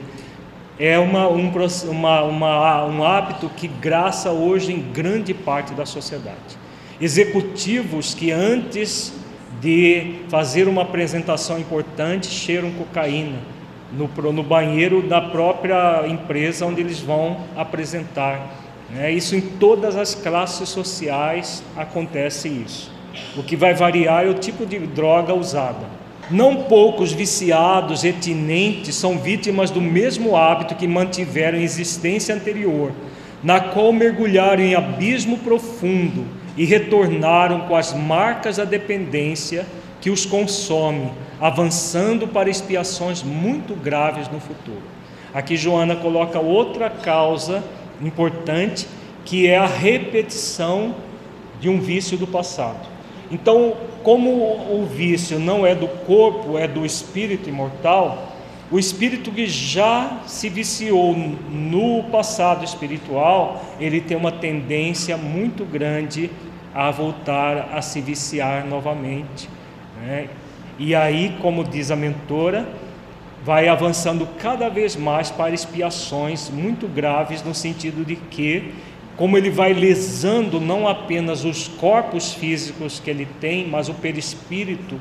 É 0.79 0.99
uma, 0.99 1.29
um, 1.29 1.53
uma, 1.91 2.22
uma, 2.22 2.87
um 2.87 3.05
hábito 3.05 3.51
que 3.57 3.66
graça 3.66 4.31
hoje 4.31 4.72
em 4.72 4.81
grande 4.81 5.35
parte 5.35 5.74
da 5.74 5.85
sociedade. 5.85 6.57
Executivos 7.01 8.14
que 8.14 8.31
antes 8.31 9.12
de 9.61 10.21
fazer 10.29 10.69
uma 10.69 10.83
apresentação 10.83 11.59
importante 11.59 12.29
cheiram 12.29 12.71
cocaína 12.73 13.39
no, 13.93 14.09
no 14.33 14.43
banheiro 14.43 15.03
da 15.03 15.21
própria 15.21 16.07
empresa 16.07 16.67
onde 16.67 16.81
eles 16.81 17.01
vão 17.01 17.39
apresentar. 17.57 18.55
Né? 18.91 19.13
Isso 19.13 19.35
em 19.35 19.41
todas 19.41 19.97
as 19.97 20.15
classes 20.15 20.69
sociais 20.69 21.63
acontece 21.77 22.49
isso. 22.49 22.93
O 23.37 23.43
que 23.43 23.57
vai 23.57 23.75
variar 23.75 24.25
é 24.25 24.29
o 24.29 24.35
tipo 24.35 24.65
de 24.65 24.79
droga 24.79 25.35
usada. 25.35 25.99
Não 26.31 26.65
poucos 26.65 27.13
viciados 27.13 28.05
e 28.05 28.13
tinentes 28.13 28.95
são 28.95 29.19
vítimas 29.19 29.71
do 29.71 29.81
mesmo 29.81 30.37
hábito 30.37 30.75
que 30.75 30.87
mantiveram 30.87 31.59
em 31.59 31.63
existência 31.63 32.35
anterior, 32.35 32.93
na 33.43 33.61
qual 33.61 33.93
mergulharam 33.93 34.63
em 34.63 34.75
abismo 34.75 35.39
profundo 35.39 36.38
e 36.59 36.65
retornaram 36.65 37.61
com 37.61 37.77
as 37.77 37.95
marcas 37.95 38.57
da 38.57 38.65
dependência 38.65 39.65
que 40.01 40.11
os 40.11 40.27
consome, 40.27 41.13
avançando 41.41 42.27
para 42.27 42.51
expiações 42.51 43.23
muito 43.23 43.77
graves 43.77 44.29
no 44.29 44.41
futuro. 44.41 44.83
Aqui 45.33 45.57
Joana 45.57 45.95
coloca 45.95 46.41
outra 46.41 46.91
causa 46.91 47.63
importante, 48.03 48.89
que 49.25 49.47
é 49.47 49.57
a 49.57 49.67
repetição 49.67 50.97
de 51.61 51.69
um 51.69 51.81
vício 51.81 52.19
do 52.19 52.27
passado. 52.27 52.89
Então, 53.31 53.75
como 54.03 54.31
o 54.31 54.85
vício 54.85 55.39
não 55.39 55.65
é 55.65 55.77
do 55.77 55.87
corpo, 55.87 56.59
é 56.59 56.67
do 56.67 56.85
espírito 56.85 57.49
imortal, 57.49 58.33
o 58.71 58.79
espírito 58.79 59.31
que 59.31 59.47
já 59.47 60.23
se 60.27 60.49
viciou 60.49 61.17
no 61.51 62.05
passado 62.11 62.65
espiritual, 62.65 63.65
ele 63.81 64.01
tem 64.01 64.17
uma 64.17 64.33
tendência 64.33 65.17
muito 65.17 65.65
grande 65.65 66.31
a 66.79 66.93
voltar 66.93 67.70
a 67.74 67.83
se 67.83 68.01
viciar 68.01 68.64
novamente. 68.64 69.51
Né? 70.01 70.29
E 70.79 70.95
aí, 70.95 71.37
como 71.43 71.64
diz 71.64 71.91
a 71.91 71.97
mentora, 71.97 72.68
vai 73.45 73.66
avançando 73.66 74.24
cada 74.39 74.68
vez 74.68 74.95
mais 74.95 75.29
para 75.29 75.53
expiações 75.53 76.49
muito 76.49 76.87
graves, 76.87 77.43
no 77.43 77.53
sentido 77.53 78.05
de 78.05 78.14
que, 78.14 78.72
como 79.16 79.37
ele 79.37 79.51
vai 79.51 79.72
lesando 79.72 80.61
não 80.61 80.87
apenas 80.87 81.45
os 81.45 81.66
corpos 81.66 82.33
físicos 82.33 83.01
que 83.01 83.11
ele 83.11 83.26
tem, 83.41 83.66
mas 83.66 83.89
o 83.89 83.95
perispírito 83.95 85.01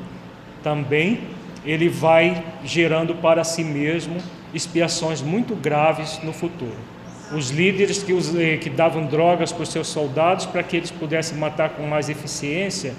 também, 0.63 1.19
ele 1.63 1.89
vai 1.89 2.43
gerando 2.65 3.13
para 3.13 3.43
si 3.43 3.63
mesmo 3.63 4.17
expiações 4.51 5.21
muito 5.21 5.55
graves 5.55 6.19
no 6.23 6.33
futuro. 6.33 6.96
Os 7.33 7.49
líderes 7.49 8.01
que, 8.01 8.13
os, 8.13 8.33
eh, 8.35 8.57
que 8.57 8.69
davam 8.69 9.05
drogas 9.05 9.51
para 9.51 9.63
os 9.63 9.69
seus 9.69 9.87
soldados 9.87 10.45
para 10.45 10.63
que 10.63 10.77
eles 10.77 10.91
pudessem 10.91 11.37
matar 11.37 11.71
com 11.71 11.83
mais 11.83 12.09
eficiência, 12.09 12.93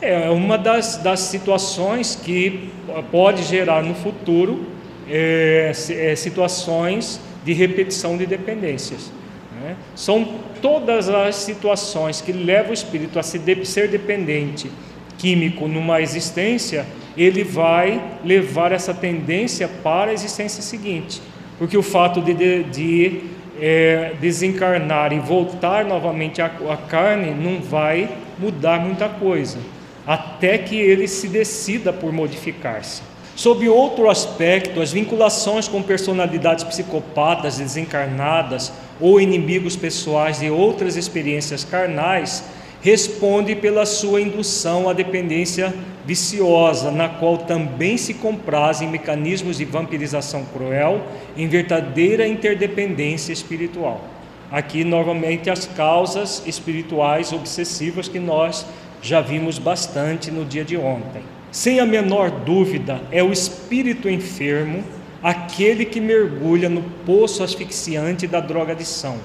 é 0.00 0.28
uma 0.30 0.58
das, 0.58 0.96
das 0.96 1.20
situações 1.20 2.16
que 2.16 2.70
pode 3.12 3.44
gerar 3.44 3.84
no 3.84 3.94
futuro 3.94 4.66
é, 5.08 5.72
é, 5.90 6.16
situações 6.16 7.20
de 7.44 7.52
repetição 7.52 8.16
de 8.16 8.26
dependências. 8.26 9.12
Né? 9.60 9.76
São 9.94 10.40
todas 10.60 11.08
as 11.08 11.36
situações 11.36 12.20
que 12.20 12.32
levam 12.32 12.70
o 12.70 12.74
espírito 12.74 13.18
a 13.18 13.22
ser 13.22 13.88
dependente 13.88 14.70
químico 15.18 15.68
numa 15.68 16.00
existência, 16.00 16.84
ele 17.16 17.44
vai 17.44 18.02
levar 18.24 18.72
essa 18.72 18.92
tendência 18.92 19.68
para 19.68 20.10
a 20.10 20.14
existência 20.14 20.62
seguinte. 20.62 21.22
Porque 21.58 21.76
o 21.76 21.82
fato 21.82 22.20
de, 22.20 22.34
de, 22.34 22.64
de 22.64 23.20
é, 23.64 24.14
desencarnar 24.20 25.12
e 25.12 25.20
voltar 25.20 25.84
novamente 25.84 26.42
à, 26.42 26.46
à 26.46 26.76
carne 26.76 27.30
não 27.30 27.62
vai 27.62 28.10
mudar 28.36 28.80
muita 28.80 29.08
coisa 29.08 29.58
até 30.04 30.58
que 30.58 30.74
ele 30.74 31.06
se 31.06 31.28
decida 31.28 31.92
por 31.92 32.12
modificar-se. 32.12 33.02
Sob 33.36 33.68
outro 33.68 34.10
aspecto, 34.10 34.80
as 34.80 34.92
vinculações 34.92 35.68
com 35.68 35.80
personalidades 35.80 36.64
psicopatas 36.64 37.58
desencarnadas 37.58 38.72
ou 39.00 39.20
inimigos 39.20 39.76
pessoais 39.76 40.40
de 40.40 40.50
outras 40.50 40.96
experiências 40.96 41.64
carnais 41.64 42.44
responde 42.82 43.54
pela 43.54 43.86
sua 43.86 44.20
indução 44.20 44.88
à 44.88 44.92
dependência 44.92 45.72
viciosa, 46.04 46.90
na 46.90 47.08
qual 47.08 47.38
também 47.38 47.96
se 47.96 48.14
comprazem 48.14 48.88
mecanismos 48.88 49.56
de 49.56 49.64
vampirização 49.64 50.44
cruel 50.52 51.00
em 51.36 51.46
verdadeira 51.46 52.26
interdependência 52.26 53.32
espiritual. 53.32 54.04
Aqui, 54.50 54.84
novamente, 54.84 55.48
as 55.48 55.64
causas 55.64 56.42
espirituais 56.44 57.32
obsessivas 57.32 58.08
que 58.08 58.18
nós 58.18 58.66
já 59.00 59.20
vimos 59.20 59.58
bastante 59.58 60.30
no 60.30 60.44
dia 60.44 60.64
de 60.64 60.76
ontem. 60.76 61.22
Sem 61.50 61.80
a 61.80 61.86
menor 61.86 62.30
dúvida, 62.30 63.00
é 63.10 63.22
o 63.22 63.32
espírito 63.32 64.08
enfermo 64.08 64.82
aquele 65.22 65.84
que 65.84 66.00
mergulha 66.00 66.68
no 66.68 66.82
poço 67.06 67.44
asfixiante 67.44 68.26
da 68.26 68.40
drogadição, 68.40 69.16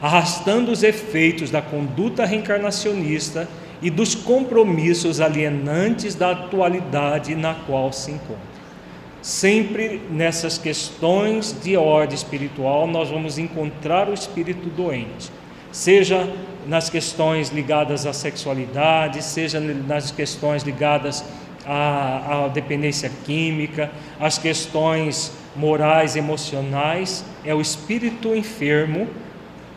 arrastando 0.00 0.70
os 0.70 0.82
efeitos 0.82 1.50
da 1.50 1.60
conduta 1.60 2.24
reencarnacionista 2.24 3.48
e 3.82 3.90
dos 3.90 4.14
compromissos 4.14 5.20
alienantes 5.20 6.14
da 6.14 6.32
atualidade 6.32 7.34
na 7.34 7.54
qual 7.54 7.92
se 7.92 8.10
encontra. 8.10 8.58
Sempre 9.20 10.00
nessas 10.10 10.58
questões 10.58 11.56
de 11.62 11.76
ordem 11.76 12.14
espiritual, 12.14 12.86
nós 12.86 13.10
vamos 13.10 13.38
encontrar 13.38 14.08
o 14.08 14.14
espírito 14.14 14.68
doente, 14.68 15.30
seja 15.72 16.32
nas 16.66 16.88
questões 16.88 17.50
ligadas 17.50 18.06
à 18.06 18.12
sexualidade, 18.12 19.22
seja 19.22 19.58
nas 19.60 20.10
questões 20.10 20.62
ligadas 20.62 21.24
à, 21.66 22.44
à 22.44 22.48
dependência 22.48 23.10
química, 23.24 23.90
as 24.20 24.38
questões 24.38 25.32
morais, 25.56 26.14
emocionais, 26.14 27.24
é 27.44 27.54
o 27.54 27.60
espírito 27.60 28.34
enfermo 28.34 29.08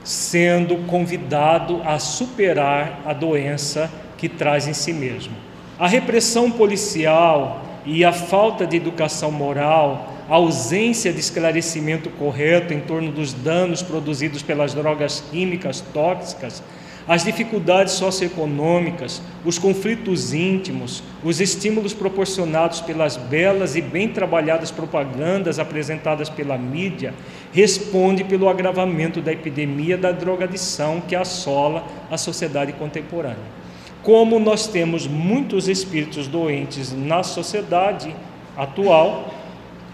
sendo 0.04 0.78
convidado 0.88 1.82
a 1.84 1.99
superar 1.99 3.02
a 3.06 3.14
doença 3.14 3.89
que 4.18 4.28
traz 4.28 4.68
em 4.68 4.74
si 4.74 4.93
mesmo. 4.93 5.34
A 5.80 5.88
repressão 5.88 6.52
policial 6.52 7.64
e 7.86 8.06
a 8.06 8.14
falta 8.14 8.66
de 8.66 8.78
educação 8.78 9.32
moral, 9.32 10.14
a 10.30 10.36
ausência 10.36 11.12
de 11.12 11.20
esclarecimento 11.20 12.10
correto 12.12 12.74
em 12.74 12.80
torno 12.80 13.12
dos 13.12 13.34
danos 13.34 13.82
produzidos 13.82 14.41
pelas 14.41 14.74
drogas 14.74 15.24
químicas 15.32 15.82
tóxicas, 15.93 16.64
as 17.08 17.24
dificuldades 17.24 17.93
socioeconômicas, 17.93 19.22
os 19.43 19.58
conflitos 19.58 20.34
íntimos, 20.34 21.04
os 21.24 21.41
estímulos 21.41 21.93
proporcionados 21.93 22.80
pelas 22.82 23.18
belas 23.18 23.76
e 23.76 23.82
bem 23.82 24.10
trabalhadas 24.10 24.72
propagandas 24.72 25.60
apresentadas 25.60 26.30
pela 26.30 26.58
mídia, 26.58 27.14
responde 27.52 28.24
pelo 28.24 28.47
agravamento 28.47 29.22
da 29.22 29.32
epidemia 29.32 29.97
da 29.97 30.12
drogadição 30.12 31.02
que 31.02 31.16
assola 31.16 31.86
a 32.10 32.18
sociedade 32.18 32.74
contemporânea. 32.74 33.62
Como 34.04 34.39
nós 34.39 34.68
temos 34.68 35.06
muitos 35.06 35.68
espíritos 35.68 36.28
doentes 36.28 36.91
na 36.91 37.24
sociedade 37.24 38.16
atual, 38.58 39.34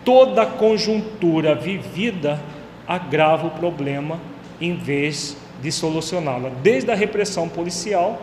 toda 0.04 0.46
conjuntura 0.46 1.54
vivida 1.56 2.42
agrava 2.88 3.48
o 3.48 3.52
problema 3.52 4.20
em 4.62 4.76
vez 4.76 5.32
de 5.32 5.47
solucioná-la, 5.72 6.52
desde 6.62 6.92
a 6.92 6.96
repressão 6.96 7.50
policial 7.50 8.22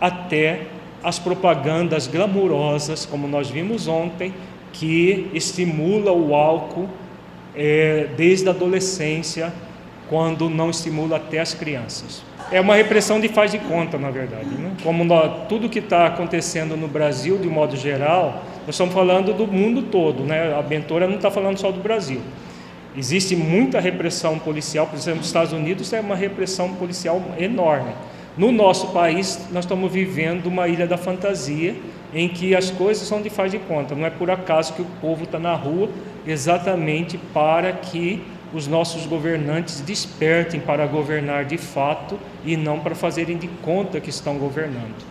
até 0.00 0.62
as 1.02 1.18
propagandas 1.18 2.06
glamurosas, 2.06 3.06
como 3.06 3.26
nós 3.28 3.50
vimos 3.50 3.88
ontem, 3.88 4.34
que 4.72 5.30
estimula 5.32 6.12
o 6.12 6.34
álcool 6.34 6.88
é, 7.54 8.08
desde 8.16 8.48
a 8.48 8.52
adolescência, 8.52 9.52
quando 10.08 10.48
não 10.48 10.70
estimula 10.70 11.16
até 11.16 11.40
as 11.40 11.54
crianças 11.54 12.22
é 12.50 12.60
uma 12.60 12.74
repressão 12.74 13.20
de 13.20 13.28
faz 13.28 13.52
de 13.52 13.58
conta, 13.58 13.98
na 13.98 14.10
verdade. 14.10 14.48
Né? 14.50 14.72
Como 14.82 15.04
nós, 15.04 15.48
tudo 15.48 15.68
que 15.68 15.78
está 15.78 16.06
acontecendo 16.06 16.76
no 16.76 16.88
Brasil, 16.88 17.38
de 17.38 17.48
modo 17.48 17.76
geral, 17.76 18.42
nós 18.66 18.74
estamos 18.74 18.94
falando 18.94 19.32
do 19.32 19.46
mundo 19.46 19.82
todo, 19.82 20.22
né? 20.22 20.54
a 20.58 20.62
Bentora 20.62 21.06
não 21.06 21.16
está 21.16 21.30
falando 21.30 21.58
só 21.58 21.70
do 21.70 21.80
Brasil. 21.80 22.20
Existe 22.98 23.36
muita 23.36 23.78
repressão 23.78 24.40
policial, 24.40 24.88
por 24.88 24.96
exemplo, 24.96 25.18
nos 25.18 25.28
Estados 25.28 25.52
Unidos 25.52 25.92
é 25.92 26.00
uma 26.00 26.16
repressão 26.16 26.74
policial 26.74 27.22
enorme. 27.38 27.92
No 28.36 28.50
nosso 28.50 28.88
país, 28.88 29.46
nós 29.52 29.64
estamos 29.64 29.92
vivendo 29.92 30.46
uma 30.46 30.66
ilha 30.66 30.84
da 30.84 30.96
fantasia, 30.96 31.76
em 32.12 32.28
que 32.28 32.56
as 32.56 32.72
coisas 32.72 33.06
são 33.06 33.22
de 33.22 33.30
faz 33.30 33.52
de 33.52 33.58
conta. 33.60 33.94
Não 33.94 34.04
é 34.04 34.10
por 34.10 34.28
acaso 34.32 34.72
que 34.72 34.82
o 34.82 34.86
povo 35.00 35.22
está 35.22 35.38
na 35.38 35.54
rua 35.54 35.88
exatamente 36.26 37.16
para 37.32 37.72
que 37.72 38.20
os 38.52 38.66
nossos 38.66 39.06
governantes 39.06 39.80
despertem 39.80 40.58
para 40.58 40.84
governar 40.84 41.44
de 41.44 41.56
fato 41.56 42.18
e 42.44 42.56
não 42.56 42.80
para 42.80 42.96
fazerem 42.96 43.36
de 43.36 43.46
conta 43.62 44.00
que 44.00 44.10
estão 44.10 44.38
governando. 44.38 45.06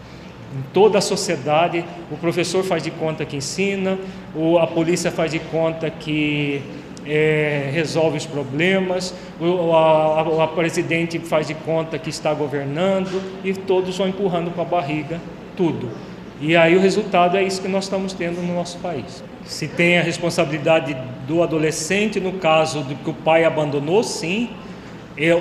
Em 0.53 0.61
toda 0.73 0.97
a 0.97 1.01
sociedade, 1.01 1.85
o 2.11 2.17
professor 2.17 2.65
faz 2.65 2.83
de 2.83 2.91
conta 2.91 3.23
que 3.23 3.37
ensina, 3.37 3.97
a 4.61 4.67
polícia 4.67 5.09
faz 5.09 5.31
de 5.31 5.39
conta 5.39 5.89
que 5.89 6.61
é, 7.07 7.69
resolve 7.73 8.17
os 8.17 8.25
problemas, 8.25 9.13
o, 9.39 9.73
a, 9.73 10.43
a 10.43 10.47
presidente 10.47 11.17
faz 11.19 11.47
de 11.47 11.53
conta 11.53 11.97
que 11.97 12.09
está 12.09 12.33
governando 12.33 13.21
e 13.43 13.53
todos 13.53 13.97
vão 13.97 14.07
empurrando 14.07 14.51
com 14.51 14.61
a 14.61 14.65
barriga 14.65 15.19
tudo. 15.55 15.89
E 16.39 16.55
aí 16.55 16.75
o 16.75 16.79
resultado 16.79 17.35
é 17.35 17.43
isso 17.43 17.61
que 17.61 17.67
nós 17.67 17.85
estamos 17.85 18.13
tendo 18.13 18.41
no 18.41 18.53
nosso 18.53 18.77
país. 18.77 19.23
Se 19.43 19.67
tem 19.67 19.97
a 19.97 20.03
responsabilidade 20.03 20.95
do 21.27 21.41
adolescente, 21.41 22.19
no 22.19 22.33
caso 22.33 22.81
do 22.81 22.93
que 22.95 23.09
o 23.09 23.13
pai 23.13 23.43
abandonou, 23.43 24.03
sim. 24.03 24.49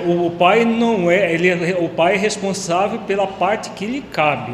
O 0.07 0.31
pai 0.31 0.65
não 0.65 1.11
é, 1.11 1.31
ele 1.31 1.49
é, 1.49 1.77
o 1.79 1.89
pai 1.89 2.15
é 2.15 2.17
responsável 2.17 2.99
pela 3.05 3.27
parte 3.27 3.69
que 3.71 3.85
lhe 3.85 4.01
cabe, 4.01 4.53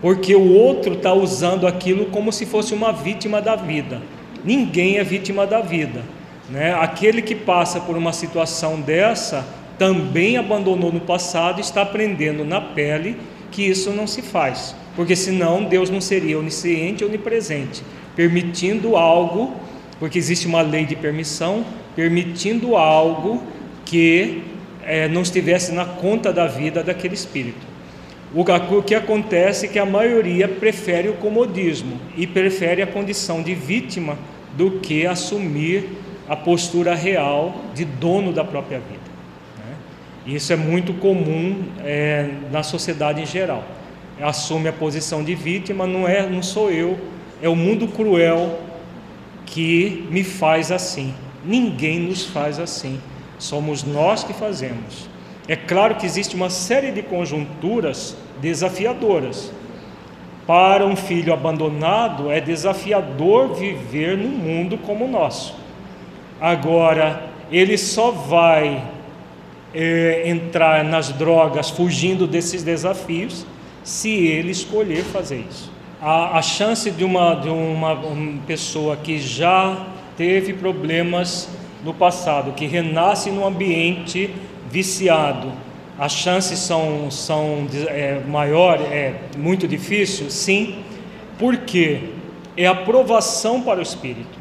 porque 0.00 0.34
o 0.34 0.54
outro 0.54 0.94
está 0.94 1.12
usando 1.12 1.66
aquilo 1.66 2.06
como 2.06 2.32
se 2.32 2.46
fosse 2.46 2.72
uma 2.72 2.90
vítima 2.90 3.42
da 3.42 3.54
vida. 3.54 4.00
Ninguém 4.42 4.96
é 4.96 5.04
vítima 5.04 5.46
da 5.46 5.60
vida, 5.60 6.00
né? 6.48 6.74
Aquele 6.74 7.22
que 7.22 7.34
passa 7.34 7.80
por 7.80 7.96
uma 7.96 8.12
situação 8.12 8.80
dessa 8.80 9.46
também 9.78 10.36
abandonou 10.36 10.92
no 10.92 11.00
passado, 11.00 11.60
está 11.60 11.82
aprendendo 11.82 12.44
na 12.44 12.60
pele 12.60 13.16
que 13.50 13.62
isso 13.62 13.90
não 13.90 14.06
se 14.06 14.22
faz 14.22 14.74
porque 14.98 15.14
senão 15.14 15.62
Deus 15.62 15.90
não 15.90 16.00
seria 16.00 16.36
onisciente 16.36 17.04
onipresente, 17.04 17.84
permitindo 18.16 18.96
algo, 18.96 19.54
porque 20.00 20.18
existe 20.18 20.48
uma 20.48 20.60
lei 20.60 20.84
de 20.84 20.96
permissão, 20.96 21.64
permitindo 21.94 22.76
algo 22.76 23.40
que 23.84 24.42
é, 24.84 25.06
não 25.06 25.22
estivesse 25.22 25.70
na 25.70 25.84
conta 25.84 26.32
da 26.32 26.48
vida 26.48 26.82
daquele 26.82 27.14
espírito. 27.14 27.64
O 28.34 28.82
que 28.82 28.96
acontece 28.96 29.66
é 29.66 29.68
que 29.68 29.78
a 29.78 29.86
maioria 29.86 30.48
prefere 30.48 31.08
o 31.08 31.14
comodismo 31.14 32.00
e 32.16 32.26
prefere 32.26 32.82
a 32.82 32.86
condição 32.86 33.40
de 33.40 33.54
vítima 33.54 34.18
do 34.56 34.80
que 34.80 35.06
assumir 35.06 35.90
a 36.28 36.36
postura 36.36 36.94
real 36.94 37.54
de 37.74 37.84
dono 37.84 38.32
da 38.32 38.44
própria 38.44 38.78
vida. 38.78 39.00
Né? 39.58 39.74
Isso 40.34 40.52
é 40.52 40.56
muito 40.56 40.94
comum 40.94 41.64
é, 41.84 42.28
na 42.50 42.62
sociedade 42.62 43.22
em 43.22 43.26
geral 43.26 43.64
assume 44.20 44.68
a 44.68 44.72
posição 44.72 45.22
de 45.22 45.34
vítima, 45.34 45.86
não 45.86 46.06
é, 46.06 46.28
não 46.28 46.42
sou 46.42 46.70
eu, 46.70 46.98
é 47.42 47.48
o 47.48 47.56
mundo 47.56 47.86
cruel 47.88 48.58
que 49.46 50.06
me 50.10 50.24
faz 50.24 50.72
assim. 50.72 51.14
Ninguém 51.44 52.00
nos 52.00 52.26
faz 52.26 52.58
assim. 52.58 53.00
Somos 53.38 53.84
nós 53.84 54.24
que 54.24 54.32
fazemos. 54.32 55.08
É 55.46 55.56
claro 55.56 55.94
que 55.94 56.04
existe 56.04 56.34
uma 56.34 56.50
série 56.50 56.90
de 56.90 57.02
conjunturas 57.02 58.16
desafiadoras. 58.40 59.52
Para 60.46 60.84
um 60.84 60.96
filho 60.96 61.32
abandonado, 61.32 62.30
é 62.30 62.40
desafiador 62.40 63.54
viver 63.54 64.16
num 64.16 64.30
mundo 64.30 64.78
como 64.78 65.04
o 65.04 65.08
nosso. 65.08 65.54
Agora, 66.40 67.30
ele 67.50 67.76
só 67.76 68.10
vai 68.10 68.82
é, 69.74 70.22
entrar 70.26 70.84
nas 70.84 71.10
drogas 71.10 71.70
fugindo 71.70 72.26
desses 72.26 72.62
desafios 72.62 73.44
se 73.82 74.10
ele 74.10 74.50
escolher 74.50 75.02
fazer 75.04 75.44
isso. 75.48 75.70
A, 76.00 76.38
a 76.38 76.42
chance 76.42 76.90
de, 76.90 77.04
uma, 77.04 77.34
de 77.34 77.48
uma, 77.48 77.92
uma 77.94 78.40
pessoa 78.46 78.96
que 78.96 79.18
já 79.18 79.86
teve 80.16 80.52
problemas 80.52 81.48
no 81.84 81.94
passado, 81.94 82.52
que 82.52 82.66
renasce 82.66 83.30
num 83.30 83.46
ambiente 83.46 84.34
viciado, 84.70 85.52
as 85.98 86.12
chances 86.12 86.60
são, 86.60 87.10
são 87.10 87.66
é, 87.88 88.20
maior, 88.28 88.80
é 88.80 89.14
muito 89.36 89.66
difícil? 89.66 90.30
Sim, 90.30 90.76
porque 91.36 92.10
é 92.56 92.66
aprovação 92.66 93.62
para 93.62 93.80
o 93.80 93.82
espírito. 93.82 94.37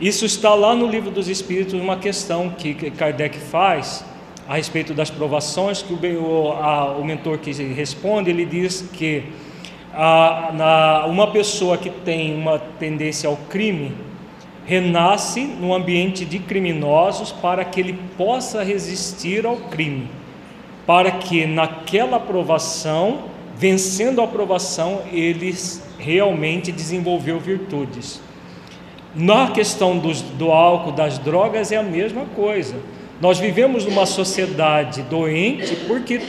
Isso 0.00 0.24
está 0.24 0.54
lá 0.54 0.76
no 0.76 0.86
livro 0.86 1.10
dos 1.10 1.28
Espíritos, 1.28 1.74
uma 1.74 1.96
questão 1.96 2.50
que 2.50 2.72
Kardec 2.92 3.36
faz, 3.36 4.04
a 4.48 4.54
respeito 4.54 4.94
das 4.94 5.10
provações, 5.10 5.82
que 5.82 5.92
o, 5.92 6.52
a, 6.52 6.92
o 6.92 7.04
mentor 7.04 7.38
que 7.38 7.50
responde, 7.50 8.30
ele 8.30 8.46
diz 8.46 8.88
que 8.92 9.24
a, 9.92 10.52
na, 10.54 11.06
uma 11.06 11.26
pessoa 11.32 11.76
que 11.76 11.90
tem 11.90 12.32
uma 12.32 12.60
tendência 12.60 13.28
ao 13.28 13.36
crime 13.50 13.92
renasce 14.64 15.40
num 15.40 15.74
ambiente 15.74 16.24
de 16.24 16.38
criminosos 16.38 17.32
para 17.32 17.64
que 17.64 17.80
ele 17.80 17.98
possa 18.16 18.62
resistir 18.62 19.44
ao 19.44 19.56
crime, 19.56 20.08
para 20.86 21.10
que 21.10 21.44
naquela 21.44 22.18
aprovação, 22.18 23.24
vencendo 23.56 24.20
a 24.20 24.24
aprovação, 24.24 25.02
ele 25.10 25.52
realmente 25.98 26.70
desenvolveu 26.70 27.40
virtudes. 27.40 28.27
Na 29.14 29.50
questão 29.50 29.98
dos, 29.98 30.20
do 30.22 30.50
álcool, 30.52 30.92
das 30.92 31.18
drogas, 31.18 31.72
é 31.72 31.76
a 31.76 31.82
mesma 31.82 32.24
coisa 32.36 32.76
nós 33.20 33.38
vivemos 33.38 33.84
numa 33.84 34.06
sociedade 34.06 35.02
doente 35.02 35.74
porque 35.86 36.20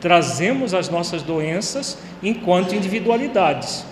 trazemos 0.00 0.74
as 0.74 0.88
nossas 0.88 1.22
doenças 1.22 1.98
enquanto 2.22 2.74
individualidades. 2.74 3.86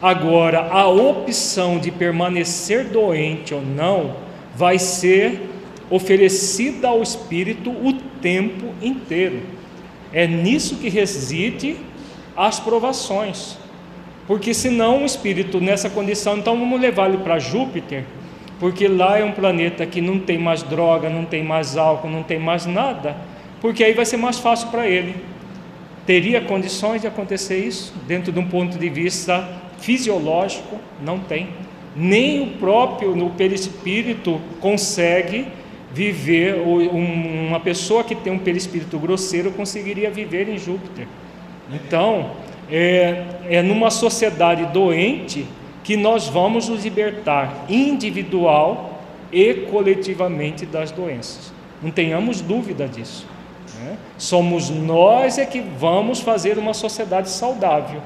Agora, 0.00 0.68
a 0.70 0.88
opção 0.88 1.78
de 1.78 1.90
permanecer 1.90 2.84
doente 2.84 3.52
ou 3.52 3.60
não 3.60 4.16
vai 4.54 4.78
ser 4.78 5.50
oferecida 5.90 6.88
ao 6.88 7.02
espírito 7.02 7.70
o 7.70 7.92
tempo 8.20 8.72
inteiro. 8.80 9.42
É 10.12 10.26
nisso 10.26 10.76
que 10.76 10.88
reside 10.88 11.76
as 12.36 12.58
provações. 12.58 13.58
Porque 14.28 14.52
senão 14.52 15.02
o 15.02 15.06
espírito 15.06 15.58
nessa 15.58 15.88
condição, 15.88 16.36
então 16.36 16.56
vamos 16.58 16.78
levar 16.78 17.08
ele 17.08 17.18
para 17.18 17.38
Júpiter, 17.38 18.04
porque 18.60 18.86
lá 18.86 19.18
é 19.18 19.24
um 19.24 19.32
planeta 19.32 19.86
que 19.86 20.02
não 20.02 20.18
tem 20.18 20.36
mais 20.36 20.62
droga, 20.62 21.08
não 21.08 21.24
tem 21.24 21.42
mais 21.42 21.78
álcool, 21.78 22.10
não 22.10 22.22
tem 22.22 22.38
mais 22.38 22.66
nada, 22.66 23.16
porque 23.58 23.82
aí 23.82 23.94
vai 23.94 24.04
ser 24.04 24.18
mais 24.18 24.38
fácil 24.38 24.68
para 24.68 24.86
ele. 24.86 25.16
Teria 26.04 26.42
condições 26.42 27.00
de 27.00 27.06
acontecer 27.06 27.58
isso 27.58 27.94
dentro 28.06 28.30
de 28.30 28.38
um 28.38 28.46
ponto 28.46 28.78
de 28.78 28.88
vista 28.90 29.48
fisiológico? 29.78 30.78
Não 31.02 31.18
tem. 31.18 31.48
Nem 31.96 32.42
o 32.42 32.46
próprio 32.58 33.16
no 33.16 33.30
perispírito 33.30 34.38
consegue 34.60 35.46
viver, 35.92 36.54
uma 36.92 37.60
pessoa 37.60 38.04
que 38.04 38.14
tem 38.14 38.30
um 38.30 38.38
perispírito 38.38 38.98
grosseiro 38.98 39.52
conseguiria 39.52 40.10
viver 40.10 40.50
em 40.50 40.58
Júpiter. 40.58 41.06
Então, 41.72 42.30
é, 42.70 43.24
é 43.48 43.62
numa 43.62 43.90
sociedade 43.90 44.66
doente 44.66 45.46
que 45.82 45.96
nós 45.96 46.28
vamos 46.28 46.68
nos 46.68 46.84
libertar 46.84 47.64
individual 47.68 49.00
e 49.32 49.54
coletivamente 49.70 50.66
das 50.66 50.90
doenças. 50.90 51.52
Não 51.82 51.90
tenhamos 51.90 52.40
dúvida 52.40 52.86
disso. 52.86 53.26
Né? 53.80 53.96
Somos 54.16 54.68
nós 54.70 55.38
é 55.38 55.46
que 55.46 55.60
vamos 55.60 56.20
fazer 56.20 56.58
uma 56.58 56.74
sociedade 56.74 57.30
saudável. 57.30 58.02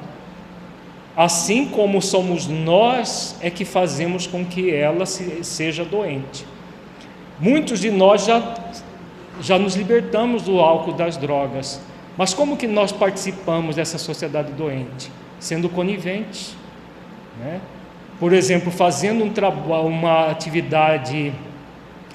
Assim 1.16 1.66
como 1.66 2.00
somos 2.00 2.46
nós 2.46 3.36
é 3.40 3.50
que 3.50 3.64
fazemos 3.64 4.26
com 4.26 4.44
que 4.44 4.72
ela 4.72 5.04
se, 5.04 5.44
seja 5.44 5.84
doente. 5.84 6.46
Muitos 7.38 7.80
de 7.80 7.90
nós 7.90 8.24
já, 8.24 8.54
já 9.40 9.58
nos 9.58 9.74
libertamos 9.74 10.42
do 10.42 10.60
álcool 10.60 10.92
das 10.92 11.16
drogas, 11.16 11.80
mas 12.16 12.34
como 12.34 12.56
que 12.56 12.66
nós 12.66 12.92
participamos 12.92 13.76
dessa 13.76 13.98
sociedade 13.98 14.52
doente? 14.52 15.10
Sendo 15.40 15.68
coniventes. 15.68 16.54
Né? 17.40 17.60
Por 18.20 18.32
exemplo, 18.32 18.70
fazendo 18.70 19.24
um 19.24 19.86
uma 19.86 20.30
atividade 20.30 21.32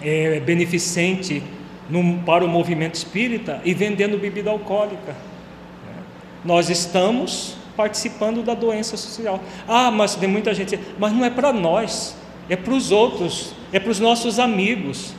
é, 0.02 0.40
beneficente 0.40 1.44
no, 1.90 2.20
para 2.20 2.46
o 2.46 2.48
movimento 2.48 2.96
espírita 2.96 3.62
e 3.66 3.74
vendendo 3.74 4.18
bebida 4.18 4.50
alcoólica. 4.50 5.12
Né? 5.12 6.04
Nós 6.46 6.70
estamos 6.70 7.58
participando 7.76 8.44
da 8.44 8.54
doença 8.54 8.98
social. 8.98 9.40
Ah, 9.68 9.92
mas 9.92 10.16
tem 10.16 10.30
muita 10.30 10.54
gente, 10.54 10.80
mas 10.98 11.14
não 11.14 11.26
é 11.26 11.30
para 11.30 11.52
nós, 11.54 12.16
é 12.50 12.56
para 12.56 12.74
os 12.74 12.92
outros, 12.92 13.54
é 13.72 13.80
para 13.80 13.92
os 13.92 14.00
nossos 14.00 14.40
amigos. 14.40 15.14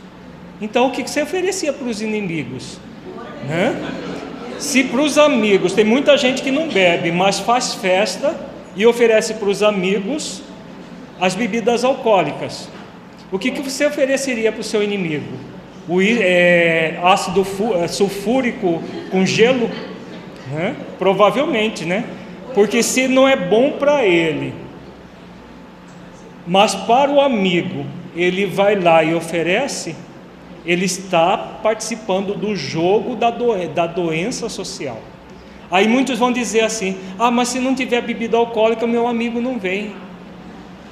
Então, 0.60 0.88
o 0.88 0.90
que 0.90 1.08
você 1.08 1.22
oferecia 1.22 1.72
para 1.72 1.86
os 1.86 2.02
inimigos? 2.02 2.78
Né? 3.46 4.17
Se 4.58 4.84
para 4.84 5.00
os 5.00 5.16
amigos, 5.16 5.72
tem 5.72 5.84
muita 5.84 6.16
gente 6.16 6.42
que 6.42 6.50
não 6.50 6.68
bebe, 6.68 7.12
mas 7.12 7.38
faz 7.38 7.74
festa 7.74 8.34
e 8.74 8.84
oferece 8.84 9.34
para 9.34 9.48
os 9.48 9.62
amigos 9.62 10.42
as 11.20 11.34
bebidas 11.34 11.84
alcoólicas. 11.84 12.68
O 13.30 13.38
que, 13.38 13.50
que 13.50 13.62
você 13.62 13.86
ofereceria 13.86 14.50
para 14.50 14.60
o 14.60 14.64
seu 14.64 14.82
inimigo? 14.82 15.26
O 15.88 16.00
é, 16.02 16.98
ácido 17.02 17.46
é, 17.76 17.88
sulfúrico 17.88 18.82
com 19.10 19.24
gelo? 19.24 19.70
Né? 20.52 20.74
Provavelmente, 20.98 21.84
né? 21.84 22.04
Porque 22.54 22.82
se 22.82 23.06
não 23.06 23.28
é 23.28 23.36
bom 23.36 23.72
para 23.72 24.04
ele, 24.04 24.52
mas 26.46 26.74
para 26.74 27.10
o 27.10 27.20
amigo 27.20 27.86
ele 28.16 28.46
vai 28.46 28.74
lá 28.74 29.04
e 29.04 29.14
oferece, 29.14 29.94
ele 30.68 30.84
está 30.84 31.38
participando 31.62 32.34
do 32.34 32.54
jogo 32.54 33.16
da, 33.16 33.30
da 33.74 33.86
doença 33.86 34.50
social. 34.50 35.00
Aí 35.70 35.88
muitos 35.88 36.18
vão 36.18 36.30
dizer 36.30 36.60
assim: 36.60 36.94
ah, 37.18 37.30
mas 37.30 37.48
se 37.48 37.58
não 37.58 37.74
tiver 37.74 38.02
bebida 38.02 38.36
alcoólica, 38.36 38.86
meu 38.86 39.08
amigo 39.08 39.40
não 39.40 39.58
vem. 39.58 39.94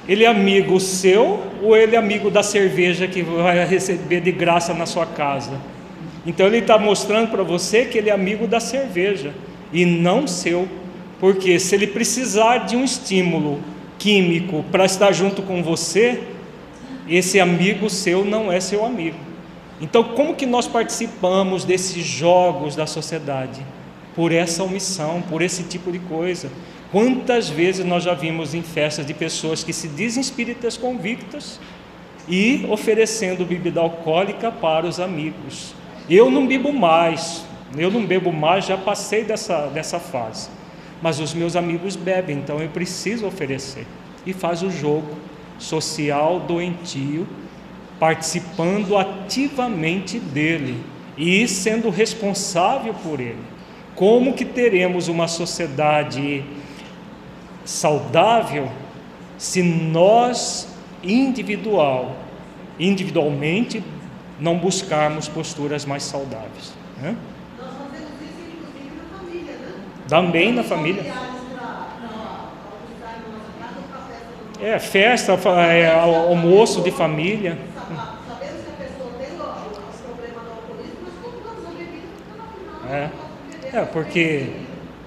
Ele 0.09 0.23
é 0.23 0.27
amigo 0.27 0.79
seu 0.79 1.43
ou 1.61 1.77
ele 1.77 1.95
é 1.95 1.99
amigo 1.99 2.31
da 2.31 2.41
cerveja 2.41 3.07
que 3.07 3.21
vai 3.21 3.63
receber 3.65 4.19
de 4.19 4.31
graça 4.31 4.73
na 4.73 4.87
sua 4.87 5.05
casa? 5.05 5.59
Então 6.25 6.47
ele 6.47 6.57
está 6.57 6.79
mostrando 6.79 7.29
para 7.29 7.43
você 7.43 7.85
que 7.85 7.99
ele 7.99 8.09
é 8.09 8.13
amigo 8.13 8.47
da 8.47 8.59
cerveja 8.59 9.31
e 9.71 9.85
não 9.85 10.25
seu, 10.25 10.67
porque 11.19 11.59
se 11.59 11.75
ele 11.75 11.85
precisar 11.85 12.59
de 12.65 12.75
um 12.75 12.83
estímulo 12.83 13.59
químico 13.99 14.65
para 14.71 14.85
estar 14.85 15.11
junto 15.11 15.43
com 15.43 15.61
você, 15.61 16.19
esse 17.07 17.39
amigo 17.39 17.89
seu 17.91 18.25
não 18.25 18.51
é 18.51 18.59
seu 18.59 18.83
amigo. 18.83 19.26
Então, 19.79 20.03
como 20.03 20.35
que 20.35 20.45
nós 20.45 20.67
participamos 20.67 21.63
desses 21.63 22.03
jogos 22.03 22.75
da 22.75 22.87
sociedade? 22.87 23.61
Por 24.15 24.31
essa 24.31 24.63
omissão, 24.63 25.21
por 25.21 25.41
esse 25.41 25.63
tipo 25.63 25.91
de 25.91 25.99
coisa. 25.99 26.49
Quantas 26.91 27.49
vezes 27.49 27.85
nós 27.85 28.03
já 28.03 28.13
vimos 28.13 28.55
em 28.55 28.63
festas 28.63 29.05
de 29.05 29.13
pessoas 29.13 29.63
que 29.63 29.73
se 29.73 29.87
dizem 29.87 30.21
espíritas 30.21 30.77
convictas 30.77 31.59
e 32.27 32.65
oferecendo 32.69 33.45
bebida 33.45 33.79
alcoólica 33.79 34.51
para 34.51 34.87
os 34.87 34.99
amigos? 34.99 35.75
Eu 36.09 36.31
não 36.31 36.47
bebo 36.47 36.73
mais, 36.73 37.45
eu 37.77 37.91
não 37.91 38.05
bebo 38.05 38.31
mais, 38.31 38.65
já 38.65 38.77
passei 38.77 39.23
dessa, 39.23 39.67
dessa 39.67 39.99
fase. 39.99 40.49
Mas 41.01 41.19
os 41.19 41.33
meus 41.33 41.55
amigos 41.55 41.95
bebem, 41.95 42.37
então 42.37 42.59
eu 42.59 42.69
preciso 42.69 43.27
oferecer. 43.27 43.85
E 44.25 44.33
faz 44.33 44.63
o 44.63 44.71
jogo 44.71 45.15
social 45.59 46.39
doentio 46.39 47.27
participando 47.99 48.97
ativamente 48.97 50.19
dele 50.19 50.83
e 51.17 51.47
sendo 51.47 51.89
responsável 51.89 52.93
por 52.93 53.19
ele. 53.19 53.41
Como 53.95 54.33
que 54.33 54.45
teremos 54.45 55.07
uma 55.07 55.27
sociedade 55.27 56.43
saudável 57.65 58.69
se 59.37 59.63
nós 59.63 60.67
individual, 61.03 62.15
individualmente 62.79 63.83
não 64.39 64.57
buscarmos 64.57 65.27
posturas 65.27 65.83
mais 65.85 66.03
saudáveis? 66.03 66.73
Né? 67.01 67.15
Nós 67.57 67.69
fazemos 67.69 68.11
isso 68.21 68.51
inclusive 68.53 68.95
na 68.95 69.17
família, 69.17 69.53
né? 69.53 69.73
Também 70.07 70.53
na 70.53 70.63
família. 70.63 71.13
É, 74.59 74.79
festa, 74.79 75.33
é, 75.33 75.91
almoço 75.91 76.81
de 76.81 76.91
família. 76.91 77.57
É, 82.89 83.09
é 83.73 83.81
porque 83.81 84.47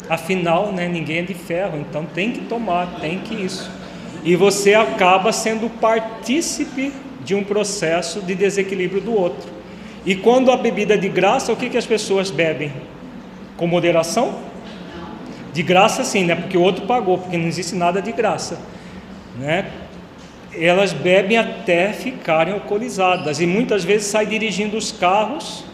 afinal 0.08 0.72
né, 0.72 0.88
ninguém 0.88 1.18
é 1.18 1.22
de 1.22 1.34
ferro, 1.34 1.78
então 1.78 2.04
tem 2.04 2.32
que 2.32 2.40
tomar, 2.42 3.00
tem 3.00 3.20
que 3.20 3.34
isso. 3.34 3.70
E 4.24 4.36
você 4.36 4.74
acaba 4.74 5.32
sendo 5.32 5.70
partícipe 5.70 6.92
de 7.24 7.34
um 7.34 7.44
processo 7.44 8.20
de 8.20 8.34
desequilíbrio 8.34 9.00
do 9.00 9.14
outro. 9.14 9.48
E 10.04 10.14
quando 10.14 10.50
a 10.50 10.56
bebida 10.56 10.94
é 10.94 10.96
de 10.96 11.08
graça, 11.08 11.52
o 11.52 11.56
que, 11.56 11.70
que 11.70 11.78
as 11.78 11.86
pessoas 11.86 12.30
bebem? 12.30 12.72
Com 13.56 13.66
moderação? 13.66 14.34
De 15.52 15.62
graça 15.62 16.04
sim, 16.04 16.24
né? 16.24 16.34
Porque 16.34 16.56
o 16.56 16.62
outro 16.62 16.86
pagou, 16.86 17.18
porque 17.18 17.36
não 17.36 17.46
existe 17.46 17.74
nada 17.74 18.00
de 18.00 18.12
graça. 18.12 18.58
Né? 19.38 19.70
Elas 20.52 20.92
bebem 20.92 21.38
até 21.38 21.92
ficarem 21.92 22.54
alcoolizadas 22.54 23.40
e 23.40 23.46
muitas 23.46 23.84
vezes 23.84 24.08
saem 24.08 24.28
dirigindo 24.28 24.76
os 24.76 24.90
carros 24.90 25.64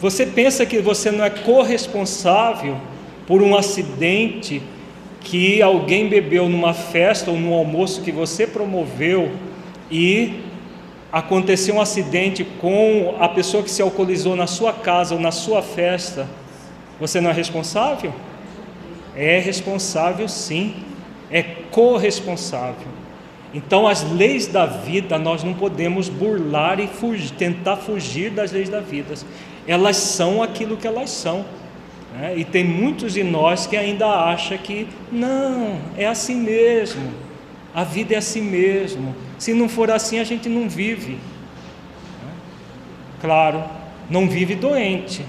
você 0.00 0.24
pensa 0.24 0.64
que 0.64 0.78
você 0.78 1.10
não 1.10 1.24
é 1.24 1.30
corresponsável 1.30 2.76
por 3.26 3.42
um 3.42 3.56
acidente 3.56 4.62
que 5.20 5.60
alguém 5.60 6.08
bebeu 6.08 6.48
numa 6.48 6.72
festa 6.72 7.30
ou 7.30 7.36
num 7.36 7.52
almoço 7.52 8.02
que 8.02 8.12
você 8.12 8.46
promoveu 8.46 9.30
e 9.90 10.40
aconteceu 11.10 11.74
um 11.74 11.80
acidente 11.80 12.44
com 12.44 13.16
a 13.18 13.28
pessoa 13.28 13.62
que 13.62 13.70
se 13.70 13.82
alcoolizou 13.82 14.36
na 14.36 14.46
sua 14.46 14.72
casa 14.72 15.14
ou 15.14 15.20
na 15.20 15.32
sua 15.32 15.62
festa? 15.62 16.28
Você 17.00 17.20
não 17.20 17.30
é 17.30 17.32
responsável? 17.32 18.12
É 19.16 19.40
responsável 19.40 20.28
sim, 20.28 20.76
é 21.30 21.42
corresponsável. 21.42 22.86
Então, 23.52 23.88
as 23.88 24.08
leis 24.12 24.46
da 24.46 24.66
vida 24.66 25.18
nós 25.18 25.42
não 25.42 25.54
podemos 25.54 26.08
burlar 26.08 26.78
e 26.78 26.86
fugir, 26.86 27.30
tentar 27.32 27.76
fugir 27.76 28.30
das 28.30 28.52
leis 28.52 28.68
da 28.68 28.80
vida 28.80 29.14
elas 29.68 29.98
são 29.98 30.42
aquilo 30.42 30.78
que 30.78 30.86
elas 30.86 31.10
são. 31.10 31.44
Né? 32.14 32.38
E 32.38 32.44
tem 32.44 32.64
muitos 32.64 33.12
de 33.12 33.22
nós 33.22 33.66
que 33.66 33.76
ainda 33.76 34.06
acham 34.06 34.56
que 34.56 34.88
não, 35.12 35.78
é 35.96 36.06
assim 36.06 36.36
mesmo, 36.36 37.12
a 37.74 37.84
vida 37.84 38.14
é 38.14 38.16
assim 38.16 38.40
mesmo. 38.40 39.14
Se 39.38 39.52
não 39.52 39.68
for 39.68 39.90
assim, 39.90 40.18
a 40.18 40.24
gente 40.24 40.48
não 40.48 40.68
vive. 40.68 41.12
Né? 41.12 42.32
Claro, 43.20 43.62
não 44.08 44.26
vive 44.26 44.54
doente, 44.54 45.24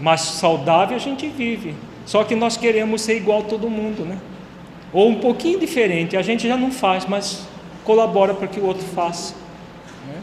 mas 0.00 0.22
saudável 0.22 0.96
a 0.96 1.00
gente 1.00 1.28
vive. 1.28 1.74
Só 2.06 2.24
que 2.24 2.34
nós 2.34 2.56
queremos 2.56 3.02
ser 3.02 3.16
igual 3.16 3.40
a 3.40 3.44
todo 3.44 3.68
mundo, 3.68 4.04
né? 4.04 4.18
Ou 4.92 5.08
um 5.08 5.16
pouquinho 5.16 5.58
diferente, 5.58 6.16
a 6.16 6.22
gente 6.22 6.46
já 6.46 6.56
não 6.56 6.70
faz, 6.70 7.04
mas 7.04 7.46
colabora 7.84 8.32
para 8.32 8.46
que 8.46 8.60
o 8.60 8.66
outro 8.66 8.84
faça. 8.84 9.34
Né? 10.06 10.22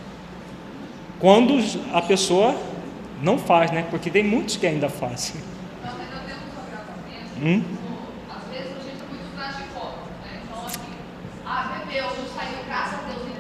Quando 1.19 1.59
a 1.93 2.01
pessoa 2.01 2.55
não 3.22 3.38
faz, 3.38 3.72
né? 3.72 3.86
Porque 3.89 4.09
tem 4.09 4.24
muitos 4.24 4.57
que 4.57 4.67
ainda 4.67 4.89
fazem. 4.89 5.41
Hum? 7.41 7.63
Não, 7.65 8.34
é 8.53 8.61
né? 8.61 9.67
então, 10.45 10.65
assim, 10.65 10.80
ah, 11.45 11.63
tá 11.63 11.69
mas 11.69 11.82
eu 11.82 11.88
tenho 11.88 12.05
um 12.05 12.09
problema. 12.09 12.82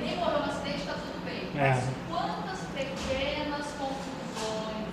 Hum? 0.01 0.41
É. 1.61 1.77
Quantas 2.09 2.59
pequenas 2.73 3.67
confusões 3.77 4.87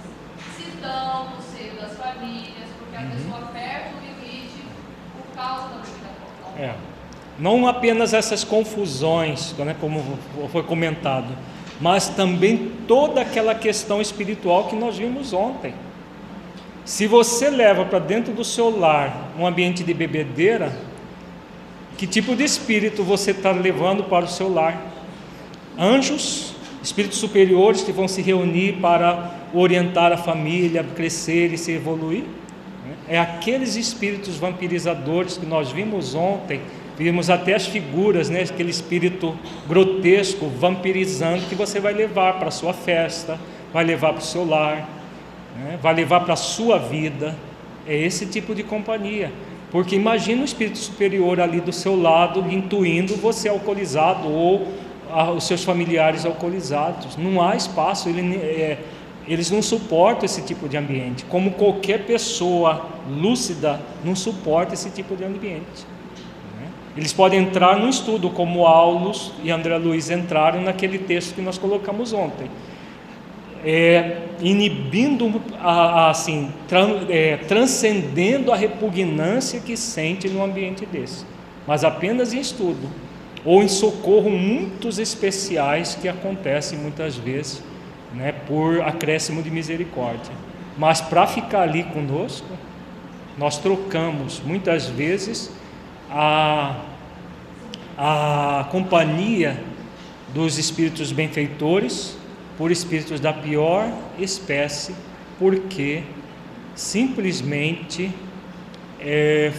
se 0.55 0.71
dão 0.83 1.31
no 1.31 1.41
seio 1.41 1.81
das 1.81 1.97
famílias, 1.97 2.69
porque 2.79 2.95
a 2.95 3.01
uhum. 3.01 3.11
pessoa 3.11 3.51
perde 3.55 3.95
o 3.95 4.01
limite 4.01 4.65
por 5.17 5.35
causa 5.35 5.69
da 5.69 5.77
bebida 5.77 6.09
alcoólica. 6.09 6.63
É. 6.63 6.67
é. 6.67 6.77
Não 7.39 7.67
apenas 7.67 8.13
essas 8.13 8.45
confusões, 8.45 9.55
né, 9.57 9.75
como 9.81 10.19
foi 10.51 10.63
comentado, 10.65 11.29
mas 11.81 12.09
também 12.09 12.73
toda 12.87 13.21
aquela 13.21 13.55
questão 13.55 14.01
espiritual 14.01 14.69
que 14.69 14.77
nós 14.77 14.99
vimos 14.99 15.33
ontem. 15.33 15.75
Se 16.85 17.07
você 17.07 17.51
leva 17.51 17.85
para 17.85 17.99
dentro 17.99 18.33
do 18.33 18.43
seu 18.43 18.77
lar 18.77 19.33
um 19.39 19.47
ambiente 19.47 19.85
de 19.85 19.93
bebedeira, 19.93 20.73
que 21.97 22.07
tipo 22.07 22.35
de 22.35 22.45
espírito 22.45 23.03
você 23.03 23.33
está 23.33 23.51
levando 23.51 24.05
para 24.05 24.25
o 24.25 24.29
seu 24.29 24.53
lar? 24.53 24.81
Anjos, 25.79 26.55
espíritos 26.83 27.19
superiores 27.19 27.83
que 27.83 27.93
vão 27.93 28.09
se 28.09 28.23
reunir 28.23 28.79
para 28.81 29.33
orientar 29.53 30.13
a 30.13 30.17
família, 30.17 30.85
crescer 30.97 31.53
e 31.53 31.59
se 31.59 31.73
evoluir? 31.73 32.25
É 33.09 33.19
aqueles 33.19 33.77
espíritos 33.77 34.37
vampirizadores 34.37 35.37
que 35.37 35.47
nós 35.47 35.71
vimos 35.71 36.15
ontem, 36.15 36.61
vimos 36.99 37.31
até 37.31 37.55
as 37.55 37.67
figuras, 37.67 38.29
né? 38.29 38.43
aquele 38.43 38.71
espírito 38.71 39.39
grotesco, 39.69 40.49
vampirizando, 40.49 41.45
que 41.47 41.55
você 41.55 41.79
vai 41.79 41.93
levar 41.93 42.35
para 42.39 42.49
a 42.49 42.51
sua 42.51 42.73
festa, 42.73 43.39
vai 43.73 43.85
levar 43.85 44.13
para 44.13 44.21
o 44.21 44.25
seu 44.25 44.45
lar, 44.45 44.89
né? 45.57 45.79
vai 45.81 45.95
levar 45.95 46.21
para 46.21 46.35
a 46.35 46.37
sua 46.37 46.77
vida. 46.79 47.37
É 47.87 47.97
esse 47.97 48.27
tipo 48.27 48.55
de 48.55 48.63
companhia. 48.63 49.33
Porque 49.71 49.95
imagina 49.95 50.43
o 50.43 50.45
espírito 50.45 50.79
superior 50.79 51.41
ali 51.41 51.61
do 51.61 51.73
seu 51.73 52.01
lado, 52.01 52.45
intuindo 52.51 53.15
você 53.17 53.49
alcoolizado 53.49 54.29
ou 54.29 54.67
os 55.37 55.45
seus 55.45 55.63
familiares 55.63 56.27
alcoolizados. 56.27 57.17
Não 57.17 57.41
há 57.41 57.55
espaço, 57.55 58.09
ele, 58.09 58.37
é, 58.37 58.79
eles 59.27 59.51
não 59.51 59.63
suportam 59.63 60.25
esse 60.25 60.43
tipo 60.43 60.69
de 60.69 60.77
ambiente. 60.77 61.25
Como 61.27 61.53
qualquer 61.53 62.05
pessoa 62.07 62.87
lúcida 63.09 63.81
não 64.05 64.17
suporta 64.17 64.75
esse 64.75 64.91
tipo 64.91 65.15
de 65.17 65.25
ambiente. 65.25 65.87
Eles 66.99 67.13
podem 67.13 67.41
entrar 67.41 67.79
no 67.79 67.89
estudo, 67.89 68.29
como 68.29 68.67
Aulos 68.67 69.33
e 69.43 69.51
André 69.51 69.79
Luiz 69.79 70.11
entraram 70.11 70.61
naquele 70.61 70.99
texto 70.99 71.35
que 71.35 71.41
nós 71.41 71.57
colocamos 71.57 72.13
ontem 72.13 72.51
é, 73.65 74.19
inibindo, 74.41 75.41
assim, 75.61 76.53
é, 77.09 77.37
transcendendo 77.37 78.53
a 78.53 78.57
repugnância 78.57 79.61
que 79.61 79.77
sente 79.77 80.29
no 80.29 80.43
ambiente 80.43 80.87
desse, 80.87 81.25
mas 81.67 81.85
apenas 81.85 82.33
em 82.33 82.41
estudo 82.41 82.89
ou 83.45 83.63
em 83.63 83.69
socorro 83.69 84.31
muitos 84.31 84.99
especiais 84.99 85.95
que 85.95 86.09
acontecem 86.09 86.79
muitas 86.79 87.17
vezes, 87.17 87.63
né, 88.15 88.33
por 88.47 88.81
acréscimo 88.83 89.43
de 89.43 89.51
misericórdia. 89.51 90.33
Mas 90.77 91.01
para 91.01 91.27
ficar 91.27 91.63
ali 91.63 91.85
conosco, 91.85 92.49
nós 93.37 93.59
trocamos 93.59 94.41
muitas 94.45 94.87
vezes 94.87 95.51
a, 96.11 96.77
a 97.97 98.69
companhia 98.71 99.61
dos 100.33 100.59
espíritos 100.59 101.13
benfeitores 101.13 102.17
por 102.57 102.71
espíritos 102.71 103.21
da 103.21 103.33
pior 103.33 103.91
espécie, 104.19 104.95
porque 105.39 106.03
simplesmente 106.75 108.13
é, 109.01 109.53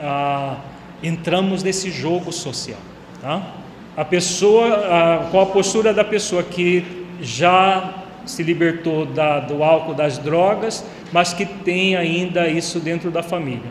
a, 0.00 0.56
entramos 1.02 1.62
nesse 1.62 1.90
jogo 1.90 2.32
social. 2.32 2.78
Tá? 3.20 3.54
A 3.96 4.04
pessoa, 4.04 4.66
a, 4.68 5.28
qual 5.30 5.44
a 5.44 5.46
postura 5.46 5.94
da 5.94 6.04
pessoa 6.04 6.42
que 6.42 7.06
já 7.20 8.02
se 8.24 8.42
libertou 8.42 9.06
da, 9.06 9.40
do 9.40 9.62
álcool, 9.62 9.94
das 9.94 10.18
drogas, 10.18 10.84
mas 11.12 11.32
que 11.32 11.44
tem 11.44 11.96
ainda 11.96 12.48
isso 12.48 12.80
dentro 12.80 13.10
da 13.10 13.22
família. 13.22 13.70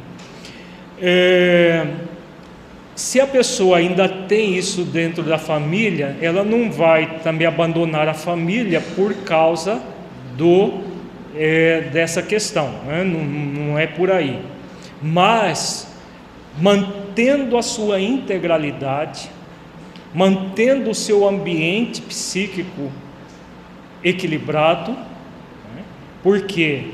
É, 1.02 1.88
se 2.96 3.20
a 3.20 3.28
pessoa 3.28 3.78
ainda 3.78 4.08
tem 4.08 4.56
isso 4.58 4.84
dentro 4.84 5.24
da 5.24 5.38
família, 5.38 6.18
ela 6.22 6.44
não 6.44 6.72
vai 6.72 7.20
também 7.20 7.48
abandonar 7.48 8.08
a 8.08 8.14
família 8.14 8.82
por 8.96 9.14
causa 9.24 9.82
do 10.36 10.82
é, 11.36 11.82
dessa 11.92 12.22
questão, 12.22 12.70
né? 12.86 13.04
não, 13.04 13.24
não 13.24 13.80
é 13.80 13.88
por 13.88 14.12
aí. 14.12 14.42
Mas 15.02 15.88
mantendo 16.60 17.58
a 17.58 17.62
sua 17.62 18.00
integralidade, 18.00 19.30
mantendo 20.14 20.89
o 20.89 20.96
seu 20.96 21.28
ambiente 21.28 22.02
psíquico 22.02 22.92
equilibrado, 24.04 24.92
né? 24.92 25.84
porque 26.22 26.89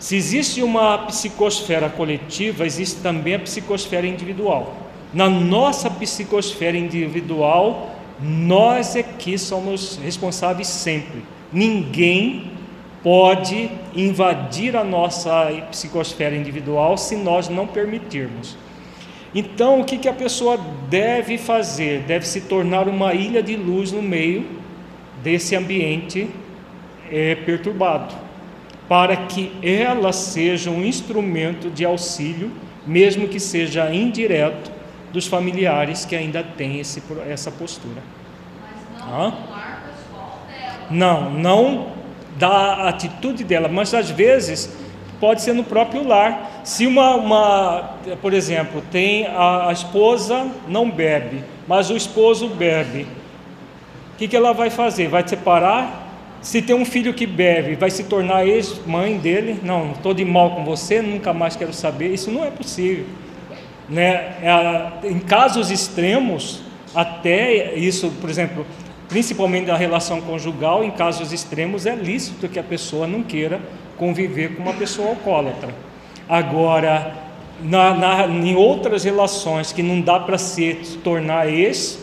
se 0.00 0.16
existe 0.16 0.62
uma 0.62 0.98
psicosfera 1.06 1.88
coletiva, 1.88 2.66
existe 2.66 3.00
também 3.00 3.34
a 3.34 3.38
psicosfera 3.38 4.06
individual. 4.06 4.79
Na 5.12 5.28
nossa 5.28 5.90
psicosfera 5.90 6.76
individual, 6.76 7.94
nós 8.20 8.94
é 8.94 9.02
que 9.02 9.36
somos 9.38 9.96
responsáveis 9.96 10.68
sempre. 10.68 11.22
Ninguém 11.52 12.52
pode 13.02 13.70
invadir 13.96 14.76
a 14.76 14.84
nossa 14.84 15.46
psicosfera 15.70 16.36
individual 16.36 16.96
se 16.96 17.16
nós 17.16 17.48
não 17.48 17.66
permitirmos. 17.66 18.56
Então, 19.34 19.80
o 19.80 19.84
que, 19.84 19.96
que 19.96 20.08
a 20.08 20.12
pessoa 20.12 20.58
deve 20.88 21.38
fazer? 21.38 22.00
Deve 22.00 22.26
se 22.26 22.42
tornar 22.42 22.88
uma 22.88 23.14
ilha 23.14 23.42
de 23.42 23.56
luz 23.56 23.90
no 23.92 24.02
meio 24.02 24.44
desse 25.22 25.56
ambiente 25.56 26.28
é, 27.10 27.34
perturbado, 27.34 28.14
para 28.88 29.16
que 29.16 29.52
ela 29.62 30.12
seja 30.12 30.70
um 30.70 30.84
instrumento 30.84 31.70
de 31.70 31.84
auxílio, 31.84 32.50
mesmo 32.86 33.28
que 33.28 33.38
seja 33.38 33.92
indireto, 33.94 34.79
dos 35.12 35.26
familiares 35.26 36.04
que 36.04 36.14
ainda 36.14 36.42
têm 36.42 36.80
esse, 36.80 37.02
essa 37.28 37.50
postura. 37.50 38.02
Mas 38.60 39.06
não. 39.06 39.34
Não, 40.90 41.30
não 41.30 41.92
da 42.38 42.88
atitude 42.88 43.44
dela, 43.44 43.68
mas 43.68 43.92
às 43.94 44.10
vezes 44.10 44.74
pode 45.20 45.42
ser 45.42 45.52
no 45.52 45.62
próprio 45.62 46.06
lar. 46.06 46.62
Se 46.64 46.86
uma, 46.86 47.14
uma 47.14 47.90
por 48.22 48.32
exemplo, 48.32 48.82
tem 48.90 49.26
a, 49.26 49.68
a 49.68 49.72
esposa 49.72 50.50
não 50.66 50.90
bebe, 50.90 51.44
mas 51.68 51.90
o 51.90 51.96
esposo 51.96 52.48
bebe, 52.48 53.06
o 54.14 54.16
que, 54.18 54.26
que 54.26 54.36
ela 54.36 54.52
vai 54.52 54.70
fazer? 54.70 55.08
Vai 55.08 55.26
separar? 55.26 56.08
Se 56.40 56.62
tem 56.62 56.74
um 56.74 56.86
filho 56.86 57.12
que 57.12 57.26
bebe, 57.26 57.74
vai 57.74 57.90
se 57.90 58.04
tornar 58.04 58.46
ex-mãe 58.46 59.18
dele? 59.18 59.60
Não, 59.62 59.92
estou 59.92 60.14
de 60.14 60.24
mal 60.24 60.50
com 60.56 60.64
você, 60.64 61.02
nunca 61.02 61.34
mais 61.34 61.54
quero 61.54 61.72
saber. 61.72 62.14
Isso 62.14 62.30
não 62.30 62.44
é 62.44 62.50
possível. 62.50 63.04
Né? 63.90 64.36
Em 65.02 65.18
casos 65.18 65.70
extremos, 65.70 66.62
até 66.94 67.74
isso, 67.74 68.10
por 68.20 68.30
exemplo, 68.30 68.64
principalmente 69.08 69.66
na 69.66 69.76
relação 69.76 70.20
conjugal, 70.20 70.84
em 70.84 70.92
casos 70.92 71.32
extremos 71.32 71.84
é 71.84 71.96
lícito 71.96 72.48
que 72.48 72.58
a 72.58 72.62
pessoa 72.62 73.08
não 73.08 73.24
queira 73.24 73.60
conviver 73.96 74.54
com 74.54 74.62
uma 74.62 74.72
pessoa 74.72 75.08
alcoólatra. 75.08 75.74
Agora, 76.28 77.12
na, 77.60 77.92
na, 77.92 78.26
em 78.28 78.54
outras 78.54 79.02
relações 79.02 79.72
que 79.72 79.82
não 79.82 80.00
dá 80.00 80.20
para 80.20 80.38
se 80.38 80.74
tornar 81.02 81.48
ex, 81.48 81.98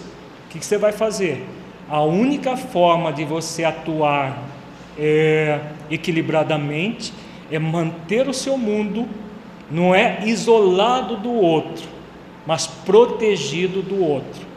o 0.45 0.49
que, 0.49 0.59
que, 0.59 0.65
você 0.65 0.77
vai 0.77 0.91
fazer? 0.91 1.45
A 1.89 2.01
única 2.01 2.57
forma 2.57 3.13
de 3.13 3.23
você 3.23 3.63
atuar 3.63 4.43
é, 4.99 5.61
equilibradamente 5.89 7.13
é 7.49 7.57
manter 7.57 8.27
o 8.27 8.33
seu 8.33 8.57
mundo 8.57 9.07
não 9.69 9.93
é 9.93 10.19
isolado 10.25 11.17
do 11.17 11.33
outro, 11.33 11.85
mas 12.45 12.67
protegido 12.67 13.81
do 13.81 14.03
outro. 14.03 14.47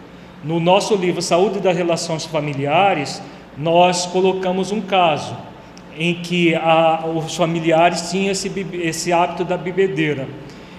No 0.42 0.58
nosso 0.58 0.94
livro 0.94 1.20
Saúde 1.20 1.60
das 1.60 1.76
Relações 1.76 2.24
Familiares, 2.24 3.22
nós 3.58 4.06
colocamos 4.06 4.72
um 4.72 4.80
caso 4.80 5.36
em 5.98 6.14
que 6.14 6.54
a, 6.54 7.04
os 7.06 7.36
familiares 7.36 8.10
tinham 8.10 8.30
esse, 8.30 8.50
esse, 8.74 9.12
hábito 9.12 9.44
da 9.44 9.56
bebedeira. 9.56 10.28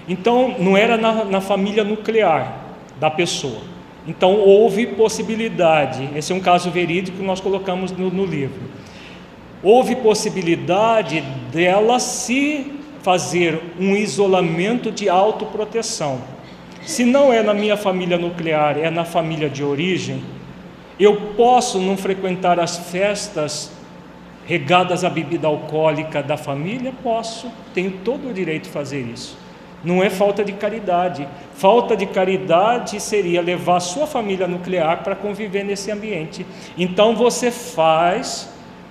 Então, 0.08 0.56
não 0.58 0.76
era 0.76 0.96
na, 0.96 1.24
na 1.24 1.40
família 1.40 1.84
nuclear 1.84 2.60
da 2.98 3.10
pessoa. 3.10 3.60
Então, 4.06 4.34
houve 4.34 4.86
possibilidade, 4.86 6.08
esse 6.16 6.32
é 6.32 6.34
um 6.34 6.40
caso 6.40 6.70
verídico 6.70 7.18
que 7.18 7.24
nós 7.24 7.40
colocamos 7.40 7.92
no, 7.92 8.10
no 8.10 8.24
livro. 8.24 8.60
Houve 9.62 9.94
possibilidade 9.94 11.20
dela 11.52 12.00
se 12.00 12.81
fazer 13.02 13.60
um 13.78 13.96
isolamento 13.96 14.90
de 14.90 15.08
autoproteção. 15.08 16.20
Se 16.84 17.04
não 17.04 17.32
é 17.32 17.42
na 17.42 17.54
minha 17.54 17.76
família 17.76 18.18
nuclear, 18.18 18.78
é 18.78 18.90
na 18.90 19.04
família 19.04 19.48
de 19.48 19.62
origem, 19.62 20.22
eu 20.98 21.16
posso 21.36 21.78
não 21.78 21.96
frequentar 21.96 22.58
as 22.60 22.76
festas 22.90 23.72
regadas 24.46 25.04
à 25.04 25.10
bebida 25.10 25.46
alcoólica 25.46 26.22
da 26.22 26.36
família? 26.36 26.92
Posso, 27.02 27.50
tenho 27.72 27.92
todo 28.04 28.28
o 28.28 28.32
direito 28.32 28.64
de 28.64 28.70
fazer 28.70 29.00
isso. 29.00 29.36
não 29.84 30.02
é 30.02 30.08
falta 30.08 30.44
de 30.44 30.52
caridade. 30.52 31.26
Falta 31.54 31.96
de 31.96 32.06
caridade 32.06 33.00
seria 33.00 33.42
levar 33.42 33.80
sua 33.80 34.06
família 34.06 34.46
nuclear 34.46 35.02
para 35.02 35.16
conviver 35.16 35.64
nesse 35.64 35.90
ambiente. 35.90 36.46
Então 36.78 37.16
você 37.16 37.50
faz 37.50 38.48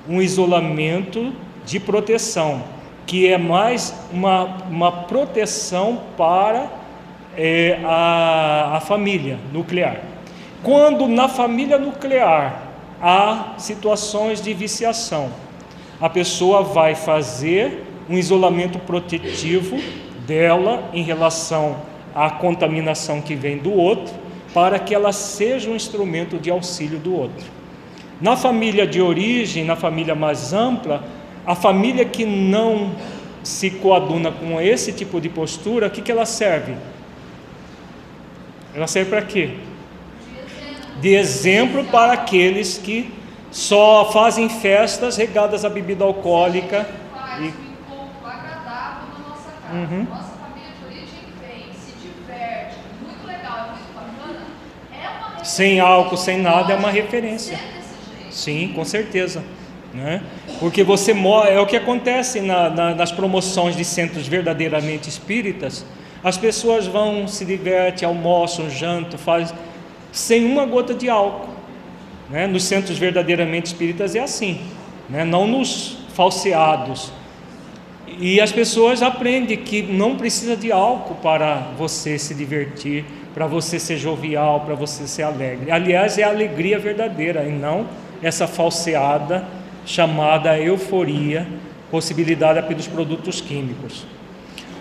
um 0.07 0.21
isolamento 0.21 1.33
de 1.65 1.79
proteção, 1.79 2.63
que 3.11 3.27
é 3.27 3.37
mais 3.37 3.93
uma, 4.09 4.45
uma 4.69 4.89
proteção 4.89 5.99
para 6.15 6.71
é, 7.37 7.77
a, 7.83 8.77
a 8.77 8.79
família 8.79 9.37
nuclear. 9.51 9.99
Quando 10.63 11.09
na 11.09 11.27
família 11.27 11.77
nuclear 11.77 12.69
há 13.01 13.55
situações 13.57 14.41
de 14.41 14.53
viciação, 14.53 15.29
a 15.99 16.07
pessoa 16.07 16.63
vai 16.63 16.95
fazer 16.95 17.83
um 18.09 18.17
isolamento 18.17 18.79
protetivo 18.79 19.77
dela 20.25 20.89
em 20.93 21.03
relação 21.03 21.81
à 22.15 22.29
contaminação 22.29 23.19
que 23.19 23.35
vem 23.35 23.57
do 23.57 23.73
outro, 23.73 24.13
para 24.53 24.79
que 24.79 24.95
ela 24.95 25.11
seja 25.11 25.69
um 25.69 25.75
instrumento 25.75 26.37
de 26.37 26.49
auxílio 26.49 26.97
do 26.97 27.13
outro. 27.13 27.45
Na 28.21 28.37
família 28.37 28.87
de 28.87 29.01
origem, 29.01 29.65
na 29.65 29.75
família 29.75 30.15
mais 30.15 30.53
ampla, 30.53 31.03
a 31.45 31.55
família 31.55 32.05
que 32.05 32.25
não 32.25 32.91
se 33.43 33.69
coaduna 33.71 34.31
com 34.31 34.61
esse 34.61 34.91
tipo 34.93 35.19
de 35.19 35.27
postura, 35.29 35.87
o 35.87 35.89
que, 35.89 36.01
que 36.01 36.11
ela 36.11 36.25
serve? 36.25 36.75
Ela 38.73 38.87
serve 38.87 39.09
para 39.09 39.21
quê? 39.23 39.55
De 40.99 41.15
exemplo 41.15 41.83
para 41.85 42.13
aqueles 42.13 42.77
que 42.77 43.11
só 43.49 44.11
fazem 44.11 44.47
festas 44.47 45.17
regadas 45.17 45.65
à 45.65 45.69
bebida 45.69 46.03
alcoólica. 46.03 46.87
Faz 47.13 47.43
E- 47.43 47.53
agradável 48.23 49.07
na 49.13 49.29
nossa 49.29 49.49
casa. 49.61 49.73
Uhum. 49.75 50.03
Nossa 50.09 50.31
família 50.37 50.69
de 50.79 50.85
origem 50.85 51.23
vem, 51.41 51.73
se 51.73 51.93
diverte, 52.07 52.75
muito 53.03 53.25
legal, 53.25 53.57
é 53.57 53.71
muito 53.71 53.93
bacana. 53.95 54.45
É 54.93 55.35
uma. 55.35 55.43
Sem 55.43 55.79
álcool, 55.79 56.17
sem 56.17 56.37
nada, 56.37 56.71
é 56.73 56.75
uma 56.77 56.91
referência. 56.91 57.57
jeito. 57.57 58.31
Sim, 58.31 58.71
com 58.75 58.85
certeza. 58.85 59.43
Né? 59.93 60.21
Porque 60.59 60.83
você 60.83 61.11
é 61.49 61.59
o 61.59 61.65
que 61.65 61.75
acontece 61.75 62.39
na- 62.39 62.69
na- 62.69 62.95
nas 62.95 63.11
promoções 63.11 63.75
de 63.75 63.83
centros 63.83 64.25
verdadeiramente 64.27 65.09
espíritas. 65.09 65.85
As 66.23 66.37
pessoas 66.37 66.87
vão, 66.87 67.27
se 67.27 67.43
divertem, 67.43 68.07
almoçam, 68.07 68.69
jantam, 68.69 69.19
fazem 69.19 69.55
sem 70.11 70.45
uma 70.45 70.65
gota 70.65 70.93
de 70.93 71.09
álcool. 71.09 71.49
Né? 72.29 72.47
Nos 72.47 72.63
centros 72.63 72.97
verdadeiramente 72.97 73.65
espíritas 73.65 74.15
é 74.15 74.19
assim, 74.19 74.61
né? 75.09 75.25
não 75.25 75.45
nos 75.45 75.97
falseados. 76.13 77.11
E 78.19 78.39
as 78.39 78.51
pessoas 78.51 79.01
aprendem 79.01 79.57
que 79.57 79.81
não 79.81 80.15
precisa 80.15 80.55
de 80.55 80.71
álcool 80.71 81.15
para 81.15 81.55
você 81.77 82.17
se 82.17 82.33
divertir, 82.33 83.03
para 83.33 83.47
você 83.47 83.79
ser 83.79 83.97
jovial, 83.97 84.61
para 84.61 84.75
você 84.75 85.07
ser 85.07 85.23
alegre. 85.23 85.71
Aliás, 85.71 86.17
é 86.17 86.23
a 86.23 86.29
alegria 86.29 86.77
verdadeira 86.77 87.43
e 87.45 87.51
não 87.51 87.87
essa 88.21 88.47
falseada 88.47 89.45
chamada 89.85 90.57
euforia, 90.59 91.47
possibilitada 91.89 92.63
pelos 92.63 92.87
produtos 92.87 93.41
químicos. 93.41 94.05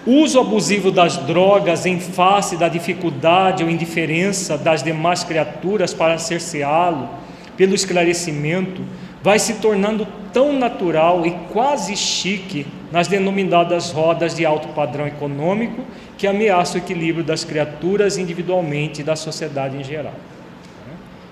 Uso 0.06 0.40
abusivo 0.40 0.90
das 0.90 1.18
drogas 1.18 1.84
em 1.84 2.00
face 2.00 2.56
da 2.56 2.68
dificuldade 2.68 3.62
ou 3.62 3.68
indiferença 3.68 4.56
das 4.56 4.82
demais 4.82 5.22
criaturas 5.24 5.92
para 5.92 6.16
cerceá-lo 6.16 7.08
pelo 7.56 7.74
esclarecimento 7.74 8.82
vai 9.22 9.38
se 9.38 9.54
tornando 9.54 10.08
tão 10.32 10.52
natural 10.52 11.26
e 11.26 11.32
quase 11.52 11.94
chique 11.94 12.66
nas 12.90 13.06
denominadas 13.06 13.90
rodas 13.90 14.34
de 14.34 14.46
alto 14.46 14.68
padrão 14.68 15.06
econômico 15.06 15.84
que 16.16 16.26
ameaça 16.26 16.76
o 16.76 16.78
equilíbrio 16.78 17.22
das 17.22 17.44
criaturas 17.44 18.16
individualmente 18.16 19.02
e 19.02 19.04
da 19.04 19.14
sociedade 19.14 19.76
em 19.76 19.84
geral. 19.84 20.14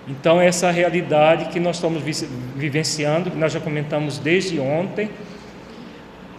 Então, 0.09 0.41
essa 0.41 0.69
é 0.69 0.73
realidade 0.73 1.47
que 1.47 1.61
nós 1.61 1.77
estamos 1.77 2.03
vi- 2.03 2.27
vivenciando, 2.57 3.31
que 3.31 3.37
nós 3.37 3.53
já 3.53 3.61
comentamos 3.61 4.19
desde 4.19 4.59
ontem. 4.59 5.11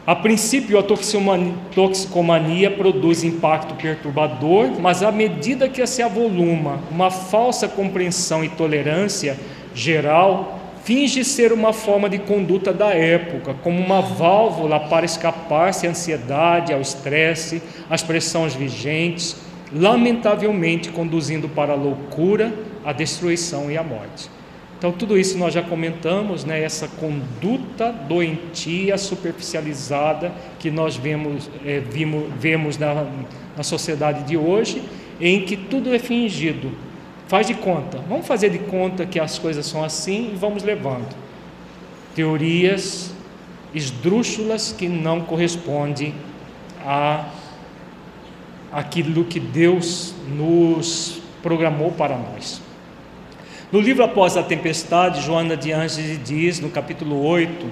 A 0.08 0.16
princípio, 0.16 0.80
a 0.80 0.82
toxicomania, 0.82 1.54
toxicomania 1.76 2.72
produz 2.72 3.24
impacto 3.24 3.76
perturbador, 3.76 4.72
mas 4.80 5.04
à 5.04 5.12
medida 5.12 5.70
que 5.70 5.86
se 5.86 6.02
avoluma 6.02 6.80
uma 6.90 7.12
falsa 7.12 7.68
compreensão 7.68 8.44
e 8.44 8.50
tolerância 8.50 9.38
geral, 9.76 10.60
finge 10.84 11.24
ser 11.24 11.54
uma 11.54 11.72
forma 11.72 12.10
de 12.10 12.18
conduta 12.18 12.74
da 12.74 12.90
época, 12.90 13.54
como 13.62 13.80
uma 13.80 14.02
válvula 14.02 14.80
para 14.80 15.06
escapar-se 15.06 15.86
à 15.86 15.92
ansiedade, 15.92 16.74
ao 16.74 16.82
estresse, 16.82 17.62
às 17.88 18.02
pressões 18.02 18.56
vigentes, 18.56 19.36
lamentavelmente 19.72 20.90
conduzindo 20.90 21.48
para 21.48 21.74
a 21.74 21.76
loucura, 21.76 22.52
a 22.86 22.94
destruição 22.94 23.70
e 23.70 23.78
a 23.78 23.84
morte. 23.84 24.30
Então, 24.78 24.94
tudo 24.94 25.18
isso 25.18 25.38
nós 25.38 25.54
já 25.54 25.62
comentamos, 25.62 26.46
né? 26.46 26.64
essa 26.64 26.88
conduta 26.88 27.92
doentia, 27.92 28.98
superficializada 28.98 30.32
que 30.58 30.72
nós 30.72 30.96
vemos, 30.96 31.50
eh, 31.66 31.82
vimos, 31.92 32.32
vemos 32.40 32.78
na, 32.78 33.06
na 33.58 33.64
sociedade 33.64 34.24
de 34.24 34.38
hoje, 34.38 34.82
em 35.20 35.42
que 35.42 35.58
tudo 35.58 35.94
é 35.94 36.00
fingido. 36.00 36.72
Faz 37.28 37.46
de 37.46 37.56
conta, 37.56 38.00
vamos 38.08 38.26
fazer 38.26 38.50
de 38.50 38.60
conta 38.60 39.06
que 39.06 39.20
as 39.20 39.38
coisas 39.38 39.66
são 39.66 39.84
assim 39.84 40.32
e 40.34 40.38
vamos 40.38 40.64
levando. 40.64 41.14
Teorias 42.16 43.12
esdrúxulas 43.74 44.72
que 44.72 44.88
não 44.88 45.22
correspondem 45.22 46.16
a 46.86 47.30
aquilo 48.72 49.26
que 49.26 49.40
Deus 49.40 50.14
nos 50.28 51.22
programou 51.42 51.92
para 51.92 52.18
nós. 52.18 52.62
No 53.72 53.80
livro 53.80 54.04
Após 54.04 54.36
a 54.36 54.42
Tempestade, 54.42 55.22
Joana 55.22 55.56
de 55.56 55.72
Angeles 55.72 56.20
diz, 56.26 56.60
no 56.60 56.72
capítulo 56.72 57.24
8, 57.24 57.68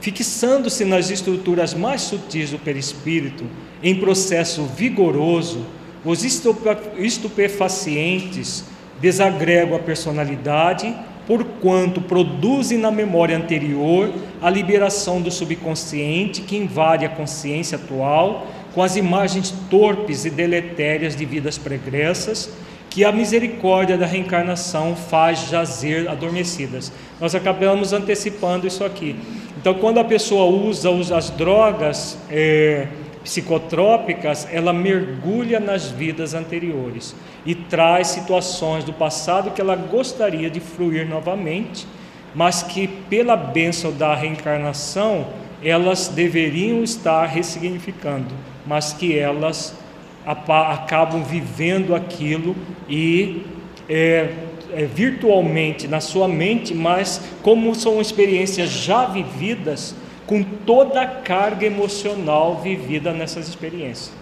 fixando-se 0.00 0.84
nas 0.84 1.10
estruturas 1.10 1.74
mais 1.74 2.02
sutis 2.02 2.50
do 2.50 2.60
perispírito, 2.60 3.44
em 3.82 3.96
processo 3.96 4.64
vigoroso, 4.66 5.66
os 6.04 6.22
estupe- 6.24 6.68
estupefacientes 6.96 8.64
desagregam 9.00 9.74
a 9.74 9.80
personalidade, 9.80 10.94
porquanto 11.26 12.00
produzem 12.00 12.78
na 12.78 12.92
memória 12.92 13.36
anterior 13.36 14.12
a 14.40 14.48
liberação 14.48 15.20
do 15.20 15.30
subconsciente 15.32 16.42
que 16.42 16.56
invade 16.56 17.04
a 17.04 17.08
consciência 17.08 17.76
atual 17.76 18.46
com 18.72 18.80
as 18.80 18.94
imagens 18.94 19.52
torpes 19.68 20.24
e 20.24 20.30
deletérias 20.30 21.16
de 21.16 21.24
vidas 21.24 21.58
pregressas 21.58 22.48
que 22.92 23.06
a 23.06 23.10
misericórdia 23.10 23.96
da 23.96 24.04
reencarnação 24.04 24.94
faz 24.94 25.48
jazer 25.48 26.10
adormecidas. 26.10 26.92
Nós 27.18 27.34
acabamos 27.34 27.94
antecipando 27.94 28.66
isso 28.66 28.84
aqui. 28.84 29.16
Então, 29.56 29.72
quando 29.72 29.96
a 29.96 30.04
pessoa 30.04 30.44
usa 30.44 30.90
as 31.16 31.30
drogas 31.30 32.18
eh, 32.30 32.86
psicotrópicas, 33.24 34.46
ela 34.52 34.74
mergulha 34.74 35.58
nas 35.58 35.90
vidas 35.90 36.34
anteriores 36.34 37.16
e 37.46 37.54
traz 37.54 38.08
situações 38.08 38.84
do 38.84 38.92
passado 38.92 39.52
que 39.52 39.60
ela 39.62 39.74
gostaria 39.74 40.50
de 40.50 40.60
fruir 40.60 41.08
novamente, 41.08 41.86
mas 42.34 42.62
que, 42.62 42.86
pela 42.86 43.36
bênção 43.36 43.90
da 43.90 44.14
reencarnação, 44.14 45.28
elas 45.64 46.08
deveriam 46.08 46.84
estar 46.84 47.24
ressignificando, 47.24 48.34
mas 48.66 48.92
que 48.92 49.18
elas 49.18 49.80
acabam 50.26 51.22
vivendo 51.22 51.94
aquilo 51.94 52.54
e 52.88 53.42
é, 53.88 54.30
é, 54.72 54.84
virtualmente 54.84 55.88
na 55.88 56.00
sua 56.00 56.28
mente, 56.28 56.74
mas 56.74 57.20
como 57.42 57.74
são 57.74 58.00
experiências 58.00 58.70
já 58.70 59.06
vividas, 59.06 59.94
com 60.26 60.42
toda 60.42 61.02
a 61.02 61.06
carga 61.06 61.66
emocional 61.66 62.60
vivida 62.62 63.12
nessas 63.12 63.48
experiências. 63.48 64.12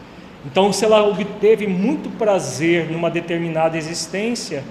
Então, 0.45 0.73
se 0.73 0.85
ela 0.85 1.07
obteve 1.07 1.67
muito 1.67 2.09
prazer 2.17 2.91
numa 2.91 3.11
determinada 3.11 3.77
existência, 3.77 4.65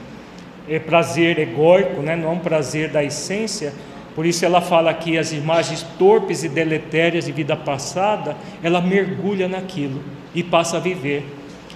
é 0.67 0.79
prazer 0.79 1.37
egóico, 1.37 2.01
né? 2.01 2.15
não 2.15 2.29
é 2.29 2.31
um 2.31 2.39
prazer 2.39 2.89
da 2.89 3.03
essência, 3.03 3.71
por 4.15 4.25
isso 4.25 4.43
ela 4.43 4.59
fala 4.59 4.89
aqui 4.89 5.17
as 5.17 5.31
imagens 5.31 5.83
torpes 5.97 6.43
e 6.43 6.49
deletérias 6.49 7.25
de 7.25 7.31
vida 7.31 7.55
passada, 7.55 8.35
ela 8.63 8.81
mergulha 8.81 9.47
naquilo 9.47 10.01
e 10.33 10.43
passa 10.43 10.77
a 10.77 10.79
viver. 10.79 11.25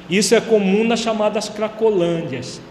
Isso 0.09 0.35
é 0.35 0.41
comum 0.41 0.83
nas 0.83 0.99
chamadas 0.99 1.49
cracolândias, 1.49 2.61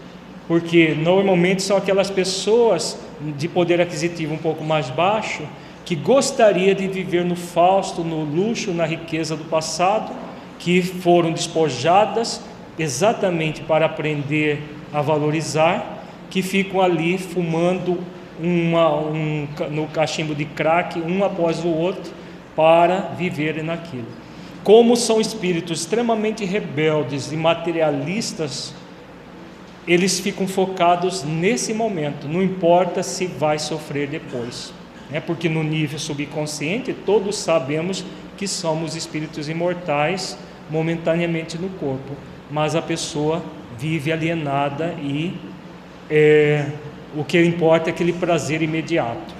porque 0.47 0.95
normalmente 0.97 1.61
são 1.61 1.77
aquelas 1.77 2.09
pessoas 2.09 2.97
de 3.37 3.47
poder 3.47 3.81
aquisitivo 3.81 4.33
um 4.33 4.37
pouco 4.37 4.63
mais 4.63 4.89
baixo 4.89 5.43
que 5.85 5.95
gostaria 5.95 6.73
de 6.73 6.87
viver 6.87 7.25
no 7.25 7.35
fausto, 7.35 8.03
no 8.03 8.23
luxo, 8.23 8.71
na 8.71 8.85
riqueza 8.85 9.35
do 9.35 9.43
passado, 9.45 10.13
que 10.59 10.81
foram 10.81 11.31
despojadas 11.31 12.41
exatamente 12.79 13.61
para 13.61 13.85
aprender 13.85 14.61
a 14.93 15.01
valorizar, 15.01 16.05
que 16.29 16.41
ficam 16.41 16.81
ali 16.81 17.17
fumando 17.17 17.99
uma, 18.39 18.95
um, 18.95 19.47
no 19.69 19.87
cachimbo 19.87 20.33
de 20.33 20.45
crack 20.45 20.99
um 20.99 21.23
após 21.23 21.63
o 21.63 21.67
outro 21.67 22.11
para 22.55 23.11
viverem 23.17 23.63
naquilo. 23.63 24.22
Como 24.63 24.95
são 24.95 25.19
espíritos 25.19 25.81
extremamente 25.81 26.45
rebeldes 26.45 27.31
e 27.31 27.35
materialistas, 27.35 28.73
eles 29.87 30.19
ficam 30.19 30.47
focados 30.47 31.23
nesse 31.23 31.73
momento, 31.73 32.27
não 32.27 32.41
importa 32.41 33.03
se 33.03 33.25
vai 33.25 33.59
sofrer 33.59 34.07
depois. 34.07 34.73
Né? 35.09 35.19
Porque 35.19 35.49
no 35.49 35.63
nível 35.63 35.99
subconsciente, 35.99 36.93
todos 36.93 37.37
sabemos 37.37 38.05
que 38.37 38.47
somos 38.47 38.95
espíritos 38.95 39.49
imortais 39.49 40.37
momentaneamente 40.69 41.57
no 41.57 41.69
corpo, 41.69 42.13
mas 42.49 42.75
a 42.75 42.81
pessoa 42.81 43.43
vive 43.77 44.11
alienada 44.11 44.95
e 45.01 45.33
é, 46.09 46.67
o 47.15 47.23
que 47.23 47.43
importa 47.43 47.89
é 47.89 47.93
aquele 47.93 48.13
prazer 48.13 48.61
imediato. 48.61 49.35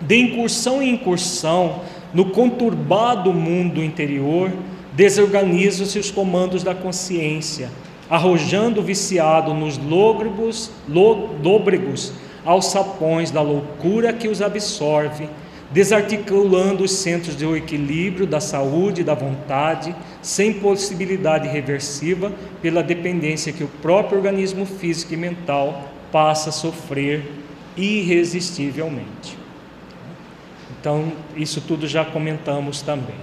De 0.00 0.16
incursão 0.16 0.82
em 0.82 0.94
incursão, 0.94 1.80
no 2.14 2.26
conturbado 2.26 3.32
mundo 3.32 3.82
interior, 3.82 4.52
desorganizam-se 4.92 5.98
os 5.98 6.10
comandos 6.10 6.62
da 6.62 6.74
consciência, 6.74 7.70
arrojando 8.10 8.80
o 8.80 8.84
viciado 8.84 9.54
nos 9.54 9.78
lôbregos, 9.78 10.70
lôbregos 10.88 12.12
alçapões 12.44 13.30
da 13.30 13.40
loucura 13.40 14.12
que 14.12 14.28
os 14.28 14.42
absorve, 14.42 15.28
desarticulando 15.70 16.84
os 16.84 16.92
centros 16.92 17.34
de 17.34 17.46
equilíbrio 17.46 18.26
da 18.26 18.40
saúde 18.40 19.00
e 19.00 19.04
da 19.04 19.14
vontade, 19.14 19.94
sem 20.20 20.52
possibilidade 20.52 21.48
reversiva, 21.48 22.30
pela 22.60 22.82
dependência 22.82 23.52
que 23.52 23.64
o 23.64 23.68
próprio 23.80 24.18
organismo 24.18 24.66
físico 24.66 25.14
e 25.14 25.16
mental 25.16 25.88
passa 26.10 26.50
a 26.50 26.52
sofrer 26.52 27.24
irresistivelmente. 27.74 29.41
Então, 30.82 31.12
isso 31.36 31.60
tudo 31.60 31.86
já 31.86 32.04
comentamos 32.04 32.82
também. 32.82 33.14